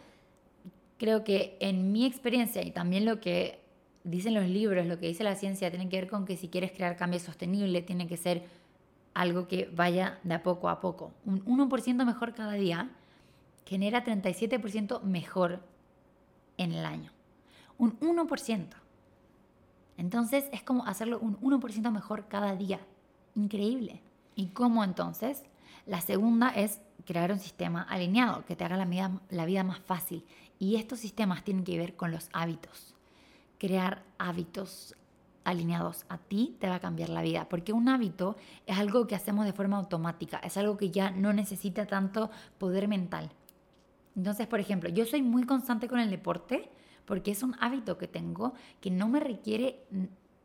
creo 0.97 1.23
que 1.23 1.55
en 1.59 1.91
mi 1.91 2.07
experiencia 2.07 2.63
y 2.63 2.71
también 2.71 3.05
lo 3.05 3.19
que 3.19 3.59
dicen 4.03 4.34
los 4.34 4.47
libros, 4.47 4.88
lo 4.88 4.99
que 4.99 5.05
dice 5.05 5.23
la 5.23 5.36
ciencia, 5.36 5.69
tiene 5.69 5.88
que 5.88 5.97
ver 5.97 6.09
con 6.09 6.25
que 6.25 6.36
si 6.36 6.47
quieres 6.47 6.71
crear 6.71 6.95
cambio 6.95 7.19
sostenible, 7.19 7.84
tiene 7.84 8.07
que 8.07 8.17
ser 8.17 8.57
algo 9.18 9.47
que 9.47 9.68
vaya 9.74 10.20
de 10.24 10.38
poco 10.38 10.70
a 10.70 10.80
poco. 10.80 11.11
Un 11.26 11.43
1% 11.43 12.05
mejor 12.05 12.36
cada 12.36 12.53
día 12.53 12.91
genera 13.65 14.05
37% 14.05 15.01
mejor 15.01 15.63
en 16.57 16.72
el 16.72 16.86
año. 16.86 17.11
Un 17.80 17.99
1%. 17.99 18.68
Entonces 19.97 20.45
es 20.51 20.61
como 20.61 20.86
hacerlo 20.86 21.18
un 21.20 21.39
1% 21.39 21.91
mejor 21.91 22.28
cada 22.28 22.55
día. 22.55 22.80
Increíble. 23.34 24.01
¿Y 24.36 24.49
cómo 24.49 24.84
entonces? 24.84 25.43
La 25.88 26.01
segunda 26.01 26.49
es 26.49 26.80
crear 27.05 27.32
un 27.32 27.39
sistema 27.39 27.82
alineado 27.82 28.45
que 28.45 28.55
te 28.55 28.65
haga 28.65 28.78
la 28.78 28.86
vida, 28.86 29.20
la 29.32 29.45
vida 29.45 29.63
más 29.63 29.80
fácil. 29.80 30.24
Y 30.59 30.76
estos 30.76 30.99
sistemas 30.99 31.43
tienen 31.43 31.63
que 31.63 31.80
ver 31.80 31.95
con 31.95 32.11
los 32.11 32.30
hábitos. 32.34 32.93
Crear 33.57 34.03
hábitos 34.20 34.95
alineados 35.48 36.06
a 36.10 36.18
ti 36.18 36.58
te 36.60 36.68
va 36.68 36.76
a 36.76 36.80
cambiar 36.80 37.08
la 37.08 37.22
vida, 37.22 37.48
porque 37.48 37.72
un 37.72 37.88
hábito 37.88 38.36
es 38.66 38.78
algo 38.78 39.08
que 39.08 39.16
hacemos 39.16 39.45
de 39.45 39.54
forma 39.54 39.78
automática, 39.78 40.39
es 40.39 40.58
algo 40.58 40.76
que 40.76 40.91
ya 40.91 41.10
no 41.10 41.32
necesita 41.32 41.86
tanto 41.86 42.30
poder 42.58 42.89
mental. 42.89 43.32
Entonces, 44.16 44.45
por 44.48 44.60
ejemplo, 44.60 44.89
yo 44.89 45.06
soy 45.06 45.22
muy 45.22 45.45
constante 45.45 45.88
con 45.88 46.00
el 46.00 46.10
deporte 46.10 46.70
porque 47.06 47.32
es 47.32 47.43
un 47.43 47.56
hábito 47.62 47.98
que 47.98 48.10
tengo 48.10 48.54
que 48.82 48.91
no 48.91 49.08
me 49.08 49.22
requiere 49.22 49.86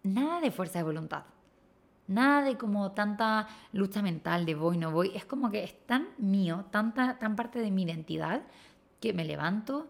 nada 0.05 0.41
de 0.41 0.53
fuerza 0.53 0.79
de 0.79 0.85
voluntad. 0.85 1.25
Nada 2.07 2.43
de 2.43 2.57
como 2.57 2.93
tanta 2.93 3.49
lucha 3.73 4.03
mental 4.03 4.47
de 4.47 4.55
voy, 4.55 4.79
no 4.79 4.93
voy. 4.93 5.11
Es 5.17 5.25
como 5.25 5.51
que 5.51 5.65
es 5.65 5.85
tan 5.87 6.11
mío, 6.19 6.67
tanta, 6.71 7.19
tan 7.19 7.35
parte 7.35 7.59
de 7.59 7.73
mi 7.73 7.83
identidad 7.83 8.43
que 9.01 9.13
me 9.13 9.25
levanto 9.25 9.89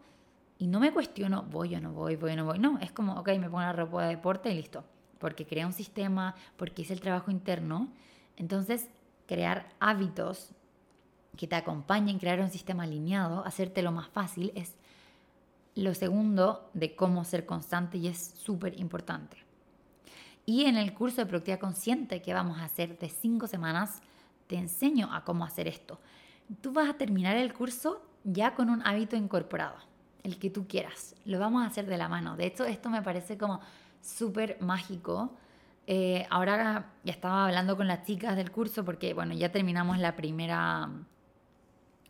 y 0.59 0.69
no 0.69 0.81
me 0.81 0.93
cuestiono 0.93 1.43
voy 1.43 1.75
o 1.75 1.81
no 1.81 1.93
voy, 1.93 2.17
voy 2.17 2.33
o 2.33 2.37
no 2.37 2.45
voy. 2.47 2.59
No, 2.59 2.79
es 2.79 2.93
como, 2.93 3.19
ok, 3.19 3.29
me 3.39 3.51
pongo 3.51 3.61
la 3.61 3.75
ropa 3.75 4.05
de 4.05 4.11
deporte 4.11 4.51
y 4.51 4.55
listo 4.55 4.85
porque 5.23 5.47
crea 5.47 5.68
un 5.68 5.73
sistema, 5.73 6.35
porque 6.57 6.83
hice 6.83 6.93
el 6.93 7.01
trabajo 7.01 7.31
interno. 7.31 7.87
Entonces, 8.37 8.89
crear 9.29 9.68
hábitos 9.79 10.51
que 11.37 11.47
te 11.47 11.55
acompañen, 11.55 12.18
crear 12.18 12.41
un 12.41 12.51
sistema 12.51 12.83
alineado, 12.83 13.47
hacértelo 13.47 13.93
más 13.93 14.09
fácil, 14.09 14.51
es 14.57 14.75
lo 15.77 15.95
segundo 15.95 16.68
de 16.75 16.97
cómo 16.97 17.25
ser 17.25 17.47
constante 17.47 17.99
y 17.99 18.09
es 18.09 18.35
súper 18.37 18.81
importante. 18.81 19.37
Y 20.45 20.64
en 20.64 20.77
el 20.77 20.93
curso 20.93 21.20
de 21.20 21.27
productividad 21.27 21.61
consciente 21.61 22.20
que 22.20 22.35
vamos 22.35 22.59
a 22.59 22.64
hacer 22.64 22.99
de 22.99 23.09
cinco 23.09 23.47
semanas, 23.47 24.03
te 24.49 24.57
enseño 24.57 25.09
a 25.14 25.23
cómo 25.23 25.45
hacer 25.45 25.68
esto. 25.68 26.01
Tú 26.61 26.73
vas 26.73 26.91
a 26.91 26.95
terminar 26.95 27.37
el 27.37 27.55
curso 27.55 28.03
ya 28.25 28.57
con 28.57 28.70
un 28.70 28.85
hábito 28.85 29.14
incorporado, 29.14 29.77
el 30.25 30.41
que 30.41 30.51
tú 30.51 30.66
quieras. 30.66 31.14
Lo 31.25 31.39
vamos 31.39 31.62
a 31.62 31.66
hacer 31.66 31.87
de 31.87 31.97
la 31.97 32.09
mano. 32.09 32.37
De 32.37 32.47
hecho, 32.47 32.64
esto 32.64 32.91
me 32.91 33.03
parece 33.03 33.39
como 33.39 33.61
súper 34.03 34.59
mágico. 34.61 35.32
Eh, 35.86 36.26
ahora 36.30 36.92
ya 37.05 37.12
estaba 37.12 37.46
hablando 37.46 37.76
con 37.76 37.88
las 37.88 38.05
chicas 38.05 38.36
del 38.36 38.50
curso 38.50 38.84
porque, 38.84 39.14
bueno, 39.14 39.34
ya 39.34 39.50
terminamos 39.50 39.98
la 39.98 40.14
primera, 40.14 40.90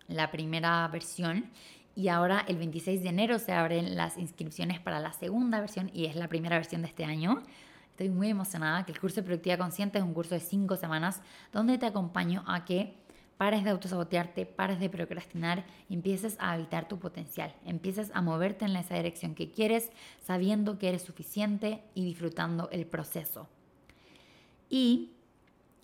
la 0.09 0.30
primera 0.30 0.88
versión 0.88 1.51
y 1.95 2.09
ahora 2.09 2.45
el 2.49 2.57
26 2.57 3.03
de 3.03 3.09
enero 3.09 3.38
se 3.38 3.53
abren 3.53 3.97
las 3.97 4.18
inscripciones 4.18 4.80
para 4.80 4.99
la 4.99 5.12
segunda 5.12 5.61
versión 5.61 5.90
y 5.95 6.07
es 6.07 6.16
la 6.16 6.28
primera 6.28 6.57
versión 6.57 6.82
de 6.82 6.88
este 6.88 7.05
año. 7.05 7.43
Estoy 7.90 8.09
muy 8.09 8.30
emocionada 8.30 8.84
que 8.84 8.93
el 8.93 8.99
curso 8.99 9.16
de 9.16 9.24
Productividad 9.24 9.59
Consciente 9.59 9.99
es 9.99 10.05
un 10.05 10.14
curso 10.14 10.34
de 10.34 10.40
cinco 10.40 10.76
semanas 10.76 11.20
donde 11.53 11.76
te 11.76 11.86
acompaño 11.86 12.43
a 12.47 12.64
que 12.64 12.97
pares 13.37 13.64
de 13.64 13.70
autosabotearte, 13.70 14.47
pares 14.47 14.78
de 14.80 14.89
procrastinar 14.89 15.64
empieces 15.91 16.37
a 16.39 16.53
habitar 16.53 16.89
tu 16.89 16.99
potencial. 16.99 17.55
Empieces 17.64 18.11
a 18.14 18.22
moverte 18.22 18.64
en 18.64 18.76
esa 18.76 18.95
dirección 18.95 19.35
que 19.35 19.51
quieres, 19.51 19.91
sabiendo 20.24 20.78
que 20.78 20.89
eres 20.89 21.03
suficiente 21.03 21.83
y 21.95 22.05
disfrutando 22.05 22.68
el 22.70 22.87
proceso. 22.87 23.49
Y 24.70 25.12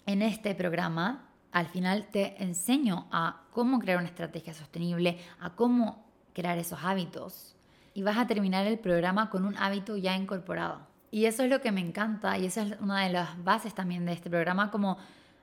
en 0.07 0.23
este 0.23 0.55
programa, 0.55 1.29
al 1.53 1.67
final 1.67 2.09
te 2.11 2.43
enseño 2.43 3.07
a 3.11 3.43
cómo 3.53 3.79
crear 3.79 3.99
una 3.99 4.09
estrategia 4.09 4.55
sostenible, 4.55 5.19
a 5.41 5.51
cómo 5.51 6.07
crear 6.33 6.59
esos 6.59 6.79
hábitos. 6.83 7.57
Y 7.95 8.03
vas 8.03 8.17
a 8.17 8.27
terminar 8.27 8.67
el 8.67 8.79
programa 8.79 9.31
con 9.31 9.45
un 9.45 9.57
hábito 9.57 9.97
ya 9.97 10.15
incorporado. 10.15 10.87
Y 11.11 11.25
eso 11.25 11.43
es 11.43 11.51
lo 11.51 11.61
que 11.61 11.73
me 11.73 11.81
encanta 11.81 12.39
y 12.39 12.47
esa 12.47 12.63
es 12.63 12.81
una 12.81 13.03
de 13.05 13.13
las 13.13 13.43
bases 13.43 13.75
también 13.75 14.05
de 14.05 14.13
este 14.13 14.31
programa, 14.31 14.71
como 14.71 14.99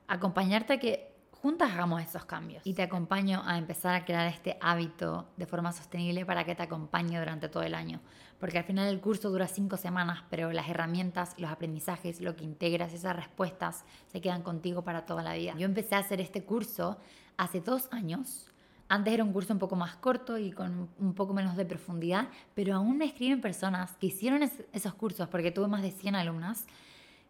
acompañarte 0.06 0.74
a 0.74 0.78
que 0.78 1.15
juntas 1.46 1.70
hagamos 1.70 2.02
esos 2.02 2.24
cambios 2.24 2.60
y 2.66 2.74
te 2.74 2.82
acompaño 2.82 3.40
a 3.46 3.56
empezar 3.56 3.94
a 3.94 4.04
crear 4.04 4.26
este 4.26 4.58
hábito 4.60 5.28
de 5.36 5.46
forma 5.46 5.70
sostenible 5.70 6.26
para 6.26 6.42
que 6.42 6.56
te 6.56 6.64
acompañe 6.64 7.20
durante 7.20 7.48
todo 7.48 7.62
el 7.62 7.76
año. 7.76 8.00
Porque 8.40 8.58
al 8.58 8.64
final 8.64 8.88
el 8.88 9.00
curso 9.00 9.30
dura 9.30 9.46
cinco 9.46 9.76
semanas, 9.76 10.24
pero 10.28 10.50
las 10.50 10.68
herramientas, 10.68 11.36
los 11.38 11.48
aprendizajes, 11.48 12.20
lo 12.20 12.34
que 12.34 12.42
integras, 12.42 12.92
esas 12.92 13.14
respuestas 13.14 13.84
se 14.08 14.20
quedan 14.20 14.42
contigo 14.42 14.82
para 14.82 15.06
toda 15.06 15.22
la 15.22 15.34
vida. 15.34 15.54
Yo 15.56 15.66
empecé 15.66 15.94
a 15.94 15.98
hacer 15.98 16.20
este 16.20 16.42
curso 16.42 16.98
hace 17.36 17.60
dos 17.60 17.86
años. 17.92 18.50
Antes 18.88 19.14
era 19.14 19.22
un 19.22 19.32
curso 19.32 19.52
un 19.52 19.60
poco 19.60 19.76
más 19.76 19.94
corto 19.94 20.38
y 20.38 20.50
con 20.50 20.88
un 20.98 21.14
poco 21.14 21.32
menos 21.32 21.56
de 21.56 21.64
profundidad, 21.64 22.26
pero 22.56 22.74
aún 22.74 22.98
me 22.98 23.04
escriben 23.04 23.40
personas 23.40 23.92
que 24.00 24.08
hicieron 24.08 24.42
esos 24.42 24.94
cursos 24.94 25.28
porque 25.28 25.52
tuve 25.52 25.68
más 25.68 25.82
de 25.82 25.92
100 25.92 26.16
alumnas 26.16 26.66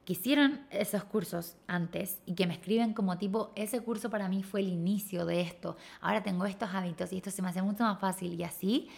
que 0.06 0.12
hicieron 0.12 0.60
esos 0.70 1.02
cursos 1.02 1.56
antes 1.66 2.20
y 2.26 2.34
que 2.34 2.46
me 2.46 2.54
escriben 2.54 2.94
como 2.94 3.18
tipo, 3.18 3.50
ese 3.56 3.80
curso 3.80 4.08
para 4.08 4.28
mí 4.28 4.44
fue 4.44 4.60
el 4.60 4.68
inicio 4.68 5.26
de 5.26 5.40
esto, 5.40 5.76
ahora 6.00 6.22
tengo 6.22 6.46
estos 6.46 6.72
hábitos 6.72 7.12
y 7.12 7.16
esto 7.16 7.32
se 7.32 7.42
me 7.42 7.48
hace 7.48 7.60
mucho 7.60 7.82
más 7.82 7.98
fácil 7.98 8.32
y 8.40 8.44
así. 8.44 8.88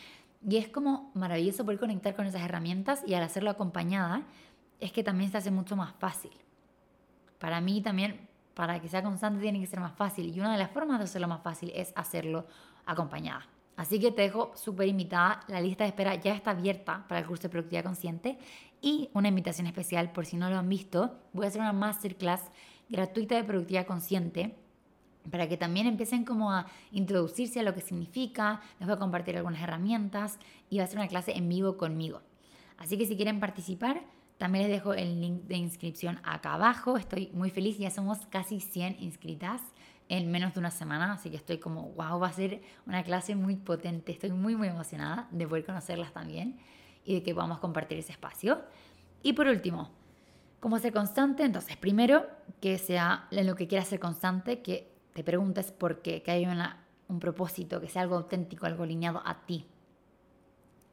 Y 0.46 0.58
es 0.58 0.68
como 0.68 1.10
maravilloso 1.14 1.64
poder 1.64 1.80
conectar 1.80 2.14
con 2.14 2.26
esas 2.26 2.42
herramientas 2.42 3.02
y 3.06 3.14
al 3.14 3.22
hacerlo 3.22 3.50
acompañada 3.50 4.22
es 4.80 4.92
que 4.92 5.02
también 5.02 5.30
se 5.30 5.38
hace 5.38 5.50
mucho 5.50 5.76
más 5.76 5.94
fácil. 5.98 6.30
Para 7.38 7.60
mí 7.62 7.80
también, 7.80 8.28
para 8.52 8.78
que 8.78 8.88
sea 8.88 9.02
constante, 9.02 9.40
tiene 9.40 9.60
que 9.60 9.66
ser 9.66 9.80
más 9.80 9.94
fácil. 9.94 10.32
Y 10.32 10.38
una 10.38 10.52
de 10.52 10.58
las 10.58 10.70
formas 10.70 10.98
de 10.98 11.04
hacerlo 11.04 11.26
más 11.26 11.42
fácil 11.42 11.72
es 11.74 11.92
hacerlo 11.96 12.46
acompañada. 12.84 13.48
Así 13.76 14.00
que 14.00 14.10
te 14.10 14.22
dejo 14.22 14.52
súper 14.56 14.88
invitada. 14.88 15.40
La 15.46 15.60
lista 15.60 15.84
de 15.84 15.88
espera 15.88 16.16
ya 16.16 16.34
está 16.34 16.50
abierta 16.50 17.06
para 17.08 17.20
el 17.20 17.26
curso 17.26 17.44
de 17.44 17.48
productividad 17.48 17.84
consciente 17.84 18.38
y 18.80 19.10
una 19.12 19.28
invitación 19.28 19.66
especial, 19.66 20.12
por 20.12 20.26
si 20.26 20.36
no 20.36 20.48
lo 20.50 20.56
han 20.56 20.68
visto, 20.68 21.18
voy 21.32 21.46
a 21.46 21.48
hacer 21.48 21.60
una 21.60 21.72
masterclass 21.72 22.42
gratuita 22.88 23.34
de 23.36 23.44
productividad 23.44 23.86
consciente 23.86 24.56
para 25.30 25.48
que 25.48 25.56
también 25.56 25.86
empiecen 25.86 26.24
como 26.24 26.52
a 26.52 26.66
introducirse 26.90 27.60
a 27.60 27.62
lo 27.62 27.74
que 27.74 27.80
significa, 27.80 28.60
les 28.78 28.86
voy 28.86 28.96
a 28.96 28.98
compartir 28.98 29.36
algunas 29.36 29.62
herramientas 29.62 30.38
y 30.70 30.78
va 30.78 30.84
a 30.84 30.86
ser 30.86 30.98
una 30.98 31.08
clase 31.08 31.36
en 31.36 31.48
vivo 31.48 31.76
conmigo. 31.76 32.22
Así 32.78 32.96
que 32.96 33.06
si 33.06 33.16
quieren 33.16 33.40
participar, 33.40 34.02
también 34.38 34.68
les 34.68 34.78
dejo 34.78 34.94
el 34.94 35.20
link 35.20 35.42
de 35.42 35.56
inscripción 35.56 36.20
acá 36.22 36.54
abajo. 36.54 36.96
Estoy 36.96 37.30
muy 37.34 37.50
feliz, 37.50 37.76
ya 37.76 37.90
somos 37.90 38.24
casi 38.26 38.60
100 38.60 38.96
inscritas 39.00 39.60
en 40.08 40.30
menos 40.30 40.54
de 40.54 40.60
una 40.60 40.70
semana, 40.70 41.12
así 41.12 41.28
que 41.28 41.36
estoy 41.36 41.58
como, 41.58 41.90
wow, 41.90 42.18
va 42.18 42.28
a 42.28 42.32
ser 42.32 42.62
una 42.86 43.02
clase 43.02 43.34
muy 43.34 43.56
potente. 43.56 44.12
Estoy 44.12 44.30
muy, 44.30 44.56
muy 44.56 44.68
emocionada 44.68 45.28
de 45.30 45.46
poder 45.46 45.66
conocerlas 45.66 46.12
también 46.12 46.58
y 47.04 47.14
de 47.14 47.22
que 47.22 47.34
podamos 47.34 47.58
compartir 47.58 47.98
ese 47.98 48.12
espacio. 48.12 48.62
Y 49.22 49.32
por 49.32 49.46
último, 49.46 49.90
¿cómo 50.60 50.78
ser 50.78 50.92
constante? 50.92 51.44
Entonces, 51.44 51.76
primero, 51.76 52.26
que 52.60 52.78
sea 52.78 53.26
en 53.30 53.46
lo 53.46 53.54
que 53.56 53.66
quieras 53.66 53.88
ser 53.88 54.00
constante, 54.00 54.62
que 54.62 54.92
te 55.12 55.24
preguntes 55.24 55.72
por 55.72 56.02
qué, 56.02 56.22
que 56.22 56.30
haya 56.30 56.84
un 57.08 57.18
propósito, 57.18 57.80
que 57.80 57.88
sea 57.88 58.02
algo 58.02 58.16
auténtico, 58.16 58.66
algo 58.66 58.84
alineado 58.84 59.22
a 59.24 59.46
ti. 59.46 59.66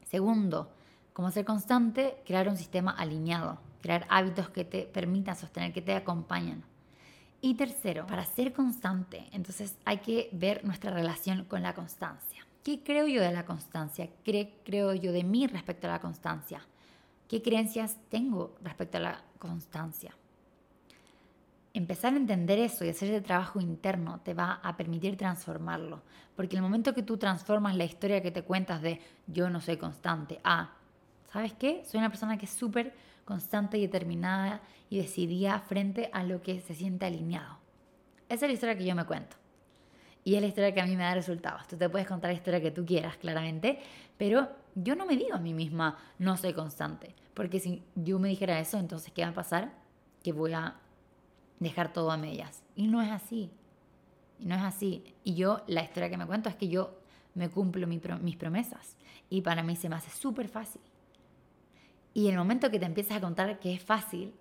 Segundo, 0.04 0.72
¿cómo 1.12 1.30
ser 1.30 1.44
constante? 1.44 2.22
Crear 2.24 2.48
un 2.48 2.56
sistema 2.56 2.90
alineado, 2.90 3.58
crear 3.82 4.06
hábitos 4.08 4.48
que 4.48 4.64
te 4.64 4.82
permitan 4.82 5.36
sostener, 5.36 5.72
que 5.72 5.82
te 5.82 5.94
acompañan. 5.94 6.64
Y 7.40 7.54
tercero, 7.54 8.06
para 8.06 8.24
ser 8.24 8.52
constante, 8.52 9.28
entonces 9.30 9.76
hay 9.84 9.98
que 9.98 10.28
ver 10.32 10.64
nuestra 10.64 10.90
relación 10.90 11.44
con 11.44 11.62
la 11.62 11.74
constancia. 11.74 12.35
¿Qué 12.66 12.82
creo 12.82 13.06
yo 13.06 13.22
de 13.22 13.30
la 13.30 13.46
constancia? 13.46 14.08
¿Qué 14.24 14.58
creo 14.64 14.92
yo 14.92 15.12
de 15.12 15.22
mí 15.22 15.46
respecto 15.46 15.86
a 15.86 15.92
la 15.92 16.00
constancia? 16.00 16.66
¿Qué 17.28 17.40
creencias 17.40 17.96
tengo 18.08 18.56
respecto 18.60 18.96
a 18.96 19.02
la 19.02 19.24
constancia? 19.38 20.12
empezar 21.74 22.14
a 22.14 22.16
entender 22.16 22.58
eso 22.58 22.84
y 22.84 22.88
hacer 22.88 23.10
ese 23.10 23.20
trabajo 23.20 23.60
interno 23.60 24.20
te 24.24 24.34
va 24.34 24.54
a 24.64 24.76
permitir 24.76 25.16
transformarlo. 25.16 26.02
Porque 26.34 26.56
el 26.56 26.62
momento 26.62 26.92
que 26.92 27.04
tú 27.04 27.18
transformas 27.18 27.76
la 27.76 27.84
historia 27.84 28.20
que 28.20 28.32
te 28.32 28.42
cuentas 28.42 28.82
de 28.82 29.00
yo 29.28 29.48
no 29.48 29.60
soy 29.60 29.76
constante 29.76 30.40
a, 30.42 30.72
¿sabes 31.30 31.52
qué? 31.52 31.84
Soy 31.84 31.98
una 31.98 32.08
persona 32.08 32.36
que 32.36 32.46
es 32.46 32.50
súper 32.50 32.94
constante 33.24 33.78
y 33.78 33.82
determinada 33.82 34.60
y 34.90 34.98
decidida 34.98 35.60
frente 35.60 36.10
a 36.12 36.24
lo 36.24 36.42
que 36.42 36.60
se 36.62 36.74
siente 36.74 37.06
alineado. 37.06 37.58
Esa 38.28 38.46
es 38.46 38.50
la 38.50 38.54
historia 38.54 38.76
que 38.76 38.86
yo 38.86 38.96
me 38.96 39.04
cuento. 39.04 39.36
Y 40.26 40.34
es 40.34 40.40
la 40.40 40.48
historia 40.48 40.74
que 40.74 40.80
a 40.80 40.86
mí 40.86 40.96
me 40.96 41.04
da 41.04 41.14
resultados. 41.14 41.68
Tú 41.68 41.76
te 41.76 41.88
puedes 41.88 42.08
contar 42.08 42.32
la 42.32 42.36
historia 42.36 42.60
que 42.60 42.72
tú 42.72 42.84
quieras, 42.84 43.16
claramente, 43.16 43.78
pero 44.18 44.48
yo 44.74 44.96
no 44.96 45.06
me 45.06 45.16
digo 45.16 45.36
a 45.36 45.38
mí 45.38 45.54
misma, 45.54 45.96
no 46.18 46.36
soy 46.36 46.52
constante. 46.52 47.14
Porque 47.32 47.60
si 47.60 47.84
yo 47.94 48.18
me 48.18 48.28
dijera 48.28 48.58
eso, 48.58 48.76
entonces, 48.76 49.12
¿qué 49.12 49.22
va 49.22 49.28
a 49.28 49.34
pasar? 49.34 49.72
Que 50.24 50.32
voy 50.32 50.52
a 50.52 50.74
dejar 51.60 51.92
todo 51.92 52.10
a 52.10 52.16
medias. 52.16 52.64
Y 52.74 52.88
no 52.88 53.00
es 53.02 53.12
así. 53.12 53.52
No 54.40 54.56
es 54.56 54.62
así. 54.62 55.04
Y 55.22 55.36
yo, 55.36 55.62
la 55.68 55.84
historia 55.84 56.10
que 56.10 56.16
me 56.16 56.26
cuento 56.26 56.48
es 56.48 56.56
que 56.56 56.66
yo 56.66 56.98
me 57.34 57.48
cumplo 57.48 57.86
mis 57.86 58.36
promesas. 58.36 58.96
Y 59.30 59.42
para 59.42 59.62
mí 59.62 59.76
se 59.76 59.88
me 59.88 59.94
hace 59.94 60.10
súper 60.10 60.48
fácil. 60.48 60.82
Y 62.14 62.26
el 62.26 62.36
momento 62.36 62.68
que 62.72 62.80
te 62.80 62.86
empiezas 62.86 63.18
a 63.18 63.20
contar 63.20 63.60
que 63.60 63.74
es 63.74 63.80
fácil, 63.84 64.34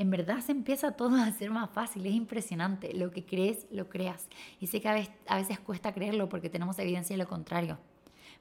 en 0.00 0.08
verdad 0.08 0.40
se 0.40 0.52
empieza 0.52 0.92
todo 0.92 1.14
a 1.16 1.30
ser 1.30 1.50
más 1.50 1.68
fácil, 1.68 2.06
es 2.06 2.14
impresionante. 2.14 2.94
Lo 2.94 3.10
que 3.10 3.26
crees, 3.26 3.66
lo 3.70 3.90
creas. 3.90 4.28
Y 4.58 4.66
sé 4.66 4.80
que 4.80 4.88
a 4.88 4.94
veces, 4.94 5.12
a 5.26 5.36
veces 5.36 5.60
cuesta 5.60 5.92
creerlo 5.92 6.26
porque 6.30 6.48
tenemos 6.48 6.78
evidencia 6.78 7.12
de 7.12 7.22
lo 7.22 7.28
contrario. 7.28 7.76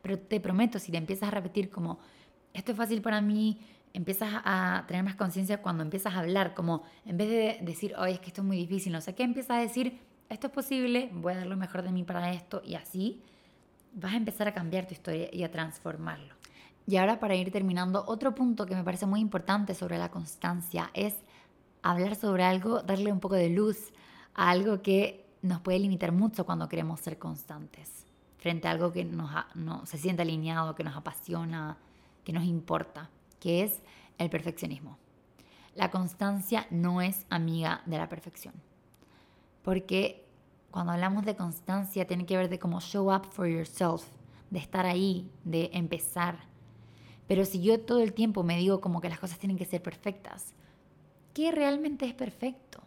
Pero 0.01 0.17
te 0.17 0.39
prometo, 0.39 0.79
si 0.79 0.89
te 0.89 0.97
empiezas 0.97 1.27
a 1.27 1.31
repetir 1.31 1.69
como, 1.69 1.99
esto 2.53 2.71
es 2.71 2.77
fácil 2.77 3.01
para 3.01 3.19
mí, 3.19 3.59
empiezas 3.91 4.29
a 4.45 4.85
tener 4.87 5.03
más 5.03 5.15
conciencia 5.15 5.61
cuando 5.61 5.83
empiezas 5.83 6.13
a 6.13 6.19
hablar, 6.19 6.53
como 6.53 6.83
en 7.05 7.17
vez 7.17 7.27
de 7.27 7.59
decir, 7.61 7.93
oye, 7.97 8.13
es 8.13 8.19
que 8.21 8.27
esto 8.27 8.39
es 8.39 8.47
muy 8.47 8.55
difícil, 8.55 8.93
no 8.93 9.01
sé 9.01 9.13
qué, 9.13 9.23
empiezas 9.23 9.57
a 9.57 9.59
decir, 9.59 9.99
esto 10.29 10.47
es 10.47 10.53
posible, 10.53 11.09
voy 11.11 11.33
a 11.33 11.37
dar 11.39 11.47
lo 11.47 11.57
mejor 11.57 11.81
de 11.81 11.91
mí 11.91 12.05
para 12.05 12.31
esto, 12.31 12.61
y 12.65 12.75
así 12.75 13.21
vas 13.93 14.13
a 14.13 14.17
empezar 14.17 14.47
a 14.47 14.53
cambiar 14.53 14.87
tu 14.87 14.93
historia 14.93 15.27
y 15.33 15.43
a 15.43 15.51
transformarlo. 15.51 16.35
Y 16.87 16.95
ahora 16.95 17.19
para 17.19 17.35
ir 17.35 17.51
terminando, 17.51 18.05
otro 18.07 18.33
punto 18.33 18.65
que 18.65 18.75
me 18.75 18.83
parece 18.85 19.05
muy 19.05 19.19
importante 19.19 19.75
sobre 19.75 19.97
la 19.97 20.09
constancia 20.09 20.89
es 20.93 21.15
hablar 21.81 22.15
sobre 22.15 22.43
algo, 22.43 22.81
darle 22.81 23.11
un 23.11 23.19
poco 23.19 23.35
de 23.35 23.49
luz 23.49 23.93
a 24.33 24.49
algo 24.49 24.81
que 24.81 25.25
nos 25.41 25.61
puede 25.61 25.79
limitar 25.79 26.11
mucho 26.11 26.45
cuando 26.45 26.67
queremos 26.67 26.99
ser 26.99 27.17
constantes, 27.17 28.05
frente 28.37 28.67
a 28.67 28.71
algo 28.71 28.91
que 28.91 29.05
no, 29.05 29.85
se 29.85 29.97
siente 29.97 30.21
alineado, 30.21 30.75
que 30.75 30.83
nos 30.83 30.95
apasiona, 30.95 31.77
que 32.23 32.33
nos 32.33 32.43
importa, 32.43 33.09
que 33.39 33.63
es 33.63 33.81
el 34.17 34.29
perfeccionismo. 34.29 34.97
La 35.75 35.91
constancia 35.91 36.67
no 36.71 37.01
es 37.01 37.25
amiga 37.29 37.81
de 37.85 37.97
la 37.97 38.09
perfección, 38.09 38.53
porque 39.63 40.25
cuando 40.71 40.91
hablamos 40.91 41.25
de 41.25 41.35
constancia 41.35 42.05
tiene 42.05 42.25
que 42.25 42.37
ver 42.37 42.49
de 42.49 42.59
cómo 42.59 42.81
show 42.81 43.13
up 43.13 43.25
for 43.31 43.47
yourself, 43.47 44.03
de 44.49 44.59
estar 44.59 44.85
ahí, 44.85 45.29
de 45.43 45.69
empezar. 45.73 46.39
Pero 47.27 47.45
si 47.45 47.61
yo 47.61 47.79
todo 47.79 48.01
el 48.01 48.13
tiempo 48.13 48.43
me 48.43 48.57
digo 48.57 48.81
como 48.81 48.99
que 48.99 49.09
las 49.09 49.19
cosas 49.19 49.39
tienen 49.39 49.57
que 49.57 49.65
ser 49.65 49.81
perfectas, 49.81 50.53
¿qué 51.33 51.51
realmente 51.51 52.05
es 52.05 52.13
perfecto? 52.13 52.81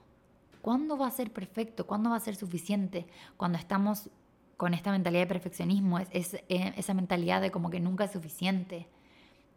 ¿Cuándo 0.61 0.97
va 0.97 1.09
a 1.09 1.11
ser 1.11 1.33
perfecto? 1.33 1.87
¿Cuándo 1.87 2.11
va 2.11 2.17
a 2.17 2.21
ser 2.21 2.37
suficiente? 2.37 3.07
Cuando 3.37 3.59
estamos 3.59 4.11
con 4.57 4.75
esta 4.75 4.93
mentalidad 4.93 5.23
de 5.23 5.27
perfeccionismo, 5.27 5.99
es, 5.99 6.35
eh, 6.35 6.73
esa 6.77 6.95
mentalidad 6.95 7.41
de 7.41 7.51
como 7.51 7.69
que 7.69 7.81
nunca 7.81 8.05
es 8.05 8.13
suficiente. 8.13 8.87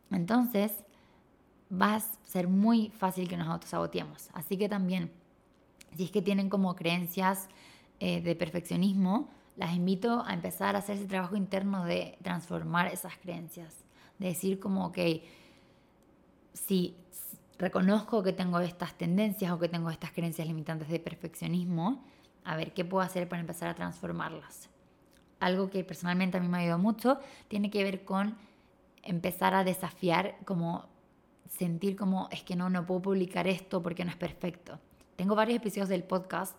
Entonces, 0.10 0.72
va 1.72 1.96
a 1.96 2.00
ser 2.00 2.48
muy 2.48 2.90
fácil 2.90 3.28
que 3.28 3.38
nos 3.38 3.48
autosaboteemos. 3.48 4.30
Así 4.34 4.58
que 4.58 4.68
también, 4.68 5.12
si 5.96 6.06
es 6.06 6.12
que 6.12 6.24
tienen 6.24 6.50
como 6.50 6.76
creencias 6.76 7.50
eh, 8.00 8.22
de 8.22 8.36
perfeccionismo, 8.36 9.30
las 9.58 9.76
invito 9.76 10.24
a 10.26 10.34
empezar 10.34 10.76
a 10.76 10.80
hacer 10.80 10.98
ese 10.98 11.06
trabajo 11.06 11.36
interno 11.36 11.86
de 11.86 12.18
transformar 12.24 12.88
esas 12.88 13.16
creencias. 13.18 13.86
De 14.20 14.28
decir 14.28 14.60
como, 14.60 14.92
que 14.92 15.24
si 16.54 16.96
reconozco 17.58 18.24
que 18.24 18.34
tengo 18.34 18.60
estas 18.60 18.97
tendencias 18.97 19.51
o 19.51 19.60
que 19.60 19.70
tengo 19.70 19.89
estas 19.89 20.12
creencias 20.12 20.47
limitantes 20.47 20.89
de 20.89 20.99
perfeccionismo, 20.99 22.03
a 22.43 22.56
ver 22.56 22.74
qué 22.74 22.86
puedo 22.86 23.03
hacer 23.03 23.28
para 23.28 23.41
empezar 23.41 23.70
a 23.70 23.76
transformarlas. 23.76 24.70
Algo 25.39 25.70
que 25.70 25.84
personalmente 25.84 26.38
a 26.38 26.41
mí 26.41 26.47
me 26.47 26.58
ha 26.58 26.62
ayudado 26.62 26.80
mucho 26.80 27.20
tiene 27.47 27.70
que 27.70 27.84
ver 27.84 28.06
con 28.06 28.38
empezar 29.03 29.53
a 29.53 29.64
desafiar, 29.64 30.38
como 30.45 30.88
sentir 31.49 31.95
como 31.95 32.28
es 32.32 32.43
que 32.43 32.56
no, 32.56 32.70
no 32.70 32.86
puedo 32.86 33.01
publicar 33.03 33.47
esto 33.47 33.82
porque 33.82 34.03
no 34.03 34.12
es 34.12 34.18
perfecto. 34.18 34.80
Tengo 35.16 35.36
varios 35.36 35.58
episodios 35.58 35.89
del 35.89 36.03
podcast 36.03 36.56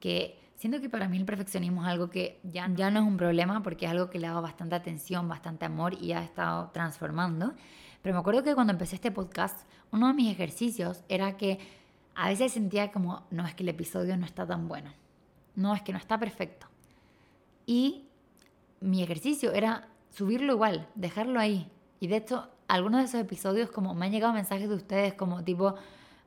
que 0.00 0.38
siento 0.56 0.80
que 0.80 0.88
para 0.88 1.08
mí 1.08 1.16
el 1.16 1.24
perfeccionismo 1.24 1.82
es 1.82 1.88
algo 1.88 2.10
que 2.10 2.40
ya, 2.42 2.68
ya 2.74 2.90
no 2.90 3.00
es 3.00 3.06
un 3.06 3.16
problema 3.16 3.62
porque 3.62 3.86
es 3.86 3.90
algo 3.90 4.10
que 4.10 4.18
le 4.18 4.26
ha 4.26 4.30
dado 4.30 4.42
bastante 4.42 4.74
atención, 4.74 5.28
bastante 5.28 5.66
amor 5.66 5.94
y 6.00 6.12
ha 6.12 6.22
estado 6.22 6.70
transformando. 6.70 7.54
Pero 8.02 8.14
me 8.14 8.20
acuerdo 8.20 8.42
que 8.42 8.54
cuando 8.54 8.72
empecé 8.72 8.96
este 8.96 9.10
podcast, 9.10 9.66
uno 9.92 10.08
de 10.08 10.14
mis 10.14 10.32
ejercicios 10.32 11.02
era 11.08 11.36
que 11.36 11.58
a 12.14 12.28
veces 12.28 12.52
sentía 12.52 12.92
como, 12.92 13.24
no, 13.30 13.46
es 13.46 13.54
que 13.54 13.62
el 13.62 13.68
episodio 13.68 14.16
no 14.16 14.26
está 14.26 14.46
tan 14.46 14.68
bueno. 14.68 14.90
No, 15.54 15.74
es 15.74 15.82
que 15.82 15.92
no 15.92 15.98
está 15.98 16.18
perfecto. 16.18 16.66
Y 17.66 18.06
mi 18.80 19.02
ejercicio 19.02 19.52
era 19.52 19.88
subirlo 20.10 20.52
igual, 20.54 20.88
dejarlo 20.94 21.38
ahí. 21.38 21.70
Y 22.00 22.06
de 22.06 22.16
hecho, 22.16 22.48
algunos 22.68 23.00
de 23.00 23.06
esos 23.06 23.20
episodios, 23.20 23.70
como 23.70 23.94
me 23.94 24.06
han 24.06 24.12
llegado 24.12 24.32
mensajes 24.32 24.68
de 24.68 24.74
ustedes 24.74 25.14
como 25.14 25.44
tipo, 25.44 25.74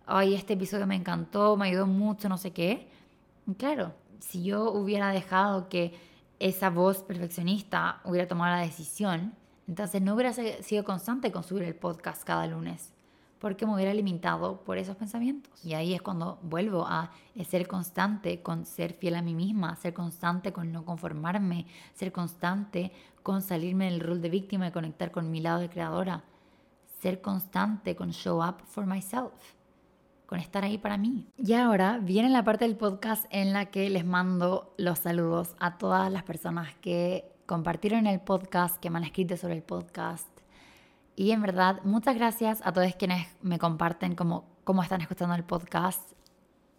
ay, 0.06 0.36
este 0.36 0.54
episodio 0.54 0.86
me 0.86 0.96
encantó, 0.96 1.58
me 1.58 1.68
ayudó 1.68 1.88
mucho, 1.88 2.30
no 2.30 2.38
sé 2.38 2.52
qué. 2.52 2.88
claro, 3.58 3.94
si 4.20 4.44
yo 4.44 4.72
hubiera 4.72 5.10
dejado 5.10 5.68
que 5.70 5.94
esa 6.40 6.70
voz 6.70 7.04
perfeccionista 7.04 8.02
hubiera 8.06 8.28
tomado 8.28 8.56
la 8.56 8.62
decisión, 8.62 9.34
entonces 9.68 10.02
no 10.02 10.14
hubiera 10.16 10.34
sido 10.34 10.84
constante 10.84 11.32
con 11.32 11.44
subir 11.44 11.64
el 11.64 11.76
podcast 11.76 12.24
cada 12.24 12.48
lunes, 12.48 12.92
porque 13.40 13.66
me 13.66 13.74
hubiera 13.74 13.94
limitado 13.94 14.64
por 14.64 14.78
esos 14.78 14.96
pensamientos. 14.96 15.52
Y 15.66 15.74
ahí 15.74 15.94
es 15.94 16.02
cuando 16.02 16.40
vuelvo 16.44 16.86
a 16.88 17.12
ser 17.48 17.68
constante 17.68 18.42
con 18.42 18.66
ser 18.66 18.94
fiel 18.94 19.16
a 19.16 19.22
mí 19.22 19.34
misma, 19.36 19.76
ser 19.76 19.94
constante 19.94 20.52
con 20.54 20.72
no 20.72 20.86
conformarme, 20.86 21.66
ser 21.94 22.12
constante 22.12 22.92
con 23.22 23.42
salirme 23.42 23.86
del 23.86 24.00
rol 24.00 24.22
de 24.22 24.30
víctima 24.30 24.68
y 24.68 24.72
conectar 24.72 25.12
con 25.12 25.32
mi 25.32 25.42
lado 25.42 25.60
de 25.60 25.70
creadora, 25.70 26.24
ser 27.02 27.22
constante 27.22 27.96
con 27.96 28.12
show 28.12 28.44
up 28.44 28.64
for 28.66 28.86
myself 28.86 29.32
con 30.26 30.40
estar 30.40 30.64
ahí 30.64 30.80
para 30.80 30.98
mí. 30.98 31.28
Y 31.38 31.54
ahora 31.54 32.00
viene 32.00 32.28
la 32.30 32.44
parte 32.44 32.66
del 32.66 32.76
podcast 32.76 33.26
en 33.30 33.54
la 33.54 33.66
que 33.66 33.90
les 33.92 34.04
mando 34.04 34.74
los 34.78 34.98
saludos 34.98 35.56
a 35.60 35.78
todas 35.78 36.12
las 36.12 36.24
personas 36.24 36.74
que 36.82 37.33
compartieron 37.46 38.08
el 38.08 38.20
podcast, 38.20 38.78
que 38.78 38.90
me 38.90 38.98
han 38.98 39.04
escrito 39.04 39.38
sobre 39.38 39.56
el 39.56 39.64
podcast. 39.64 40.28
Y 41.16 41.32
en 41.32 41.42
verdad, 41.42 41.82
muchas 41.84 42.16
gracias 42.16 42.62
a 42.64 42.74
todos 42.74 42.96
quienes 42.96 43.28
me 43.42 43.60
comparten 43.60 44.16
cómo, 44.16 44.46
cómo 44.64 44.82
están 44.82 45.02
escuchando 45.02 45.36
el 45.36 45.44
podcast. 45.44 46.12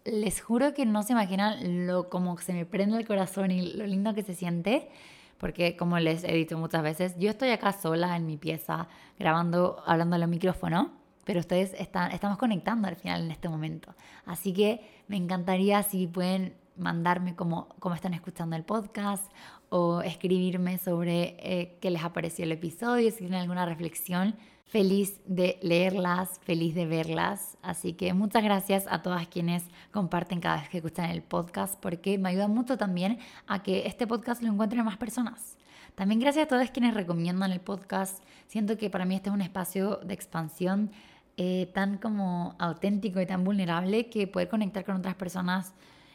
Les 0.03 0.41
juro 0.41 0.73
que 0.73 0.85
no 0.85 1.03
se 1.03 1.13
imaginan 1.13 1.87
lo 1.87 2.09
como 2.09 2.37
se 2.37 2.53
me 2.53 2.65
prende 2.65 2.97
el 2.97 3.07
corazón 3.07 3.51
y 3.51 3.73
lo 3.73 3.85
lindo 3.85 4.13
que 4.13 4.23
se 4.23 4.35
siente, 4.35 4.89
porque 5.37 5.77
como 5.77 5.99
les 5.99 6.23
he 6.23 6.33
dicho 6.33 6.57
muchas 6.57 6.83
veces, 6.83 7.15
yo 7.17 7.29
estoy 7.29 7.49
acá 7.49 7.71
sola 7.71 8.15
en 8.15 8.25
mi 8.25 8.37
pieza 8.37 8.87
grabando, 9.17 9.81
hablando 9.85 10.15
al 10.15 10.27
micrófono, 10.27 10.91
pero 11.23 11.39
ustedes 11.39 11.73
están, 11.73 12.11
estamos 12.11 12.37
conectando 12.37 12.87
al 12.87 12.95
final 12.95 13.23
en 13.23 13.31
este 13.31 13.49
momento. 13.49 13.95
Así 14.25 14.53
que 14.53 15.03
me 15.07 15.17
encantaría 15.17 15.81
si 15.81 16.07
pueden 16.07 16.55
mandarme 16.77 17.35
cómo, 17.35 17.69
cómo 17.79 17.95
están 17.95 18.13
escuchando 18.13 18.55
el 18.55 18.63
podcast 18.63 19.31
o 19.69 20.01
escribirme 20.01 20.77
sobre 20.77 21.35
eh, 21.39 21.77
qué 21.81 21.91
les 21.91 22.03
ha 22.03 22.13
parecido 22.13 22.45
el 22.45 22.53
episodio, 22.53 23.11
si 23.11 23.19
tienen 23.19 23.41
alguna 23.41 23.65
reflexión. 23.65 24.35
Feliz 24.65 25.21
de 25.25 25.59
leerlas, 25.61 26.39
feliz 26.43 26.73
de 26.73 26.85
verlas. 26.85 27.57
Así 27.61 27.93
que 27.93 28.13
muchas 28.13 28.43
gracias 28.43 28.85
a 28.89 29.01
todas 29.01 29.27
quienes 29.27 29.63
comparten 29.91 30.39
cada 30.39 30.57
vez 30.57 30.69
que 30.69 30.77
escuchan 30.77 31.11
el 31.11 31.21
podcast 31.21 31.79
porque 31.79 32.17
me 32.17 32.29
ayuda 32.29 32.47
mucho 32.47 32.77
también 32.77 33.19
a 33.47 33.61
que 33.61 33.85
este 33.85 34.07
podcast 34.07 34.41
lo 34.41 34.51
encuentren 34.51 34.83
más 34.83 34.97
personas. 34.97 35.57
También 35.93 36.19
gracias 36.19 36.45
a 36.45 36.47
todos 36.49 36.71
quienes 36.71 36.93
recomiendan 36.93 37.51
el 37.51 37.61
podcast. 37.61 38.23
Siento 38.47 38.77
que 38.77 38.89
para 38.89 39.05
mí 39.05 39.15
este 39.15 39.29
es 39.29 39.33
un 39.33 39.41
espacio 39.41 39.97
de 40.03 40.13
expansión 40.13 40.91
eh, 41.37 41.69
tan 41.73 41.97
como 41.97 42.55
auténtico 42.59 43.21
y 43.21 43.25
tan 43.25 43.43
vulnerable 43.43 44.09
que 44.09 44.25
poder 44.25 44.49
conectar 44.49 44.83
con 44.83 44.95
otras 44.95 45.15
personas 45.15 45.73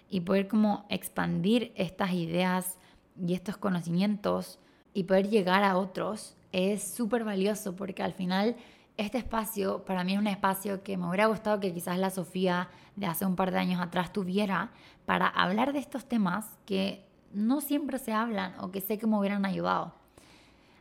y 0.09 0.21
poder 0.21 0.49
como 0.49 0.87
expandir 0.89 1.73
estas 1.77 2.13
ideas 2.13 2.79
y 3.27 3.35
estos 3.35 3.57
conocimientos 3.57 4.59
y 4.95 5.05
poder 5.05 5.29
llegar 5.29 5.63
a 5.65 5.77
otros 5.77 6.37
es 6.53 6.83
súper 6.83 7.25
valioso 7.25 7.77
porque 7.77 8.03
al 8.03 8.13
final 8.13 8.57
este 8.97 9.19
espacio 9.19 9.85
para 9.85 10.05
mí 10.05 10.15
es 10.15 10.19
un 10.19 10.27
espacio 10.27 10.83
que 10.83 10.97
me 10.97 11.09
hubiera 11.09 11.27
gustado 11.27 11.61
que 11.61 11.73
quizás 11.73 11.99
la 11.99 12.11
Sofía 12.11 12.69
de 12.97 13.07
hace 13.07 13.25
un 13.25 13.37
par 13.37 13.51
de 13.51 13.59
años 13.59 13.81
atrás 13.81 14.13
tuviera 14.13 14.71
para 15.07 15.27
hablar 15.27 15.73
de 15.73 15.79
estos 15.79 16.07
temas 16.07 16.59
que 16.67 17.05
no 17.33 17.61
siempre 17.61 17.99
se 17.99 18.13
hablan 18.13 18.55
o 18.61 18.71
que 18.71 18.81
sé 18.81 18.99
que 18.99 19.07
me 19.07 19.17
hubieran 19.17 19.47
ayudado. 19.47 19.95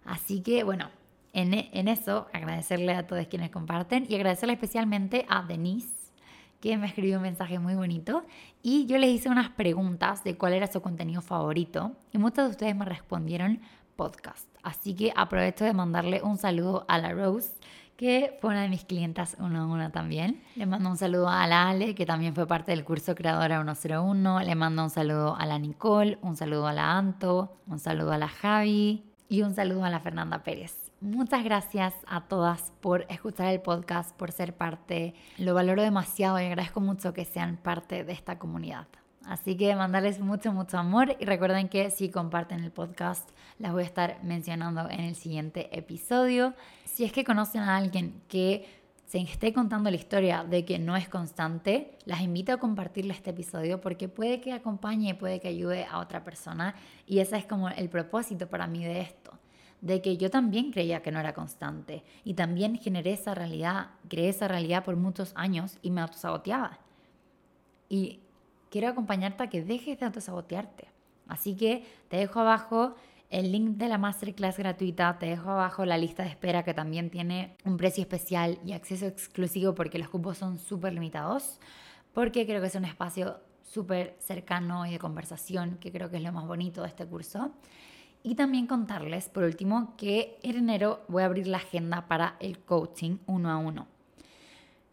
Así 0.05 0.41
que 0.41 0.63
bueno, 0.63 0.89
en, 1.33 1.53
en 1.53 1.87
eso 1.87 2.27
agradecerle 2.33 2.93
a 2.93 3.05
todos 3.05 3.27
quienes 3.27 3.51
comparten 3.51 4.05
y 4.09 4.15
agradecerle 4.15 4.53
especialmente 4.53 5.25
a 5.29 5.43
Denise 5.43 5.98
que 6.59 6.77
me 6.77 6.87
escribió 6.87 7.17
un 7.17 7.23
mensaje 7.23 7.59
muy 7.59 7.75
bonito 7.75 8.25
y 8.61 8.85
yo 8.85 8.97
les 8.97 9.09
hice 9.11 9.29
unas 9.29 9.49
preguntas 9.49 10.23
de 10.23 10.37
cuál 10.37 10.53
era 10.53 10.67
su 10.67 10.81
contenido 10.81 11.21
favorito 11.21 11.93
y 12.11 12.17
muchos 12.17 12.45
de 12.45 12.51
ustedes 12.51 12.75
me 12.75 12.85
respondieron 12.85 13.61
podcast. 13.95 14.47
Así 14.63 14.93
que 14.93 15.13
aprovecho 15.15 15.65
de 15.65 15.73
mandarle 15.73 16.21
un 16.21 16.37
saludo 16.37 16.85
a 16.87 16.97
la 16.97 17.11
Rose, 17.11 17.51
que 17.95 18.37
fue 18.39 18.51
una 18.51 18.61
de 18.61 18.69
mis 18.69 18.85
clientas 18.85 19.35
uno 19.39 19.61
a 19.61 19.65
uno 19.65 19.91
también. 19.91 20.41
Le 20.55 20.65
mando 20.65 20.89
un 20.89 20.97
saludo 20.97 21.27
a 21.29 21.45
la 21.47 21.69
Ale, 21.69 21.95
que 21.95 22.05
también 22.05 22.33
fue 22.33 22.47
parte 22.47 22.71
del 22.71 22.85
curso 22.85 23.13
Creadora 23.13 23.61
101. 23.61 24.39
Le 24.39 24.55
mando 24.55 24.83
un 24.83 24.89
saludo 24.89 25.35
a 25.35 25.45
la 25.45 25.59
Nicole, 25.59 26.17
un 26.21 26.37
saludo 26.37 26.67
a 26.67 26.73
la 26.73 26.97
Anto, 26.97 27.57
un 27.67 27.79
saludo 27.79 28.13
a 28.13 28.17
la 28.17 28.29
Javi 28.29 29.03
y 29.27 29.41
un 29.41 29.53
saludo 29.53 29.83
a 29.83 29.89
la 29.89 29.99
Fernanda 29.99 30.43
Pérez. 30.43 30.88
Muchas 31.01 31.45
gracias 31.45 31.93
a 32.07 32.27
todas 32.27 32.73
por 32.81 33.05
escuchar 33.07 33.53
el 33.53 33.61
podcast, 33.61 34.13
por 34.17 34.33
ser 34.33 34.57
parte. 34.57 35.13
Lo 35.37 35.53
valoro 35.53 35.81
demasiado 35.81 36.37
y 36.41 36.43
agradezco 36.43 36.81
mucho 36.81 37.13
que 37.13 37.23
sean 37.23 37.55
parte 37.55 38.03
de 38.03 38.11
esta 38.11 38.37
comunidad. 38.37 38.85
Así 39.23 39.55
que 39.55 39.73
mandarles 39.77 40.19
mucho, 40.19 40.51
mucho 40.51 40.77
amor 40.77 41.15
y 41.17 41.23
recuerden 41.23 41.69
que 41.69 41.89
si 41.89 42.09
comparten 42.09 42.65
el 42.65 42.71
podcast, 42.71 43.29
las 43.59 43.71
voy 43.71 43.83
a 43.83 43.85
estar 43.85 44.21
mencionando 44.23 44.89
en 44.89 44.99
el 44.99 45.15
siguiente 45.15 45.69
episodio. 45.77 46.53
Si 46.83 47.05
es 47.05 47.13
que 47.13 47.23
conocen 47.23 47.61
a 47.61 47.77
alguien 47.77 48.21
que 48.27 48.67
se 49.05 49.19
esté 49.19 49.53
contando 49.53 49.89
la 49.89 49.95
historia 49.95 50.43
de 50.43 50.65
que 50.65 50.79
no 50.79 50.97
es 50.97 51.07
constante, 51.07 51.97
las 52.03 52.19
invito 52.19 52.51
a 52.51 52.57
compartirle 52.57 53.13
este 53.13 53.29
episodio 53.29 53.79
porque 53.79 54.09
puede 54.09 54.41
que 54.41 54.51
acompañe, 54.51 55.15
puede 55.15 55.39
que 55.39 55.47
ayude 55.47 55.85
a 55.85 55.99
otra 55.99 56.25
persona 56.25 56.75
y 57.07 57.19
ese 57.19 57.37
es 57.37 57.45
como 57.45 57.69
el 57.69 57.89
propósito 57.89 58.49
para 58.49 58.67
mí 58.67 58.83
de 58.83 58.99
esto, 58.99 59.38
de 59.81 60.01
que 60.01 60.17
yo 60.17 60.29
también 60.29 60.71
creía 60.71 61.01
que 61.01 61.11
no 61.11 61.19
era 61.19 61.33
constante 61.33 62.03
y 62.23 62.33
también 62.33 62.77
generé 62.77 63.13
esa 63.13 63.33
realidad, 63.33 63.91
creé 64.07 64.29
esa 64.29 64.47
realidad 64.47 64.83
por 64.83 64.95
muchos 64.95 65.31
años 65.35 65.77
y 65.81 65.91
me 65.91 66.01
autosaboteaba. 66.01 66.79
Y 67.87 68.19
quiero 68.69 68.89
acompañarte 68.89 69.43
a 69.43 69.49
que 69.49 69.63
dejes 69.63 69.99
de 69.99 70.05
autosabotearte. 70.05 70.87
Así 71.27 71.55
que 71.55 71.85
te 72.09 72.17
dejo 72.17 72.39
abajo 72.39 72.95
el 73.29 73.51
link 73.51 73.77
de 73.77 73.87
la 73.87 73.97
masterclass 73.97 74.57
gratuita, 74.57 75.17
te 75.19 75.27
dejo 75.27 75.51
abajo 75.51 75.85
la 75.85 75.97
lista 75.97 76.23
de 76.23 76.29
espera 76.29 76.63
que 76.63 76.73
también 76.73 77.09
tiene 77.11 77.55
un 77.63 77.77
precio 77.77 78.01
especial 78.01 78.57
y 78.65 78.73
acceso 78.73 79.05
exclusivo 79.05 79.75
porque 79.75 79.99
los 79.99 80.09
cupos 80.09 80.37
son 80.37 80.57
súper 80.57 80.93
limitados, 80.93 81.59
porque 82.13 82.45
creo 82.47 82.59
que 82.59 82.67
es 82.67 82.75
un 82.75 82.85
espacio 82.85 83.39
súper 83.61 84.15
cercano 84.19 84.85
y 84.87 84.91
de 84.91 84.99
conversación, 84.99 85.77
que 85.79 85.91
creo 85.91 86.09
que 86.09 86.17
es 86.17 86.23
lo 86.23 86.31
más 86.31 86.47
bonito 86.47 86.81
de 86.81 86.87
este 86.87 87.05
curso. 87.05 87.51
Y 88.21 88.35
también 88.35 88.67
contarles, 88.67 89.29
por 89.29 89.43
último, 89.43 89.95
que 89.97 90.37
en 90.43 90.57
enero 90.57 91.05
voy 91.07 91.23
a 91.23 91.27
abrir 91.27 91.47
la 91.47 91.57
agenda 91.57 92.07
para 92.07 92.35
el 92.39 92.59
coaching 92.59 93.17
uno 93.27 93.49
a 93.49 93.57
uno. 93.57 93.87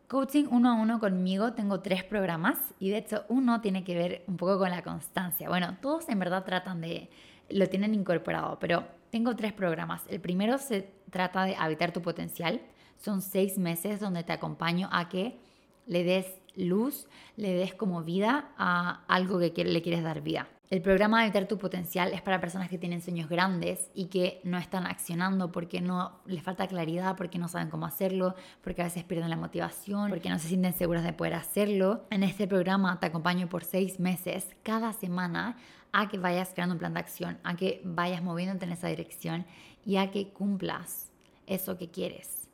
Coaching 0.07 0.45
uno 0.51 0.71
a 0.71 0.75
uno 0.75 1.01
conmigo 1.01 1.53
tengo 1.53 1.81
tres 1.81 2.05
programas 2.05 2.57
y 2.79 2.91
de 2.91 2.99
hecho 2.99 3.25
uno 3.29 3.61
tiene 3.61 3.83
que 3.83 3.97
ver 3.97 4.25
un 4.29 4.37
poco 4.37 4.59
con 4.59 4.71
la 4.71 4.83
constancia. 4.85 5.49
Bueno, 5.49 5.77
todos 5.83 6.09
en 6.09 6.21
verdad 6.21 6.45
tratan 6.45 6.81
de, 6.81 7.11
lo 7.51 7.69
tienen 7.69 7.93
incorporado, 7.93 8.61
pero 8.61 8.85
tengo 9.11 9.35
tres 9.35 9.53
programas. 9.53 10.03
El 10.09 10.21
primero 10.21 10.59
se 10.59 10.89
trata 11.11 11.43
de 11.43 11.57
habitar 11.57 11.93
tu 11.93 12.03
potencial. 12.03 12.61
Son 12.97 13.21
seis 13.21 13.59
meses 13.59 13.99
donde 13.99 14.23
te 14.23 14.33
acompaño 14.33 14.89
a 14.93 15.09
que 15.09 15.41
le 15.87 16.05
des 16.05 16.27
luz, 16.55 17.09
le 17.37 17.55
des 17.55 17.75
como 17.75 18.05
vida 18.05 18.53
a 18.57 19.05
algo 19.09 19.41
que 19.41 19.65
le 19.65 19.83
quieres 19.83 20.05
dar 20.05 20.21
vida. 20.21 20.47
El 20.69 20.83
programa 20.83 21.19
de 21.19 21.27
Habitar 21.27 21.47
tu 21.47 21.59
Potencial 21.59 22.13
es 22.13 22.23
para 22.23 22.41
personas 22.41 22.69
que 22.69 22.77
tienen 22.77 23.01
sueños 23.01 23.29
grandes 23.29 23.89
y 23.95 24.07
que 24.07 24.41
no 24.43 24.59
están 24.59 24.85
accionando 24.85 25.53
porque 25.53 25.81
no 25.81 26.19
les 26.27 26.43
falta 26.43 26.67
claridad, 26.67 27.17
porque 27.17 27.39
no 27.39 27.47
saben 27.47 27.71
cómo 27.71 27.87
hacerlo, 27.87 28.35
porque 28.63 28.83
a 28.83 28.87
veces 28.87 29.05
pierden 29.05 29.31
la 29.31 29.37
motivación, 29.37 30.11
porque 30.11 30.29
no 30.29 30.41
se 30.41 30.49
sienten 30.49 30.73
seguras 30.73 31.05
de 31.05 31.13
poder 31.13 31.35
hacerlo. 31.35 32.05
En 32.11 32.25
este 32.25 32.49
programa 32.49 32.99
te 32.99 33.07
acompaño 33.07 33.49
por 33.49 33.63
seis 33.63 34.01
meses, 34.01 34.57
cada 34.65 34.93
semana, 34.93 35.57
a 35.93 36.09
que 36.09 36.19
vayas 36.19 36.51
creando 36.53 36.75
un 36.75 36.81
plan 36.81 36.95
de 36.95 37.01
acción, 37.01 37.39
a 37.45 37.55
que 37.55 37.81
vayas 37.85 38.21
moviéndote 38.21 38.65
en 38.65 38.73
esa 38.73 38.89
dirección 38.89 39.47
y 39.85 39.99
a 39.99 40.11
que 40.11 40.31
cumplas 40.31 41.13
eso 41.47 41.79
que 41.79 41.93
quieres, 41.93 42.49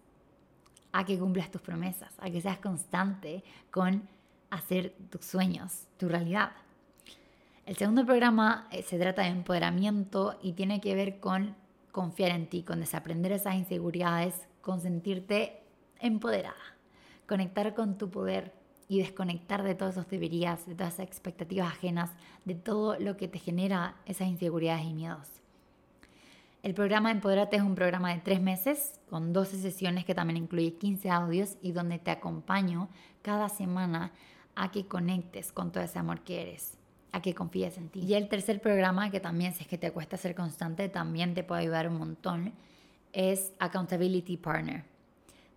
a 0.92 1.06
que 1.06 1.18
cumplas 1.18 1.50
tus 1.50 1.62
promesas, 1.62 2.12
a 2.18 2.28
que 2.28 2.42
seas 2.42 2.58
constante 2.58 3.42
con 3.70 4.06
hacer 4.50 4.94
tus 5.08 5.24
sueños, 5.24 5.86
tu 5.96 6.10
realidad. 6.10 6.52
El 7.64 7.76
segundo 7.76 8.04
programa 8.04 8.66
eh, 8.72 8.82
se 8.82 8.98
trata 8.98 9.22
de 9.22 9.28
empoderamiento 9.28 10.36
y 10.42 10.54
tiene 10.54 10.80
que 10.80 10.96
ver 10.96 11.20
con 11.20 11.54
confiar 11.92 12.32
en 12.32 12.48
ti, 12.48 12.64
con 12.64 12.80
desaprender 12.80 13.30
esas 13.30 13.54
inseguridades, 13.54 14.48
con 14.60 14.80
sentirte 14.80 15.62
empoderada, 16.00 16.56
conectar 17.28 17.72
con 17.74 17.98
tu 17.98 18.10
poder 18.10 18.52
y 18.88 18.98
desconectar 18.98 19.62
de 19.62 19.76
todos 19.76 19.92
esos 19.92 20.08
deberías, 20.08 20.66
de 20.66 20.74
todas 20.74 20.94
esas 20.94 21.06
expectativas 21.06 21.68
ajenas, 21.68 22.10
de 22.44 22.56
todo 22.56 22.98
lo 22.98 23.16
que 23.16 23.28
te 23.28 23.38
genera 23.38 23.94
esas 24.06 24.26
inseguridades 24.26 24.84
y 24.84 24.94
miedos. 24.94 25.28
El 26.64 26.74
programa 26.74 27.12
Empoderate 27.12 27.56
es 27.56 27.62
un 27.62 27.76
programa 27.76 28.12
de 28.12 28.20
tres 28.20 28.40
meses 28.40 29.00
con 29.08 29.32
12 29.32 29.58
sesiones 29.58 30.04
que 30.04 30.16
también 30.16 30.36
incluye 30.36 30.74
15 30.74 31.10
audios 31.10 31.56
y 31.62 31.70
donde 31.70 32.00
te 32.00 32.10
acompaño 32.10 32.88
cada 33.22 33.48
semana 33.48 34.10
a 34.56 34.72
que 34.72 34.86
conectes 34.88 35.52
con 35.52 35.70
todo 35.70 35.84
ese 35.84 36.00
amor 36.00 36.22
que 36.22 36.42
eres 36.42 36.81
a 37.12 37.20
que 37.20 37.34
confíes 37.34 37.76
en 37.76 37.88
ti. 37.90 38.00
Y 38.00 38.14
el 38.14 38.28
tercer 38.28 38.60
programa, 38.60 39.10
que 39.10 39.20
también 39.20 39.52
si 39.52 39.62
es 39.62 39.68
que 39.68 39.78
te 39.78 39.90
cuesta 39.90 40.16
ser 40.16 40.34
constante, 40.34 40.88
también 40.88 41.34
te 41.34 41.44
puede 41.44 41.62
ayudar 41.62 41.88
un 41.88 41.98
montón, 41.98 42.52
es 43.12 43.52
Accountability 43.58 44.38
Partner. 44.38 44.84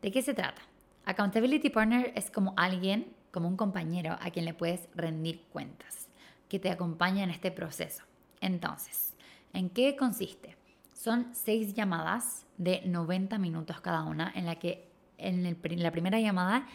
¿De 0.01 0.11
qué 0.11 0.21
se 0.21 0.33
trata? 0.33 0.61
Accountability 1.05 1.69
Partner 1.69 2.11
es 2.15 2.29
como 2.29 2.53
alguien, 2.57 3.07
como 3.31 3.47
un 3.47 3.57
compañero 3.57 4.17
a 4.21 4.29
quien 4.31 4.45
le 4.45 4.53
puedes 4.53 4.89
rendir 4.93 5.43
cuentas, 5.51 6.07
que 6.49 6.59
te 6.59 6.69
acompaña 6.69 7.23
en 7.23 7.29
este 7.29 7.51
proceso. 7.51 8.03
Entonces, 8.41 9.13
¿en 9.53 9.69
qué 9.69 9.95
consiste? 9.95 10.57
Son 10.93 11.29
seis 11.33 11.73
llamadas 11.73 12.45
de 12.57 12.81
90 12.85 13.37
minutos 13.37 13.79
cada 13.81 14.03
una, 14.03 14.31
en 14.35 14.45
la 14.45 14.55
que 14.55 14.87
en 15.17 15.43
la 15.81 15.91
primera 15.91 16.19
llamada 16.19 16.67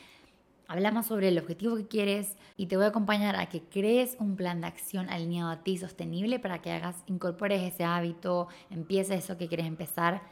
Hablamos 0.71 1.07
sobre 1.07 1.27
el 1.27 1.37
objetivo 1.37 1.75
que 1.75 1.89
quieres 1.89 2.37
y 2.57 2.67
te 2.67 2.77
voy 2.77 2.85
a 2.85 2.91
acompañar 2.91 3.35
a 3.35 3.47
que 3.47 3.61
crees 3.61 4.17
un 4.21 4.37
plan 4.37 4.61
de 4.61 4.69
acción 4.69 5.11
alineado 5.11 5.51
a 5.51 5.65
ti, 5.65 5.77
sostenible, 5.77 6.39
para 6.39 6.63
que 6.63 6.71
hagas, 6.71 7.03
incorpores 7.09 7.61
ese 7.61 7.83
hábito, 7.83 8.47
empieces 8.71 9.25
eso 9.25 9.37
que 9.37 9.49
quieres 9.49 9.67
empezar 9.67 10.23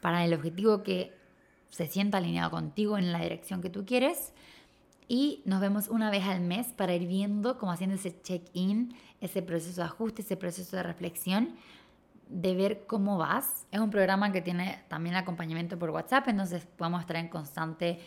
para 0.00 0.24
el 0.24 0.34
objetivo 0.34 0.82
que 0.82 1.16
se 1.70 1.86
sienta 1.86 2.18
alineado 2.18 2.50
contigo 2.50 2.98
en 2.98 3.12
la 3.12 3.20
dirección 3.20 3.62
que 3.62 3.70
tú 3.70 3.86
quieres. 3.86 4.32
Y 5.06 5.42
nos 5.44 5.60
vemos 5.60 5.86
una 5.86 6.10
vez 6.10 6.24
al 6.24 6.40
mes 6.40 6.72
para 6.72 6.92
ir 6.96 7.06
viendo, 7.06 7.56
como 7.56 7.70
haciendo 7.70 7.94
ese 7.94 8.20
check-in, 8.20 8.96
ese 9.20 9.42
proceso 9.42 9.80
de 9.80 9.86
ajuste, 9.86 10.22
ese 10.22 10.36
proceso 10.36 10.76
de 10.76 10.82
reflexión, 10.82 11.54
de 12.28 12.56
ver 12.56 12.84
cómo 12.88 13.16
vas. 13.16 13.68
Es 13.70 13.78
un 13.78 13.90
programa 13.90 14.32
que 14.32 14.42
tiene 14.42 14.82
también 14.88 15.14
acompañamiento 15.14 15.78
por 15.78 15.90
WhatsApp, 15.90 16.26
entonces 16.26 16.66
podemos 16.76 17.00
estar 17.00 17.14
en 17.14 17.28
constante 17.28 18.00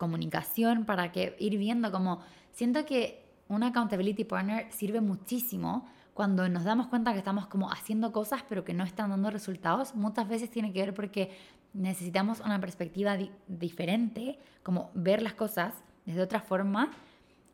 comunicación 0.00 0.86
para 0.86 1.12
que 1.12 1.36
ir 1.38 1.58
viendo 1.58 1.92
como 1.92 2.20
siento 2.52 2.86
que 2.86 3.22
un 3.48 3.62
accountability 3.62 4.24
partner 4.24 4.72
sirve 4.72 5.02
muchísimo 5.02 5.86
cuando 6.14 6.48
nos 6.48 6.64
damos 6.64 6.86
cuenta 6.86 7.12
que 7.12 7.18
estamos 7.18 7.46
como 7.46 7.70
haciendo 7.70 8.10
cosas 8.10 8.42
pero 8.48 8.64
que 8.64 8.72
no 8.72 8.82
están 8.82 9.10
dando 9.10 9.30
resultados. 9.30 9.94
Muchas 9.94 10.26
veces 10.26 10.50
tiene 10.50 10.72
que 10.72 10.80
ver 10.80 10.94
porque 10.94 11.36
necesitamos 11.74 12.40
una 12.40 12.58
perspectiva 12.58 13.18
diferente, 13.46 14.38
como 14.62 14.90
ver 14.94 15.20
las 15.20 15.34
cosas 15.34 15.74
desde 16.06 16.22
otra 16.22 16.40
forma 16.40 16.90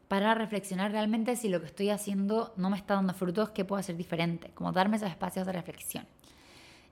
para 0.06 0.32
reflexionar 0.34 0.92
realmente 0.92 1.34
si 1.34 1.48
lo 1.48 1.58
que 1.60 1.66
estoy 1.66 1.90
haciendo 1.90 2.54
no 2.56 2.70
me 2.70 2.76
está 2.76 2.94
dando 2.94 3.12
frutos, 3.12 3.50
qué 3.50 3.64
puedo 3.64 3.80
hacer 3.80 3.96
diferente, 3.96 4.52
como 4.54 4.70
darme 4.70 4.98
esos 4.98 5.10
espacios 5.10 5.46
de 5.46 5.52
reflexión 5.52 6.06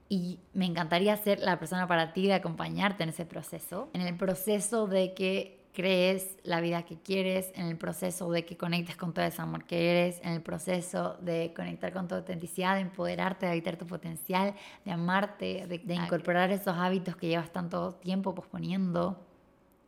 y 0.07 0.39
me 0.53 0.65
encantaría 0.65 1.15
ser 1.17 1.39
la 1.39 1.57
persona 1.57 1.87
para 1.87 2.13
ti 2.13 2.27
de 2.27 2.33
acompañarte 2.33 3.03
en 3.03 3.09
ese 3.09 3.25
proceso, 3.25 3.89
en 3.93 4.01
el 4.01 4.15
proceso 4.15 4.87
de 4.87 5.13
que 5.13 5.65
crees 5.73 6.37
la 6.43 6.61
vida 6.61 6.83
que 6.83 6.97
quieres, 6.97 7.51
en 7.55 7.65
el 7.65 7.77
proceso 7.77 8.31
de 8.31 8.45
que 8.45 8.55
conectes 8.55 8.95
con 8.95 9.13
todo 9.13 9.25
ese 9.25 9.41
amor 9.41 9.65
que 9.65 9.91
eres, 9.91 10.21
en 10.23 10.31
el 10.31 10.41
proceso 10.41 11.17
de 11.21 11.53
conectar 11.55 11.91
con 11.91 12.07
tu 12.07 12.15
autenticidad, 12.15 12.75
de 12.75 12.81
empoderarte, 12.81 13.45
de 13.45 13.51
habitar 13.51 13.77
tu 13.77 13.85
potencial, 13.85 14.55
de 14.85 14.91
amarte, 14.91 15.67
de, 15.67 15.79
de 15.79 15.93
incorporar 15.95 16.51
esos 16.51 16.75
hábitos 16.77 17.17
que 17.17 17.27
llevas 17.27 17.51
tanto 17.51 17.95
tiempo 17.95 18.33
posponiendo, 18.33 19.19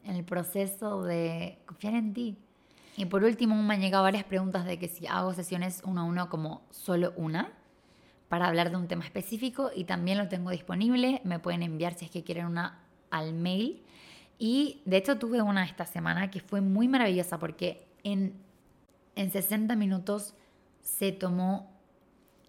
en 0.03 0.15
el 0.15 0.23
proceso 0.23 1.03
de 1.03 1.59
confiar 1.65 1.93
en 1.95 2.13
ti. 2.13 2.37
Y 2.95 3.05
por 3.05 3.23
último, 3.23 3.61
me 3.61 3.75
han 3.75 3.81
llegado 3.81 4.03
varias 4.03 4.23
preguntas 4.23 4.65
de 4.65 4.79
que 4.79 4.87
si 4.87 5.05
hago 5.05 5.33
sesiones 5.33 5.81
uno 5.85 6.01
a 6.01 6.03
uno 6.05 6.29
como 6.29 6.61
solo 6.71 7.13
una, 7.17 7.53
para 8.29 8.47
hablar 8.47 8.69
de 8.69 8.77
un 8.77 8.87
tema 8.87 9.05
específico 9.05 9.71
y 9.73 9.85
también 9.85 10.17
lo 10.17 10.27
tengo 10.27 10.51
disponible. 10.51 11.21
Me 11.23 11.39
pueden 11.39 11.63
enviar 11.63 11.93
si 11.93 12.05
es 12.05 12.11
que 12.11 12.23
quieren 12.23 12.45
una 12.45 12.79
al 13.09 13.33
mail. 13.33 13.83
Y 14.37 14.81
de 14.85 14.97
hecho 14.97 15.17
tuve 15.17 15.41
una 15.41 15.63
esta 15.63 15.85
semana 15.85 16.29
que 16.29 16.41
fue 16.41 16.61
muy 16.61 16.87
maravillosa 16.87 17.39
porque 17.39 17.87
en, 18.03 18.33
en 19.15 19.31
60 19.31 19.75
minutos 19.75 20.35
se 20.81 21.11
tomó, 21.11 21.71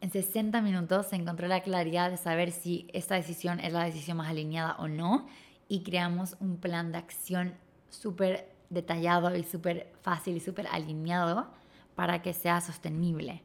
en 0.01 0.11
60 0.11 0.61
minutos 0.61 1.07
se 1.07 1.17
encontró 1.17 1.49
la 1.49 1.63
claridad 1.63 2.11
de 2.11 2.17
saber 2.17 2.53
si 2.53 2.89
esta 2.93 3.15
decisión 3.15 3.61
es 3.61 3.73
la 3.73 3.85
decisión 3.85 4.19
más 4.19 4.29
alineada 4.29 4.77
o 4.79 4.89
no 4.89 5.27
y 5.69 5.83
creamos 5.83 6.37
un 6.41 6.59
plan 6.59 6.93
de 6.93 6.99
acción 6.99 7.55
súper 7.89 8.53
detallado 8.71 9.35
y 9.35 9.45
súper 9.45 9.91
fácil 10.03 10.37
y 10.37 10.41
súper 10.41 10.67
alineado 10.69 11.49
para 11.95 12.21
que 12.23 12.33
sea 12.33 12.61
sostenible. 12.61 13.43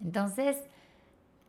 Entonces, 0.00 0.56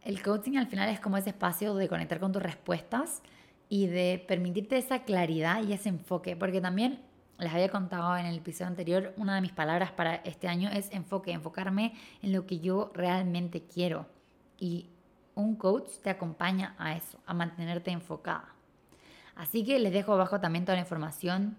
el 0.03 0.21
coaching 0.21 0.57
al 0.57 0.67
final 0.67 0.89
es 0.89 0.99
como 0.99 1.17
ese 1.17 1.29
espacio 1.29 1.75
de 1.75 1.87
conectar 1.87 2.19
con 2.19 2.31
tus 2.31 2.41
respuestas 2.41 3.21
y 3.69 3.87
de 3.87 4.23
permitirte 4.27 4.77
esa 4.77 5.03
claridad 5.03 5.63
y 5.63 5.73
ese 5.73 5.89
enfoque, 5.89 6.35
porque 6.35 6.59
también 6.59 6.99
les 7.37 7.51
había 7.53 7.69
contado 7.69 8.15
en 8.17 8.25
el 8.25 8.37
episodio 8.37 8.67
anterior, 8.67 9.13
una 9.17 9.35
de 9.35 9.41
mis 9.41 9.51
palabras 9.51 9.91
para 9.91 10.15
este 10.15 10.47
año 10.47 10.69
es 10.69 10.91
enfoque, 10.91 11.31
enfocarme 11.31 11.93
en 12.21 12.33
lo 12.33 12.45
que 12.45 12.59
yo 12.59 12.91
realmente 12.93 13.63
quiero. 13.63 14.05
Y 14.59 14.89
un 15.33 15.55
coach 15.55 15.89
te 16.03 16.09
acompaña 16.09 16.75
a 16.77 16.95
eso, 16.95 17.19
a 17.25 17.33
mantenerte 17.33 17.89
enfocada. 17.91 18.55
Así 19.35 19.63
que 19.63 19.79
les 19.79 19.93
dejo 19.93 20.13
abajo 20.13 20.39
también 20.39 20.65
toda 20.65 20.75
la 20.75 20.81
información 20.81 21.57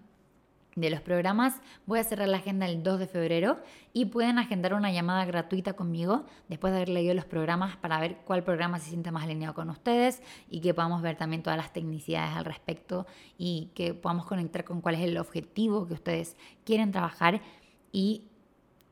de 0.75 0.89
los 0.89 1.01
programas. 1.01 1.61
Voy 1.85 1.99
a 1.99 2.03
cerrar 2.03 2.27
la 2.27 2.37
agenda 2.37 2.65
el 2.65 2.83
2 2.83 2.99
de 2.99 3.07
febrero 3.07 3.59
y 3.93 4.05
pueden 4.05 4.39
agendar 4.39 4.73
una 4.73 4.91
llamada 4.91 5.25
gratuita 5.25 5.73
conmigo 5.73 6.25
después 6.49 6.71
de 6.71 6.77
haber 6.77 6.89
leído 6.89 7.13
los 7.13 7.25
programas 7.25 7.77
para 7.77 7.99
ver 7.99 8.17
cuál 8.25 8.43
programa 8.43 8.79
se 8.79 8.89
siente 8.89 9.11
más 9.11 9.23
alineado 9.23 9.53
con 9.53 9.69
ustedes 9.69 10.21
y 10.49 10.61
que 10.61 10.73
podamos 10.73 11.01
ver 11.01 11.15
también 11.15 11.43
todas 11.43 11.57
las 11.57 11.73
tecnicidades 11.73 12.35
al 12.35 12.45
respecto 12.45 13.05
y 13.37 13.71
que 13.75 13.93
podamos 13.93 14.25
conectar 14.25 14.63
con 14.63 14.81
cuál 14.81 14.95
es 14.95 15.01
el 15.01 15.17
objetivo 15.17 15.87
que 15.87 15.93
ustedes 15.93 16.35
quieren 16.65 16.91
trabajar 16.91 17.41
y 17.91 18.23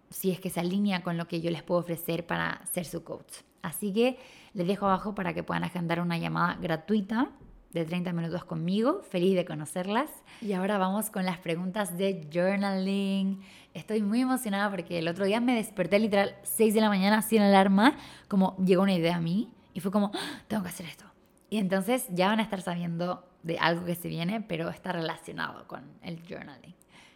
si 0.10 0.32
es 0.32 0.40
que 0.40 0.50
se 0.50 0.60
alinea 0.60 1.02
con 1.04 1.18
lo 1.18 1.28
que 1.28 1.42
yo 1.42 1.50
les 1.50 1.64
puedo 1.64 1.80
ofrecer 1.82 2.26
para 2.26 2.66
ser 2.66 2.86
su 2.86 3.04
coach. 3.04 3.40
Así 3.62 3.94
que 3.94 4.18
les 4.54 4.68
dejo 4.68 4.86
abajo 4.86 5.16
para 5.16 5.34
que 5.34 5.44
puedan 5.44 5.64
agendar 5.64 6.02
una 6.02 6.18
llamada 6.18 6.58
gratuita 6.60 7.32
de 7.74 7.86
30 7.86 8.12
minutos 8.14 8.44
conmigo, 8.44 9.02
feliz 9.10 9.36
de 9.36 9.46
conocerlas. 9.46 10.10
Y 10.42 10.54
ahora 10.54 10.78
vamos 10.78 11.10
con 11.10 11.26
las 11.26 11.38
preguntas 11.38 11.98
de 11.98 12.28
journaling. 12.32 13.42
Estoy 13.74 14.02
muy 14.02 14.22
emocionada 14.22 14.70
porque 14.70 15.00
el 15.00 15.08
otro 15.08 15.26
día 15.26 15.40
me 15.40 15.56
desperté 15.56 16.00
literal 16.00 16.36
6 16.44 16.74
de 16.74 16.82
la 16.82 16.90
mañana 16.90 17.22
sin 17.22 17.42
alarma, 17.42 17.96
como 18.28 18.58
llegó 18.58 18.84
una 18.84 18.94
idea 18.94 19.16
a 19.16 19.22
mí 19.22 19.54
y 19.74 19.80
fue 19.80 19.92
como, 19.92 20.12
ah, 20.14 20.42
tengo 20.48 20.64
que 20.64 20.70
hacer 20.70 20.86
esto. 20.86 21.06
Y 21.50 21.58
entonces 21.58 22.08
ya 22.10 22.28
van 22.28 22.40
a 22.40 22.44
estar 22.44 22.62
sabiendo 22.62 23.28
de 23.44 23.58
algo 23.58 23.86
que 23.86 23.96
se 23.96 24.08
viene, 24.08 24.42
pero 24.42 24.70
está 24.70 24.92
relacionado 24.92 25.68
con 25.68 25.84
el 26.04 26.22
journaling. 26.28 26.76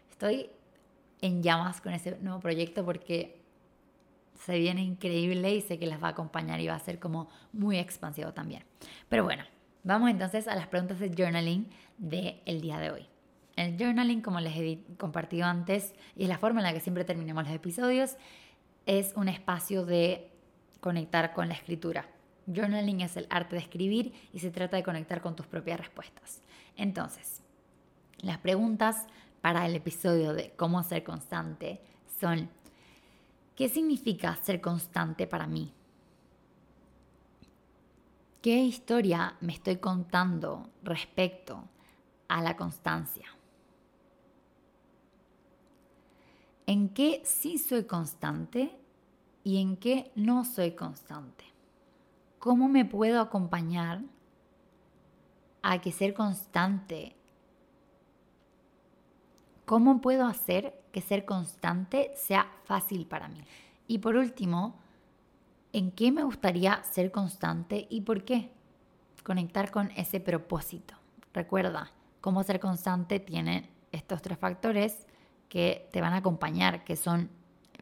Estoy 0.09 0.49
en 1.21 1.43
llamas 1.43 1.81
con 1.81 1.93
ese 1.93 2.17
nuevo 2.21 2.39
proyecto 2.39 2.85
porque 2.85 3.41
se 4.45 4.57
viene 4.59 4.83
increíble 4.83 5.55
y 5.55 5.61
sé 5.61 5.79
que 5.79 5.87
las 5.87 6.01
va 6.01 6.07
a 6.07 6.11
acompañar 6.11 6.59
y 6.59 6.67
va 6.67 6.75
a 6.75 6.79
ser 6.79 6.99
como 6.99 7.29
muy 7.53 7.77
expansivo 7.77 8.33
también. 8.33 8.63
Pero 9.09 9.23
bueno, 9.23 9.43
Vamos 9.85 10.09
entonces 10.09 10.47
a 10.47 10.55
las 10.55 10.65
preguntas 10.65 10.97
de 10.97 11.13
journaling 11.15 11.69
del 11.99 12.59
día 12.59 12.79
de 12.79 12.89
hoy. 12.89 13.05
El 13.55 13.77
journaling, 13.77 14.23
como 14.23 14.39
les 14.39 14.57
he 14.57 14.79
compartido 14.97 15.45
antes, 15.45 15.93
y 16.15 16.23
es 16.23 16.27
la 16.27 16.39
forma 16.39 16.59
en 16.59 16.63
la 16.63 16.73
que 16.73 16.79
siempre 16.79 17.05
terminamos 17.05 17.43
los 17.43 17.53
episodios, 17.53 18.17
es 18.87 19.13
un 19.15 19.29
espacio 19.29 19.85
de 19.85 20.31
conectar 20.79 21.33
con 21.33 21.49
la 21.49 21.53
escritura. 21.53 22.09
Journaling 22.47 23.01
es 23.01 23.15
el 23.15 23.27
arte 23.29 23.57
de 23.57 23.61
escribir 23.61 24.11
y 24.33 24.39
se 24.39 24.49
trata 24.49 24.75
de 24.75 24.81
conectar 24.81 25.21
con 25.21 25.35
tus 25.35 25.45
propias 25.45 25.79
respuestas. 25.79 26.41
Entonces, 26.75 27.43
las 28.21 28.39
preguntas 28.39 29.05
para 29.41 29.67
el 29.67 29.75
episodio 29.75 30.33
de 30.33 30.49
cómo 30.55 30.81
ser 30.81 31.03
constante 31.03 31.79
son, 32.19 32.49
¿qué 33.55 33.69
significa 33.69 34.35
ser 34.37 34.61
constante 34.61 35.27
para 35.27 35.45
mí? 35.45 35.71
¿Qué 38.45 38.59
historia 38.59 39.37
me 39.41 39.53
estoy 39.53 39.77
contando 39.77 40.69
respecto 40.83 41.63
a 42.27 42.43
la 42.43 42.55
constancia? 42.55 43.25
¿En 46.67 46.89
qué 46.89 47.23
sí 47.25 47.57
soy 47.57 47.85
constante 47.85 48.77
y 49.43 49.59
en 49.59 49.77
qué 49.77 50.11
no 50.13 50.45
soy 50.45 50.73
constante? 50.73 51.43
¿Cómo 52.37 52.69
me 52.69 52.85
puedo 52.85 53.19
acompañar 53.19 54.03
a 55.63 55.81
que 55.81 55.91
ser 55.91 56.13
constante? 56.13 57.15
¿Cómo 59.65 60.01
puedo 60.01 60.27
hacer 60.27 60.83
que 60.91 61.01
ser 61.01 61.25
constante 61.25 62.11
sea 62.15 62.51
fácil 62.65 63.07
para 63.07 63.27
mí? 63.27 63.41
Y 63.87 63.97
por 63.97 64.15
último, 64.15 64.84
en 65.75 65.91
qué 65.91 66.09
me 66.09 66.23
gustaría 66.23 66.81
ser 66.83 67.11
constante 67.11 67.85
y 67.89 67.99
por 68.01 68.23
qué. 68.23 68.49
Conectar 69.23 69.71
con 69.71 69.91
ese 69.97 70.21
propósito. 70.21 70.93
Recuerda, 71.33 71.91
cómo 72.21 72.43
ser 72.43 72.61
constante 72.61 73.19
tiene 73.19 73.69
estos 73.91 74.21
tres 74.21 74.37
factores 74.37 75.05
que 75.49 75.89
te 75.91 75.99
van 75.99 76.13
a 76.13 76.17
acompañar, 76.17 76.85
que 76.85 76.95
son 76.95 77.29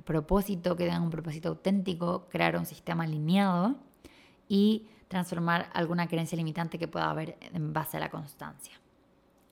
propósito, 0.05 0.75
que 0.75 0.85
tengan 0.85 1.03
un 1.03 1.11
propósito 1.11 1.49
auténtico, 1.49 2.27
crear 2.29 2.57
un 2.57 2.65
sistema 2.65 3.03
alineado 3.03 3.75
y 4.47 4.87
transformar 5.07 5.69
alguna 5.73 6.07
creencia 6.07 6.35
limitante 6.35 6.79
que 6.79 6.87
pueda 6.87 7.11
haber 7.11 7.37
en 7.53 7.73
base 7.73 7.97
a 7.97 7.99
la 7.99 8.09
constancia. 8.09 8.73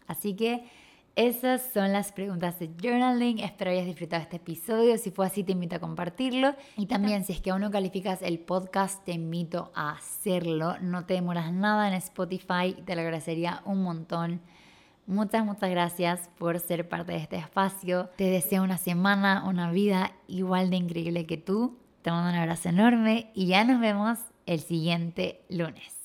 Así 0.08 0.36
que 0.36 0.68
esas 1.16 1.62
son 1.74 1.92
las 1.92 2.12
preguntas 2.12 2.58
de 2.60 2.70
journaling. 2.82 3.40
Espero 3.40 3.72
hayas 3.72 3.86
disfrutado 3.86 4.22
este 4.24 4.38
episodio. 4.38 4.98
Si 4.98 5.12
fue 5.12 5.26
así, 5.26 5.44
te 5.44 5.52
invito 5.52 5.76
a 5.76 5.80
compartirlo. 5.80 6.56
Y 6.78 6.86
también, 6.86 7.26
si 7.26 7.34
es 7.34 7.42
que 7.42 7.52
aún 7.52 7.62
no 7.62 7.72
calificas 7.72 8.22
el 8.22 8.40
podcast, 8.40 9.04
te 9.04 9.12
invito 9.12 9.72
a 9.76 9.92
hacerlo. 9.92 10.78
No 10.80 11.06
te 11.06 11.16
demoras 11.16 11.52
nada 11.52 11.88
en 11.90 11.96
Spotify. 11.96 12.76
Te 12.86 12.96
lo 12.96 13.02
agradecería 13.02 13.62
un 13.66 13.84
montón. 13.84 14.42
Muchas, 15.06 15.44
muchas 15.44 15.70
gracias 15.70 16.30
por 16.38 16.60
ser 16.60 16.88
parte 16.88 17.12
de 17.12 17.18
este 17.18 17.36
espacio. 17.36 18.10
Te 18.16 18.30
deseo 18.30 18.64
una 18.64 18.78
semana, 18.78 19.44
una 19.46 19.72
vida 19.72 20.14
igual 20.28 20.70
de 20.70 20.78
increíble 20.78 21.26
que 21.26 21.38
tú. 21.38 21.78
Te 22.04 22.12
mando 22.12 22.30
un 22.32 22.38
abrazo 22.38 22.70
enorme 22.70 23.32
y 23.36 23.48
ya 23.48 23.64
nos 23.64 23.82
vemos 23.82 24.20
el 24.46 24.62
siguiente 24.62 25.42
lunes. 25.50 26.01